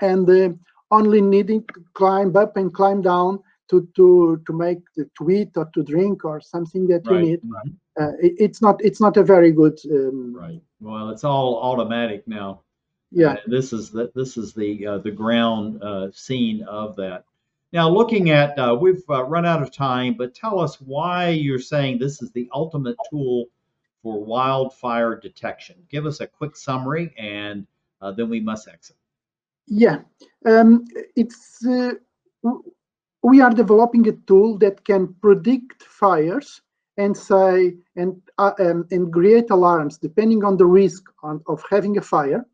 and 0.01 0.29
uh, 0.29 0.49
only 0.91 1.21
needing 1.21 1.61
to 1.73 1.79
climb 1.93 2.35
up 2.35 2.57
and 2.57 2.73
climb 2.73 3.01
down 3.01 3.39
to 3.69 3.87
to 3.95 4.41
to 4.47 4.53
make 4.53 4.79
the 4.95 5.03
to 5.17 5.29
eat 5.29 5.51
or 5.55 5.69
to 5.73 5.83
drink 5.83 6.25
or 6.25 6.39
something 6.41 6.87
that 6.87 7.03
you 7.05 7.17
need 7.27 7.41
Mhm. 7.43 7.73
uh, 8.01 8.13
it- 8.25 8.37
it's 8.45 8.61
not 8.61 8.75
it's 8.87 9.01
not 9.01 9.17
a 9.17 9.23
very 9.23 9.51
good 9.51 9.77
um, 9.91 10.33
Right. 10.35 10.61
Well, 10.79 11.09
it's 11.09 11.23
all 11.23 11.49
automatic 11.69 12.27
now. 12.27 12.49
yeah 13.11 13.33
Uh, 13.33 13.37
this 13.47 13.73
is 13.73 13.89
the 13.95 14.11
this 14.19 14.37
is 14.37 14.53
the 14.53 14.71
uh, 14.91 14.97
the 15.07 15.11
ground 15.21 15.81
uh, 15.83 16.07
scene 16.11 16.63
of 16.81 16.95
that. 16.95 17.23
Now, 17.71 17.87
looking 17.99 18.29
at 18.31 18.49
uh, 18.57 18.75
we've 18.83 19.03
uh, 19.09 19.23
run 19.35 19.45
out 19.45 19.61
of 19.61 19.69
time, 19.71 20.13
but 20.21 20.33
tell 20.43 20.57
us 20.65 20.73
why 20.81 21.29
you're 21.29 21.65
saying 21.73 21.91
this 21.99 22.21
is 22.23 22.31
the 22.31 22.47
ultimate 22.53 22.97
tool 23.09 23.45
for 24.01 24.13
wildfire 24.33 25.13
detection. 25.19 25.75
Give 25.89 26.05
us 26.05 26.19
a 26.21 26.27
quick 26.27 26.55
summary, 26.55 27.13
and 27.17 27.67
uh, 28.01 28.11
then 28.17 28.29
we 28.29 28.39
must 28.39 28.67
exit. 28.67 28.95
Yeah, 29.67 29.97
um, 30.45 30.85
it's 31.15 31.65
uh, 31.65 31.93
we 33.21 33.41
are 33.41 33.51
developing 33.51 34.07
a 34.07 34.13
tool 34.27 34.57
that 34.59 34.83
can 34.85 35.13
predict 35.21 35.83
fires 35.83 36.61
and 36.97 37.15
say 37.15 37.75
and 37.95 38.21
uh, 38.37 38.51
um, 38.59 38.85
and 38.91 39.11
create 39.11 39.49
alarms 39.49 39.97
depending 39.97 40.43
on 40.43 40.57
the 40.57 40.65
risk 40.65 41.03
on, 41.23 41.41
of 41.47 41.63
having 41.69 41.97
a 41.97 42.01
fire. 42.01 42.45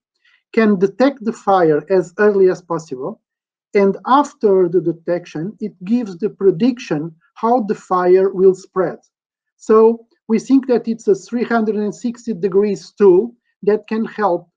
Can 0.54 0.80
detect 0.80 1.24
the 1.24 1.34
fire 1.34 1.84
as 1.90 2.14
early 2.18 2.50
as 2.50 2.62
possible, 2.62 3.22
and 3.74 3.98
after 4.06 4.70
the 4.70 4.80
detection, 4.80 5.58
it 5.60 5.74
gives 5.84 6.18
the 6.18 6.30
prediction 6.30 7.14
how 7.34 7.62
the 7.62 7.76
fire 7.76 8.30
will 8.30 8.56
spread. 8.56 9.00
So 9.58 10.06
we 10.28 10.40
think 10.40 10.68
that 10.68 10.88
it's 10.88 11.08
a 11.08 11.16
360 11.16 12.34
degrees 12.36 12.92
tool 12.98 13.36
that 13.64 13.88
can 13.88 14.06
help 14.06 14.50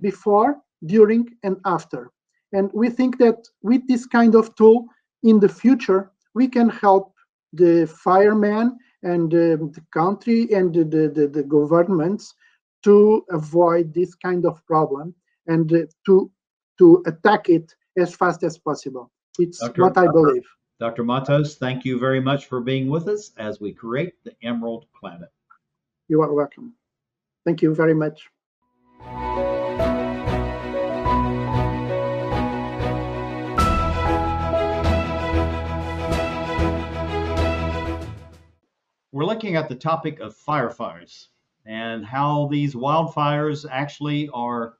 before, 0.00 0.56
during, 0.86 1.28
and 1.44 1.56
after. 1.64 2.10
And 2.52 2.70
we 2.74 2.90
think 2.90 3.18
that 3.18 3.46
with 3.62 3.86
this 3.86 4.06
kind 4.06 4.34
of 4.34 4.54
tool 4.56 4.86
in 5.24 5.40
the 5.40 5.48
future, 5.48 6.12
we 6.34 6.46
can 6.46 6.68
help 6.68 7.12
the 7.52 7.86
firemen 7.86 8.78
and 9.02 9.32
um, 9.34 9.72
the 9.72 9.84
country 9.92 10.48
and 10.52 10.74
the, 10.74 10.84
the, 10.84 11.28
the, 11.28 11.42
governments 11.42 12.34
to 12.82 13.24
avoid 13.30 13.92
this 13.92 14.14
kind 14.14 14.44
of 14.46 14.64
problem 14.66 15.14
and 15.46 15.72
uh, 15.72 15.80
to 16.06 16.30
to 16.78 17.02
attack 17.06 17.48
it 17.48 17.72
as 17.96 18.14
fast 18.14 18.42
as 18.42 18.58
possible. 18.58 19.10
It's 19.38 19.60
Dr. 19.60 19.82
what 19.82 19.96
I 19.96 20.06
believe. 20.06 20.44
Dr. 20.80 21.04
Matos, 21.04 21.56
thank 21.56 21.84
you 21.84 21.98
very 21.98 22.20
much 22.20 22.46
for 22.46 22.60
being 22.60 22.88
with 22.88 23.06
us 23.08 23.30
as 23.38 23.60
we 23.60 23.72
create 23.72 24.14
the 24.24 24.32
Emerald 24.42 24.86
Planet. 24.98 25.30
You 26.08 26.22
are 26.22 26.32
welcome. 26.32 26.74
Thank 27.44 27.62
you 27.62 27.74
very 27.74 27.94
much. 27.94 28.28
We're 39.14 39.26
looking 39.26 39.54
at 39.54 39.68
the 39.68 39.76
topic 39.76 40.18
of 40.18 40.36
firefighters 40.36 41.28
and 41.64 42.04
how 42.04 42.48
these 42.50 42.74
wildfires 42.74 43.64
actually 43.70 44.28
are 44.30 44.74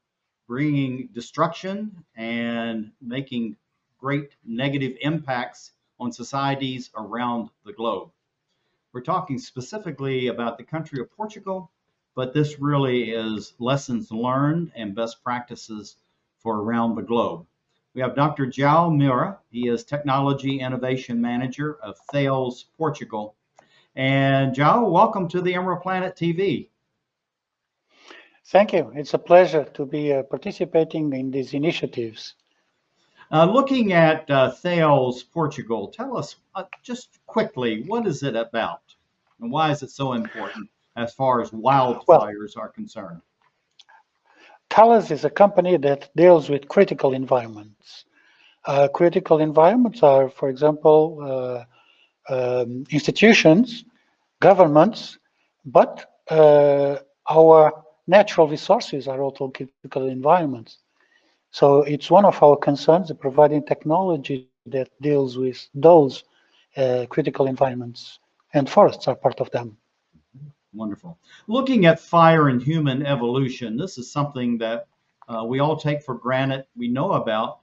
bringing 0.49 1.09
destruction 1.12 2.05
and 2.16 2.91
making 3.01 3.55
great 3.97 4.35
negative 4.45 4.97
impacts 5.03 5.70
on 6.01 6.11
societies 6.11 6.91
around 6.97 7.51
the 7.64 7.74
globe. 7.74 8.11
We're 8.93 9.03
talking 9.03 9.39
specifically 9.39 10.26
about 10.26 10.59
the 10.59 10.64
country 10.64 11.01
of 11.01 11.12
Portugal, 11.12 11.70
but 12.16 12.35
this 12.35 12.59
really 12.59 13.12
is 13.12 13.55
lessons 13.61 14.11
learned 14.11 14.72
and 14.74 14.97
best 14.97 15.22
practices 15.22 15.95
for 16.41 16.57
around 16.57 16.97
the 16.97 17.03
globe. 17.03 17.47
We 17.95 18.01
have 18.01 18.16
Dr. 18.16 18.47
João 18.49 18.97
Mira. 18.97 19.39
He 19.53 19.68
is 19.68 19.85
Technology 19.85 20.59
Innovation 20.59 21.20
Manager 21.20 21.76
of 21.76 21.97
Thales, 22.11 22.64
Portugal. 22.76 23.37
And 23.97 24.53
Joe, 24.53 24.89
welcome 24.89 25.29
to 25.29 25.41
the 25.41 25.55
Emerald 25.55 25.83
Planet 25.83 26.17
TV. 26.17 26.69
Thank 28.47 28.73
you. 28.73 28.91
It's 28.97 29.15
a 29.15 29.19
pleasure 29.19 29.65
to 29.75 29.87
be 29.87 30.13
uh, 30.13 30.25
participating 30.25 31.13
in 31.13 31.31
these 31.31 31.55
initiatives. 31.55 32.35
Uh, 33.31 33.45
looking 33.45 33.93
at 33.93 34.29
uh, 34.29 34.51
Thales, 34.51 35.23
Portugal, 35.23 35.89
tell 35.89 36.17
us 36.17 36.37
uh, 36.57 36.65
just 36.83 37.21
quickly 37.27 37.85
what 37.87 38.07
is 38.07 38.25
it 38.25 38.35
about, 38.35 38.83
and 39.41 39.51
why 39.51 39.71
is 39.71 39.83
it 39.85 39.91
so 39.91 40.15
important 40.15 40.69
as 40.97 41.15
far 41.15 41.41
as 41.41 41.51
wildfires 41.51 42.57
are 42.57 42.69
concerned? 42.69 43.23
Thales 44.71 45.13
is 45.13 45.25
a 45.25 45.31
company 45.31 45.77
that 45.77 46.11
deals 46.17 46.51
with 46.51 46.67
critical 46.67 47.13
environments. 47.13 48.07
Uh, 48.65 48.89
critical 48.89 49.39
environments 49.39 50.03
are, 50.03 50.29
for 50.29 50.49
example, 50.49 51.21
uh, 51.23 51.65
um, 52.29 52.85
institutions, 52.91 53.85
governments, 54.41 55.18
but 55.64 56.18
uh, 56.31 56.97
our 57.31 57.72
natural 58.07 58.49
resources 58.49 59.09
are 59.09 59.20
also 59.22 59.49
critical 59.49 60.09
environments. 60.09 60.79
So 61.51 61.83
it's 61.83 62.11
one 62.11 62.25
of 62.25 62.43
our 62.43 62.57
concerns, 62.57 63.12
providing 63.20 63.64
technology 63.64 64.49
that 64.66 64.91
deals 65.01 65.39
with 65.39 65.68
those 65.75 66.25
uh, 66.77 67.07
critical 67.09 67.47
environments, 67.47 68.18
and 68.55 68.68
forests 68.68 69.07
are 69.09 69.14
part 69.14 69.41
of 69.41 69.51
them. 69.51 69.77
Wonderful. 70.72 71.18
Looking 71.47 71.87
at 71.87 72.01
fire 72.01 72.49
and 72.49 72.61
human 72.61 73.07
evolution, 73.07 73.77
this 73.77 73.99
is 73.99 74.11
something 74.11 74.59
that 74.59 74.89
uh, 75.29 75.45
we 75.47 75.61
all 75.61 75.77
take 75.77 76.03
for 76.03 76.16
granted, 76.16 76.66
we 76.77 76.89
know 76.89 77.12
about, 77.12 77.61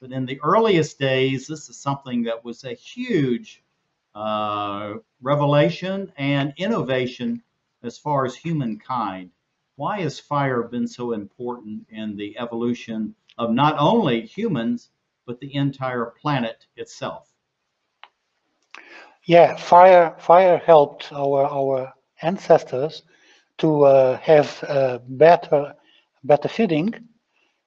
but 0.00 0.12
in 0.12 0.24
the 0.26 0.40
earliest 0.42 0.98
days, 0.98 1.46
this 1.46 1.68
is 1.68 1.76
something 1.78 2.22
that 2.22 2.42
was 2.44 2.64
a 2.64 2.72
huge 2.72 3.62
uh, 4.14 4.94
revelation 5.22 6.12
and 6.16 6.52
innovation 6.56 7.42
as 7.82 7.98
far 7.98 8.24
as 8.24 8.36
humankind. 8.36 9.30
Why 9.76 10.00
has 10.00 10.18
fire 10.20 10.62
been 10.62 10.86
so 10.86 11.12
important 11.12 11.86
in 11.90 12.16
the 12.16 12.36
evolution 12.38 13.14
of 13.38 13.50
not 13.52 13.76
only 13.78 14.22
humans, 14.26 14.90
but 15.26 15.40
the 15.40 15.54
entire 15.54 16.06
planet 16.20 16.66
itself? 16.76 17.28
Yeah, 19.24 19.56
fire 19.56 20.14
fire 20.18 20.58
helped 20.58 21.12
our 21.12 21.44
our 21.46 21.92
ancestors 22.22 23.02
to 23.58 23.84
uh, 23.84 24.18
have 24.18 24.62
uh, 24.68 24.98
better 25.08 25.74
better 26.24 26.48
feeding. 26.48 26.92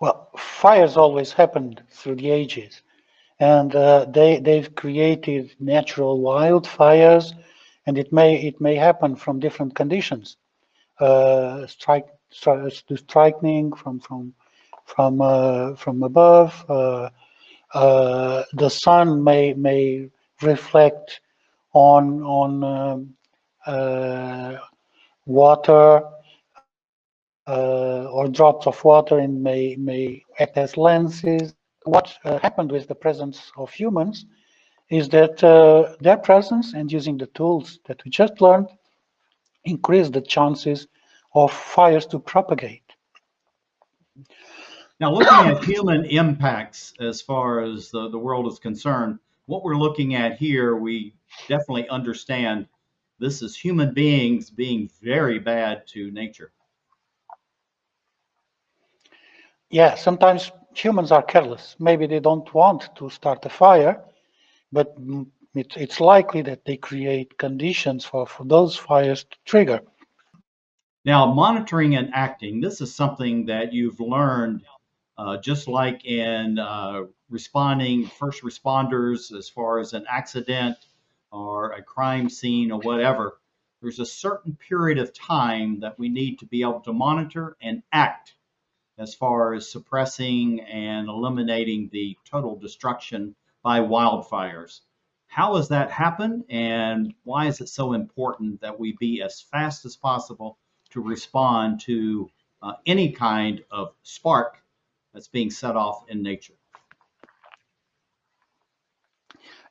Well, 0.00 0.28
fires 0.36 0.96
always 0.96 1.32
happened 1.32 1.82
through 1.90 2.16
the 2.16 2.30
ages, 2.30 2.82
and 3.38 3.74
uh, 3.74 4.06
they 4.06 4.38
they've 4.38 4.74
created 4.74 5.54
natural 5.60 6.20
wildfires, 6.20 7.32
and 7.86 7.98
it 7.98 8.12
may 8.12 8.36
it 8.36 8.60
may 8.60 8.76
happen 8.76 9.16
from 9.16 9.40
different 9.40 9.74
conditions, 9.74 10.36
uh, 11.00 11.66
strike, 11.66 12.08
stri- 12.32 12.98
striking 12.98 13.72
from 13.72 14.00
from 14.00 14.34
from 14.94 15.20
uh, 15.20 15.74
from 15.76 16.02
above. 16.02 16.64
Uh, 16.68 17.10
uh, 17.74 18.42
the 18.54 18.68
sun 18.68 19.22
may 19.22 19.54
may 19.54 20.08
reflect 20.42 21.20
on 21.72 22.22
on 22.22 22.64
um, 22.64 23.14
uh, 23.66 24.56
water 25.26 26.02
or 27.46 28.28
drops 28.28 28.66
of 28.66 28.82
water 28.84 29.18
and 29.18 29.42
may, 29.42 29.74
may 29.76 30.22
act 30.38 30.56
as 30.56 30.76
lenses. 30.76 31.54
What 31.84 32.16
happened 32.24 32.70
with 32.70 32.86
the 32.86 32.94
presence 32.94 33.50
of 33.56 33.72
humans 33.72 34.26
is 34.90 35.08
that 35.08 35.42
uh, 35.42 35.94
their 36.00 36.16
presence 36.16 36.74
and 36.74 36.90
using 36.92 37.16
the 37.16 37.26
tools 37.28 37.78
that 37.86 38.04
we 38.04 38.10
just 38.10 38.40
learned 38.40 38.68
increase 39.64 40.10
the 40.10 40.20
chances 40.20 40.86
of 41.34 41.52
fires 41.52 42.06
to 42.06 42.18
propagate. 42.18 42.89
Now, 45.00 45.14
looking 45.14 45.50
at 45.50 45.64
human 45.64 46.04
impacts 46.04 46.92
as 47.00 47.22
far 47.22 47.60
as 47.60 47.90
the, 47.90 48.10
the 48.10 48.18
world 48.18 48.46
is 48.52 48.58
concerned, 48.58 49.18
what 49.46 49.64
we're 49.64 49.76
looking 49.76 50.14
at 50.14 50.36
here, 50.36 50.76
we 50.76 51.14
definitely 51.48 51.88
understand 51.88 52.66
this 53.18 53.40
is 53.40 53.56
human 53.56 53.94
beings 53.94 54.50
being 54.50 54.90
very 55.02 55.38
bad 55.38 55.86
to 55.88 56.10
nature. 56.10 56.52
Yeah, 59.70 59.94
sometimes 59.94 60.52
humans 60.74 61.12
are 61.12 61.22
careless. 61.22 61.76
Maybe 61.78 62.06
they 62.06 62.20
don't 62.20 62.52
want 62.52 62.94
to 62.96 63.08
start 63.08 63.46
a 63.46 63.48
fire, 63.48 64.04
but 64.70 64.94
it, 65.54 65.78
it's 65.78 66.00
likely 66.00 66.42
that 66.42 66.66
they 66.66 66.76
create 66.76 67.38
conditions 67.38 68.04
for, 68.04 68.26
for 68.26 68.44
those 68.44 68.76
fires 68.76 69.24
to 69.24 69.36
trigger. 69.46 69.80
Now, 71.06 71.32
monitoring 71.32 71.96
and 71.96 72.10
acting, 72.12 72.60
this 72.60 72.82
is 72.82 72.94
something 72.94 73.46
that 73.46 73.72
you've 73.72 74.00
learned 74.00 74.62
uh, 75.20 75.36
just 75.36 75.68
like 75.68 76.06
in 76.06 76.58
uh, 76.58 77.02
responding 77.28 78.06
first 78.06 78.42
responders 78.42 79.36
as 79.36 79.50
far 79.50 79.78
as 79.78 79.92
an 79.92 80.06
accident 80.08 80.78
or 81.30 81.72
a 81.72 81.82
crime 81.82 82.30
scene 82.30 82.72
or 82.72 82.80
whatever. 82.80 83.38
There's 83.82 84.00
a 84.00 84.06
certain 84.06 84.56
period 84.56 84.96
of 84.96 85.12
time 85.12 85.80
that 85.80 85.98
we 85.98 86.08
need 86.08 86.38
to 86.38 86.46
be 86.46 86.62
able 86.62 86.80
to 86.80 86.94
monitor 86.94 87.58
and 87.60 87.82
act 87.92 88.32
as 88.96 89.14
far 89.14 89.52
as 89.52 89.70
suppressing 89.70 90.60
and 90.62 91.06
eliminating 91.06 91.90
the 91.92 92.16
total 92.24 92.56
destruction 92.56 93.34
by 93.62 93.80
wildfires. 93.80 94.80
How 95.26 95.56
has 95.56 95.68
that 95.68 95.90
happened 95.90 96.44
and 96.48 97.12
why 97.24 97.46
is 97.46 97.60
it 97.60 97.68
so 97.68 97.92
important 97.92 98.62
that 98.62 98.80
we 98.80 98.96
be 98.98 99.20
as 99.20 99.42
fast 99.42 99.84
as 99.84 99.96
possible 99.96 100.56
to 100.92 101.02
respond 101.02 101.80
to 101.80 102.30
uh, 102.62 102.72
any 102.86 103.12
kind 103.12 103.62
of 103.70 103.92
spark 104.02 104.59
that's 105.12 105.28
being 105.28 105.50
set 105.50 105.76
off 105.76 106.04
in 106.08 106.22
nature? 106.22 106.54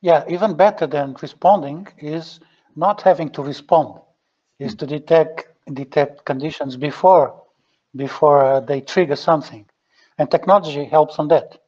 Yeah, 0.02 0.24
even 0.28 0.54
better 0.56 0.86
than 0.86 1.16
responding 1.20 1.88
is 1.98 2.40
not 2.76 3.02
having 3.02 3.30
to 3.30 3.42
respond, 3.42 4.00
is 4.58 4.74
to 4.76 4.86
detect 4.86 5.48
detect 5.74 6.24
conditions 6.24 6.76
before 6.76 7.42
before 7.96 8.44
uh, 8.44 8.60
they 8.60 8.80
trigger 8.80 9.16
something, 9.16 9.66
and 10.18 10.30
technology 10.30 10.84
helps 10.84 11.18
on 11.18 11.28
that. 11.28 11.58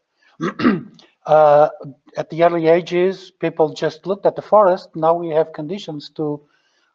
uh, 1.27 1.69
at 2.17 2.31
the 2.31 2.43
early 2.45 2.69
ages, 2.69 3.31
people 3.31 3.73
just 3.73 4.07
looked 4.07 4.27
at 4.27 4.37
the 4.37 4.43
forest. 4.43 4.89
Now 4.97 5.15
we 5.15 5.29
have 5.31 5.53
conditions 5.53 6.11
to 6.17 6.41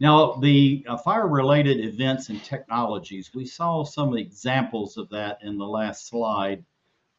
Now, 0.00 0.32
the 0.34 0.84
uh, 0.86 0.98
fire-related 0.98 1.80
events 1.80 2.28
and 2.28 2.42
technologies, 2.44 3.30
we 3.34 3.46
saw 3.46 3.84
some 3.84 4.16
examples 4.16 4.98
of 4.98 5.08
that 5.10 5.38
in 5.42 5.56
the 5.56 5.66
last 5.66 6.08
slide. 6.08 6.64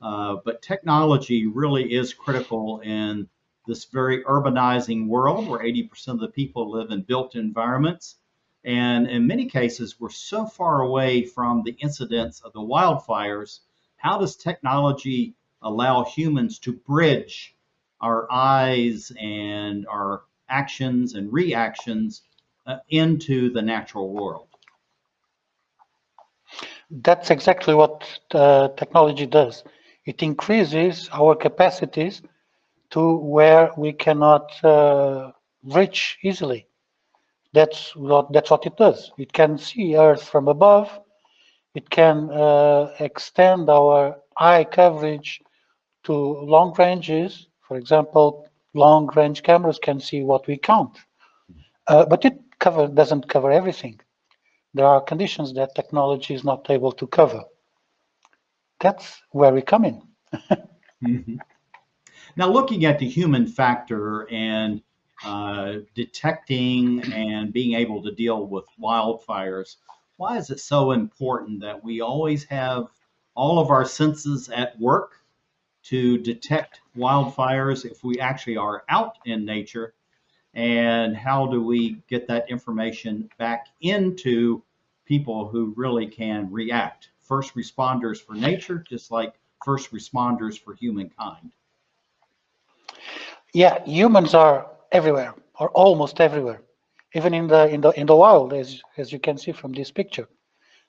Uh, 0.02 0.36
but 0.46 0.62
technology 0.62 1.48
really 1.48 1.94
is 1.94 2.14
critical 2.14 2.82
in 2.82 3.28
this 3.66 3.86
very 3.86 4.24
urbanizing 4.26 5.08
world 5.08 5.48
where 5.48 5.62
80% 5.62 6.10
of 6.10 6.20
the 6.20 6.28
people 6.28 6.70
live 6.70 6.92
in 6.92 7.02
built 7.02 7.36
environments. 7.36 8.18
And 8.64 9.08
in 9.08 9.26
many 9.26 9.48
cases, 9.48 10.00
we're 10.00 10.10
so 10.10 10.46
far 10.46 10.82
away 10.82 11.24
from 11.24 11.64
the 11.64 11.76
incidents 11.80 12.42
of 12.42 12.54
the 12.54 12.60
wildfires. 12.60 13.62
How 14.06 14.20
does 14.20 14.36
technology 14.36 15.34
allow 15.64 16.04
humans 16.04 16.60
to 16.60 16.74
bridge 16.74 17.56
our 18.02 18.32
eyes 18.32 19.12
and 19.20 19.88
our 19.88 20.26
actions 20.48 21.16
and 21.16 21.34
reactions 21.34 22.22
uh, 22.68 22.78
into 22.90 23.50
the 23.52 23.64
natural 23.64 24.14
world? 24.14 24.50
That's 26.92 27.32
exactly 27.32 27.74
what 27.74 28.04
uh, 28.34 28.70
technology 28.78 29.26
does. 29.26 29.64
It 30.06 30.22
increases 30.22 31.10
our 31.12 31.36
capacities 31.36 32.22
to 32.92 33.18
where 33.18 33.72
we 33.78 33.94
cannot 33.94 34.52
uh, 34.64 35.32
reach 35.64 36.20
easily. 36.24 36.68
That's 37.54 37.96
what 37.96 38.32
that's 38.34 38.52
what 38.52 38.66
it 38.68 38.78
does. 38.78 39.12
It 39.18 39.34
can 39.34 39.58
see 39.58 39.98
Earth 39.98 40.24
from 40.30 40.48
above. 40.48 41.00
It 41.76 41.90
can 41.92 42.32
uh, 42.32 42.96
extend 43.00 43.70
our 43.70 44.18
eye 44.38 44.66
coverage 44.66 45.42
to 46.06 46.14
long 46.14 46.74
ranges. 46.78 47.48
For 47.62 47.78
example, 47.78 48.48
long 48.74 49.08
range 49.16 49.44
cameras 49.44 49.80
can 49.80 50.00
see 50.00 50.24
what 50.24 50.48
we 50.48 50.58
can't. 50.58 50.98
Uh, 51.88 52.06
but 52.06 52.26
it 52.26 52.40
cover 52.60 52.88
doesn't 52.88 53.28
cover 53.30 53.52
everything. 53.52 54.00
There 54.74 54.86
are 54.86 55.02
conditions 55.02 55.54
that 55.56 55.76
technology 55.76 56.34
is 56.34 56.44
not 56.44 56.70
able 56.70 56.92
to 56.94 57.08
cover. 57.08 57.44
That's 58.80 59.22
where 59.32 59.54
we 59.54 59.62
come 59.62 59.86
in. 59.86 60.02
Mhm. 61.04 61.40
Now, 62.36 62.50
looking 62.50 62.86
at 62.86 63.00
the 63.00 63.08
human 63.08 63.48
factor 63.48 64.28
and 64.32 64.82
uh, 65.24 65.80
detecting 65.96 67.02
and 67.14 67.54
being 67.54 67.74
able 67.76 68.02
to 68.04 68.12
deal 68.12 68.48
with 68.48 68.66
wildfires, 68.82 69.78
why 70.18 70.38
is 70.38 70.50
it 70.50 70.60
so 70.60 70.92
important 70.92 71.62
that 71.62 71.84
we 71.84 72.02
always 72.02 72.44
have 72.46 72.88
all 73.36 73.60
of 73.60 73.70
our 73.70 73.86
senses 73.86 74.50
at 74.50 74.80
work 74.80 75.14
to 75.84 76.18
detect 76.18 76.82
wildfires 76.98 77.86
if 77.86 78.04
we 78.04 78.20
actually 78.20 78.58
are 78.58 78.84
out 78.90 79.18
in 79.26 79.46
nature? 79.46 79.94
And 80.54 81.16
how 81.16 81.48
do 81.48 81.62
we 81.62 82.02
get 82.08 82.28
that 82.28 82.50
information 82.50 83.30
back 83.38 83.68
into 83.82 84.64
people 85.06 85.50
who 85.50 85.74
really 85.76 86.08
can 86.08 86.50
react? 86.50 87.10
First 87.20 87.56
responders 87.56 88.22
for 88.22 88.36
nature, 88.36 88.84
just 88.88 89.12
like 89.12 89.34
first 89.66 89.92
responders 89.92 90.58
for 90.58 90.74
humankind. 90.76 91.52
Yeah, 93.54 93.84
humans 93.84 94.34
are 94.34 94.68
everywhere, 94.92 95.34
or 95.60 95.70
almost 95.72 96.22
everywhere, 96.22 96.62
even 97.16 97.34
in 97.34 97.48
the 97.48 97.68
in 97.70 97.82
the 97.82 97.92
in 98.00 98.08
the 98.08 98.16
wild, 98.16 98.54
as 98.54 98.82
as 98.98 99.12
you 99.14 99.20
can 99.20 99.38
see 99.38 99.54
from 99.54 99.74
this 99.74 99.92
picture. 99.92 100.28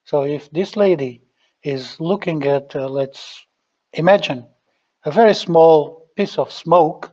So 0.04 0.22
if 0.24 0.50
this 0.50 0.76
lady 0.76 1.22
is 1.62 2.00
looking 2.00 2.44
at, 2.46 2.74
uh, 2.76 2.88
let's 2.88 3.46
imagine, 3.92 4.46
a 5.04 5.10
very 5.10 5.34
small 5.34 6.06
piece 6.16 6.38
of 6.38 6.52
smoke, 6.52 7.12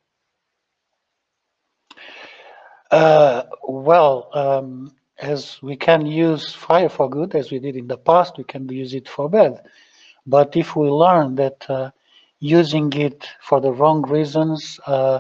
Uh, 2.92 3.44
well, 3.68 4.30
um, 4.34 4.94
as 5.22 5.60
we 5.62 5.76
can 5.76 6.06
use 6.06 6.54
fire 6.54 6.90
for 6.90 7.10
good, 7.10 7.36
as 7.36 7.52
we 7.52 7.60
did 7.60 7.76
in 7.76 7.88
the 7.88 7.98
past, 7.98 8.38
we 8.38 8.44
can 8.44 8.68
use 8.70 8.94
it 8.94 9.08
for 9.08 9.30
bad. 9.30 9.62
But 10.26 10.56
if 10.56 10.76
we 10.76 10.90
learn 10.90 11.36
that 11.36 11.66
uh, 11.70 11.90
using 12.40 12.92
it 12.94 13.28
for 13.42 13.60
the 13.62 13.72
wrong 13.72 14.02
reasons, 14.04 14.80
uh, 14.88 15.20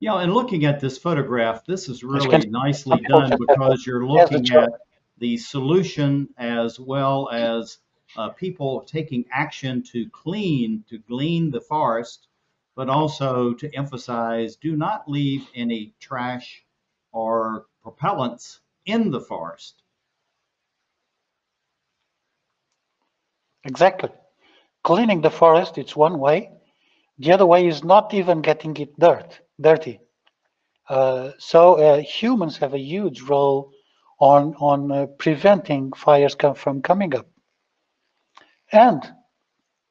Yeah, 0.00 0.20
and 0.20 0.32
looking 0.32 0.64
at 0.64 0.80
this 0.80 0.98
photograph, 0.98 1.64
this 1.64 1.88
is 1.88 2.02
really 2.02 2.46
nicely 2.46 3.00
done 3.08 3.36
because 3.38 3.86
you're 3.86 4.06
looking 4.06 4.50
at 4.50 4.70
the 5.18 5.36
solution 5.36 6.28
as 6.38 6.78
well 6.80 7.28
as 7.32 7.78
uh, 8.16 8.30
people 8.30 8.82
taking 8.82 9.24
action 9.32 9.82
to 9.82 10.08
clean, 10.10 10.84
to 10.88 10.98
glean 10.98 11.50
the 11.50 11.60
forest, 11.60 12.28
but 12.74 12.88
also 12.88 13.52
to 13.54 13.74
emphasize 13.74 14.56
do 14.56 14.76
not 14.76 15.08
leave 15.08 15.48
any 15.54 15.94
trash 16.00 16.64
or 17.12 17.66
propellants 17.84 18.60
in 18.86 19.10
the 19.10 19.20
forest. 19.20 19.82
Exactly. 23.64 24.10
Cleaning 24.84 25.20
the 25.20 25.30
forest, 25.30 25.78
it's 25.78 25.96
one 25.96 26.18
way. 26.18 26.50
The 27.18 27.32
other 27.32 27.46
way 27.46 27.66
is 27.66 27.84
not 27.84 28.14
even 28.14 28.40
getting 28.42 28.76
it 28.76 28.98
dirt, 28.98 29.40
dirty. 29.60 30.00
Uh, 30.88 31.32
so 31.38 31.74
uh, 31.74 31.98
humans 32.00 32.58
have 32.58 32.74
a 32.74 32.78
huge 32.78 33.22
role 33.22 33.72
on 34.20 34.54
on 34.56 34.90
uh, 34.92 35.06
preventing 35.18 35.92
fires 35.92 36.34
come 36.34 36.54
from 36.54 36.82
coming 36.82 37.14
up, 37.14 37.26
and 38.72 39.12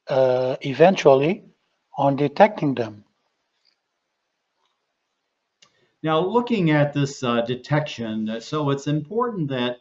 uh, 0.08 0.58
eventually 0.62 1.44
on 1.98 2.16
detecting 2.16 2.74
them. 2.76 3.04
Now, 6.04 6.20
looking 6.20 6.72
at 6.72 6.94
this 6.94 7.24
uh, 7.24 7.42
detection, 7.42 8.28
uh, 8.28 8.40
so 8.40 8.72
it's 8.72 8.88
important 8.88 9.50
that 9.50 9.78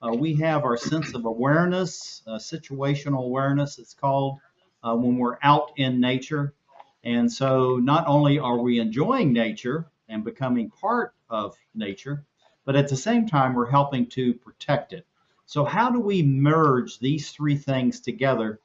uh, 0.00 0.12
we 0.12 0.36
have 0.36 0.64
our 0.64 0.76
sense 0.76 1.14
of 1.14 1.24
awareness, 1.24 2.22
uh, 2.28 2.38
situational 2.38 3.24
awareness, 3.24 3.78
it's 3.78 3.94
called, 3.94 4.38
uh, 4.84 4.94
when 4.94 5.18
we're 5.18 5.38
out 5.42 5.72
in 5.76 6.00
nature. 6.00 6.54
And 7.02 7.30
so 7.30 7.76
not 7.76 8.06
only 8.06 8.38
are 8.38 8.58
we 8.58 8.78
enjoying 8.78 9.32
nature 9.32 9.86
and 10.08 10.22
becoming 10.22 10.70
part 10.70 11.12
of 11.28 11.56
nature, 11.74 12.24
but 12.64 12.76
at 12.76 12.88
the 12.88 12.96
same 12.96 13.26
time, 13.26 13.54
we're 13.54 13.70
helping 13.70 14.06
to 14.10 14.32
protect 14.34 14.92
it. 14.92 15.06
So, 15.46 15.64
how 15.64 15.90
do 15.90 16.00
we 16.00 16.22
merge 16.22 16.98
these 16.98 17.30
three 17.30 17.56
things 17.56 18.00
together 18.00 18.60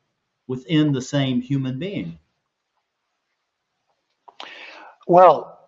within 0.48 0.92
the 0.92 1.02
same 1.02 1.42
human 1.42 1.78
being? 1.80 2.18
Well, 5.08 5.60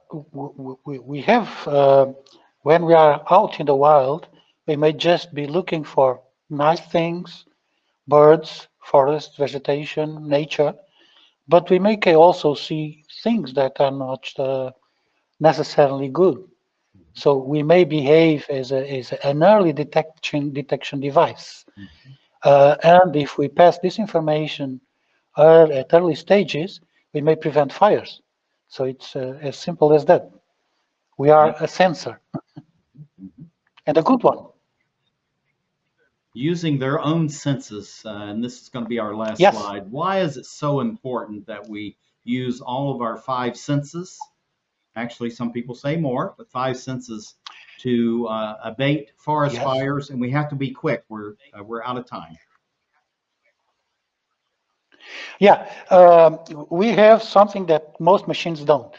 we 0.86 1.22
have 1.22 1.68
uh, 1.68 2.07
when 2.62 2.86
we 2.86 2.93
are 2.93 3.24
out 3.30 3.59
in 3.59 3.66
the 3.66 3.76
wild, 3.76 4.28
we 4.68 4.76
may 4.76 4.93
just 4.93 5.34
be 5.34 5.47
looking 5.47 5.84
for 5.84 6.22
nice 6.49 6.82
things, 6.82 7.45
birds, 8.07 8.68
forest, 8.80 9.38
vegetation, 9.38 10.28
nature, 10.28 10.74
but 11.47 11.70
we 11.70 11.80
may 11.80 11.97
also 12.14 12.53
see 12.53 13.03
things 13.24 13.53
that 13.53 13.80
are 13.80 13.91
not 13.91 14.28
uh, 14.38 14.72
necessarily 15.39 16.07
good. 16.07 16.51
So 17.13 17.37
we 17.37 17.61
may 17.63 17.83
behave 17.83 18.45
as, 18.49 18.71
a, 18.71 18.99
as 18.99 19.11
an 19.23 19.43
early 19.43 19.73
detection 19.73 20.53
detection 20.53 20.99
device. 20.99 21.65
Uh, 22.43 22.75
and 22.83 23.15
if 23.15 23.37
we 23.37 23.47
pass 23.47 23.79
this 23.79 23.99
information 23.99 24.81
at 25.37 25.93
early 25.93 26.15
stages, 26.15 26.81
we 27.13 27.21
may 27.21 27.35
prevent 27.35 27.71
fires. 27.71 28.21
So 28.67 28.85
it's 28.85 29.15
uh, 29.15 29.37
as 29.41 29.57
simple 29.57 29.93
as 29.93 30.05
that. 30.05 30.29
We 31.17 31.29
are 31.29 31.55
a 31.59 31.67
sensor, 31.67 32.19
and 33.85 33.97
a 33.97 34.01
good 34.01 34.23
one. 34.23 34.47
Using 36.33 36.79
their 36.79 36.99
own 36.99 37.27
senses, 37.27 38.01
uh, 38.05 38.09
and 38.09 38.43
this 38.43 38.61
is 38.61 38.69
going 38.69 38.85
to 38.85 38.89
be 38.89 38.97
our 38.99 39.13
last 39.13 39.39
Yes. 39.39 39.55
slide. 39.55 39.91
Why 39.91 40.21
is 40.21 40.37
it 40.37 40.45
so 40.45 40.79
important 40.79 41.45
that 41.47 41.67
we 41.67 41.97
use 42.23 42.61
all 42.61 42.95
of 42.95 43.01
our 43.01 43.17
five 43.17 43.57
senses? 43.57 44.17
Actually, 44.95 45.29
some 45.29 45.51
people 45.51 45.75
say 45.75 45.95
more, 45.95 46.33
but 46.37 46.49
five 46.49 46.77
senses 46.77 47.35
to 47.79 48.27
uh, 48.27 48.57
abate 48.63 49.11
forest 49.17 49.55
Yes. 49.55 49.63
fires, 49.63 50.09
and 50.09 50.19
we 50.19 50.29
have 50.31 50.49
to 50.49 50.55
be 50.55 50.71
quick. 50.71 51.03
We're 51.09 51.33
uh, 51.57 51.63
we're 51.63 51.83
out 51.83 51.97
of 51.97 52.05
time. 52.05 52.37
Yeah, 55.39 55.67
um, 55.89 56.39
we 56.69 56.89
have 56.89 57.23
something 57.23 57.65
that 57.67 57.99
most 57.99 58.27
machines 58.27 58.63
don't. 58.63 58.93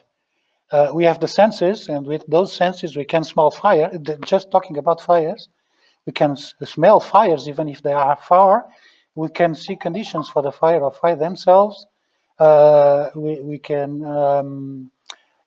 Uh, 0.70 0.90
we 0.92 1.04
have 1.04 1.20
the 1.20 1.28
senses, 1.28 1.88
and 1.88 2.06
with 2.06 2.24
those 2.26 2.52
senses, 2.52 2.96
we 2.96 3.04
can 3.04 3.24
smell 3.24 3.50
fire. 3.50 3.90
Just 4.24 4.50
talking 4.50 4.78
about 4.78 5.00
fires, 5.00 5.48
we 6.06 6.12
can 6.12 6.36
smell 6.36 7.00
fires 7.00 7.48
even 7.48 7.68
if 7.68 7.82
they 7.82 7.92
are 7.92 8.16
far. 8.16 8.66
We 9.14 9.28
can 9.28 9.54
see 9.54 9.76
conditions 9.76 10.28
for 10.28 10.42
the 10.42 10.52
fire 10.52 10.80
or 10.82 10.92
fire 10.92 11.16
themselves. 11.16 11.86
Uh, 12.38 13.10
we, 13.14 13.40
we 13.40 13.58
can 13.58 14.04
um, 14.04 14.90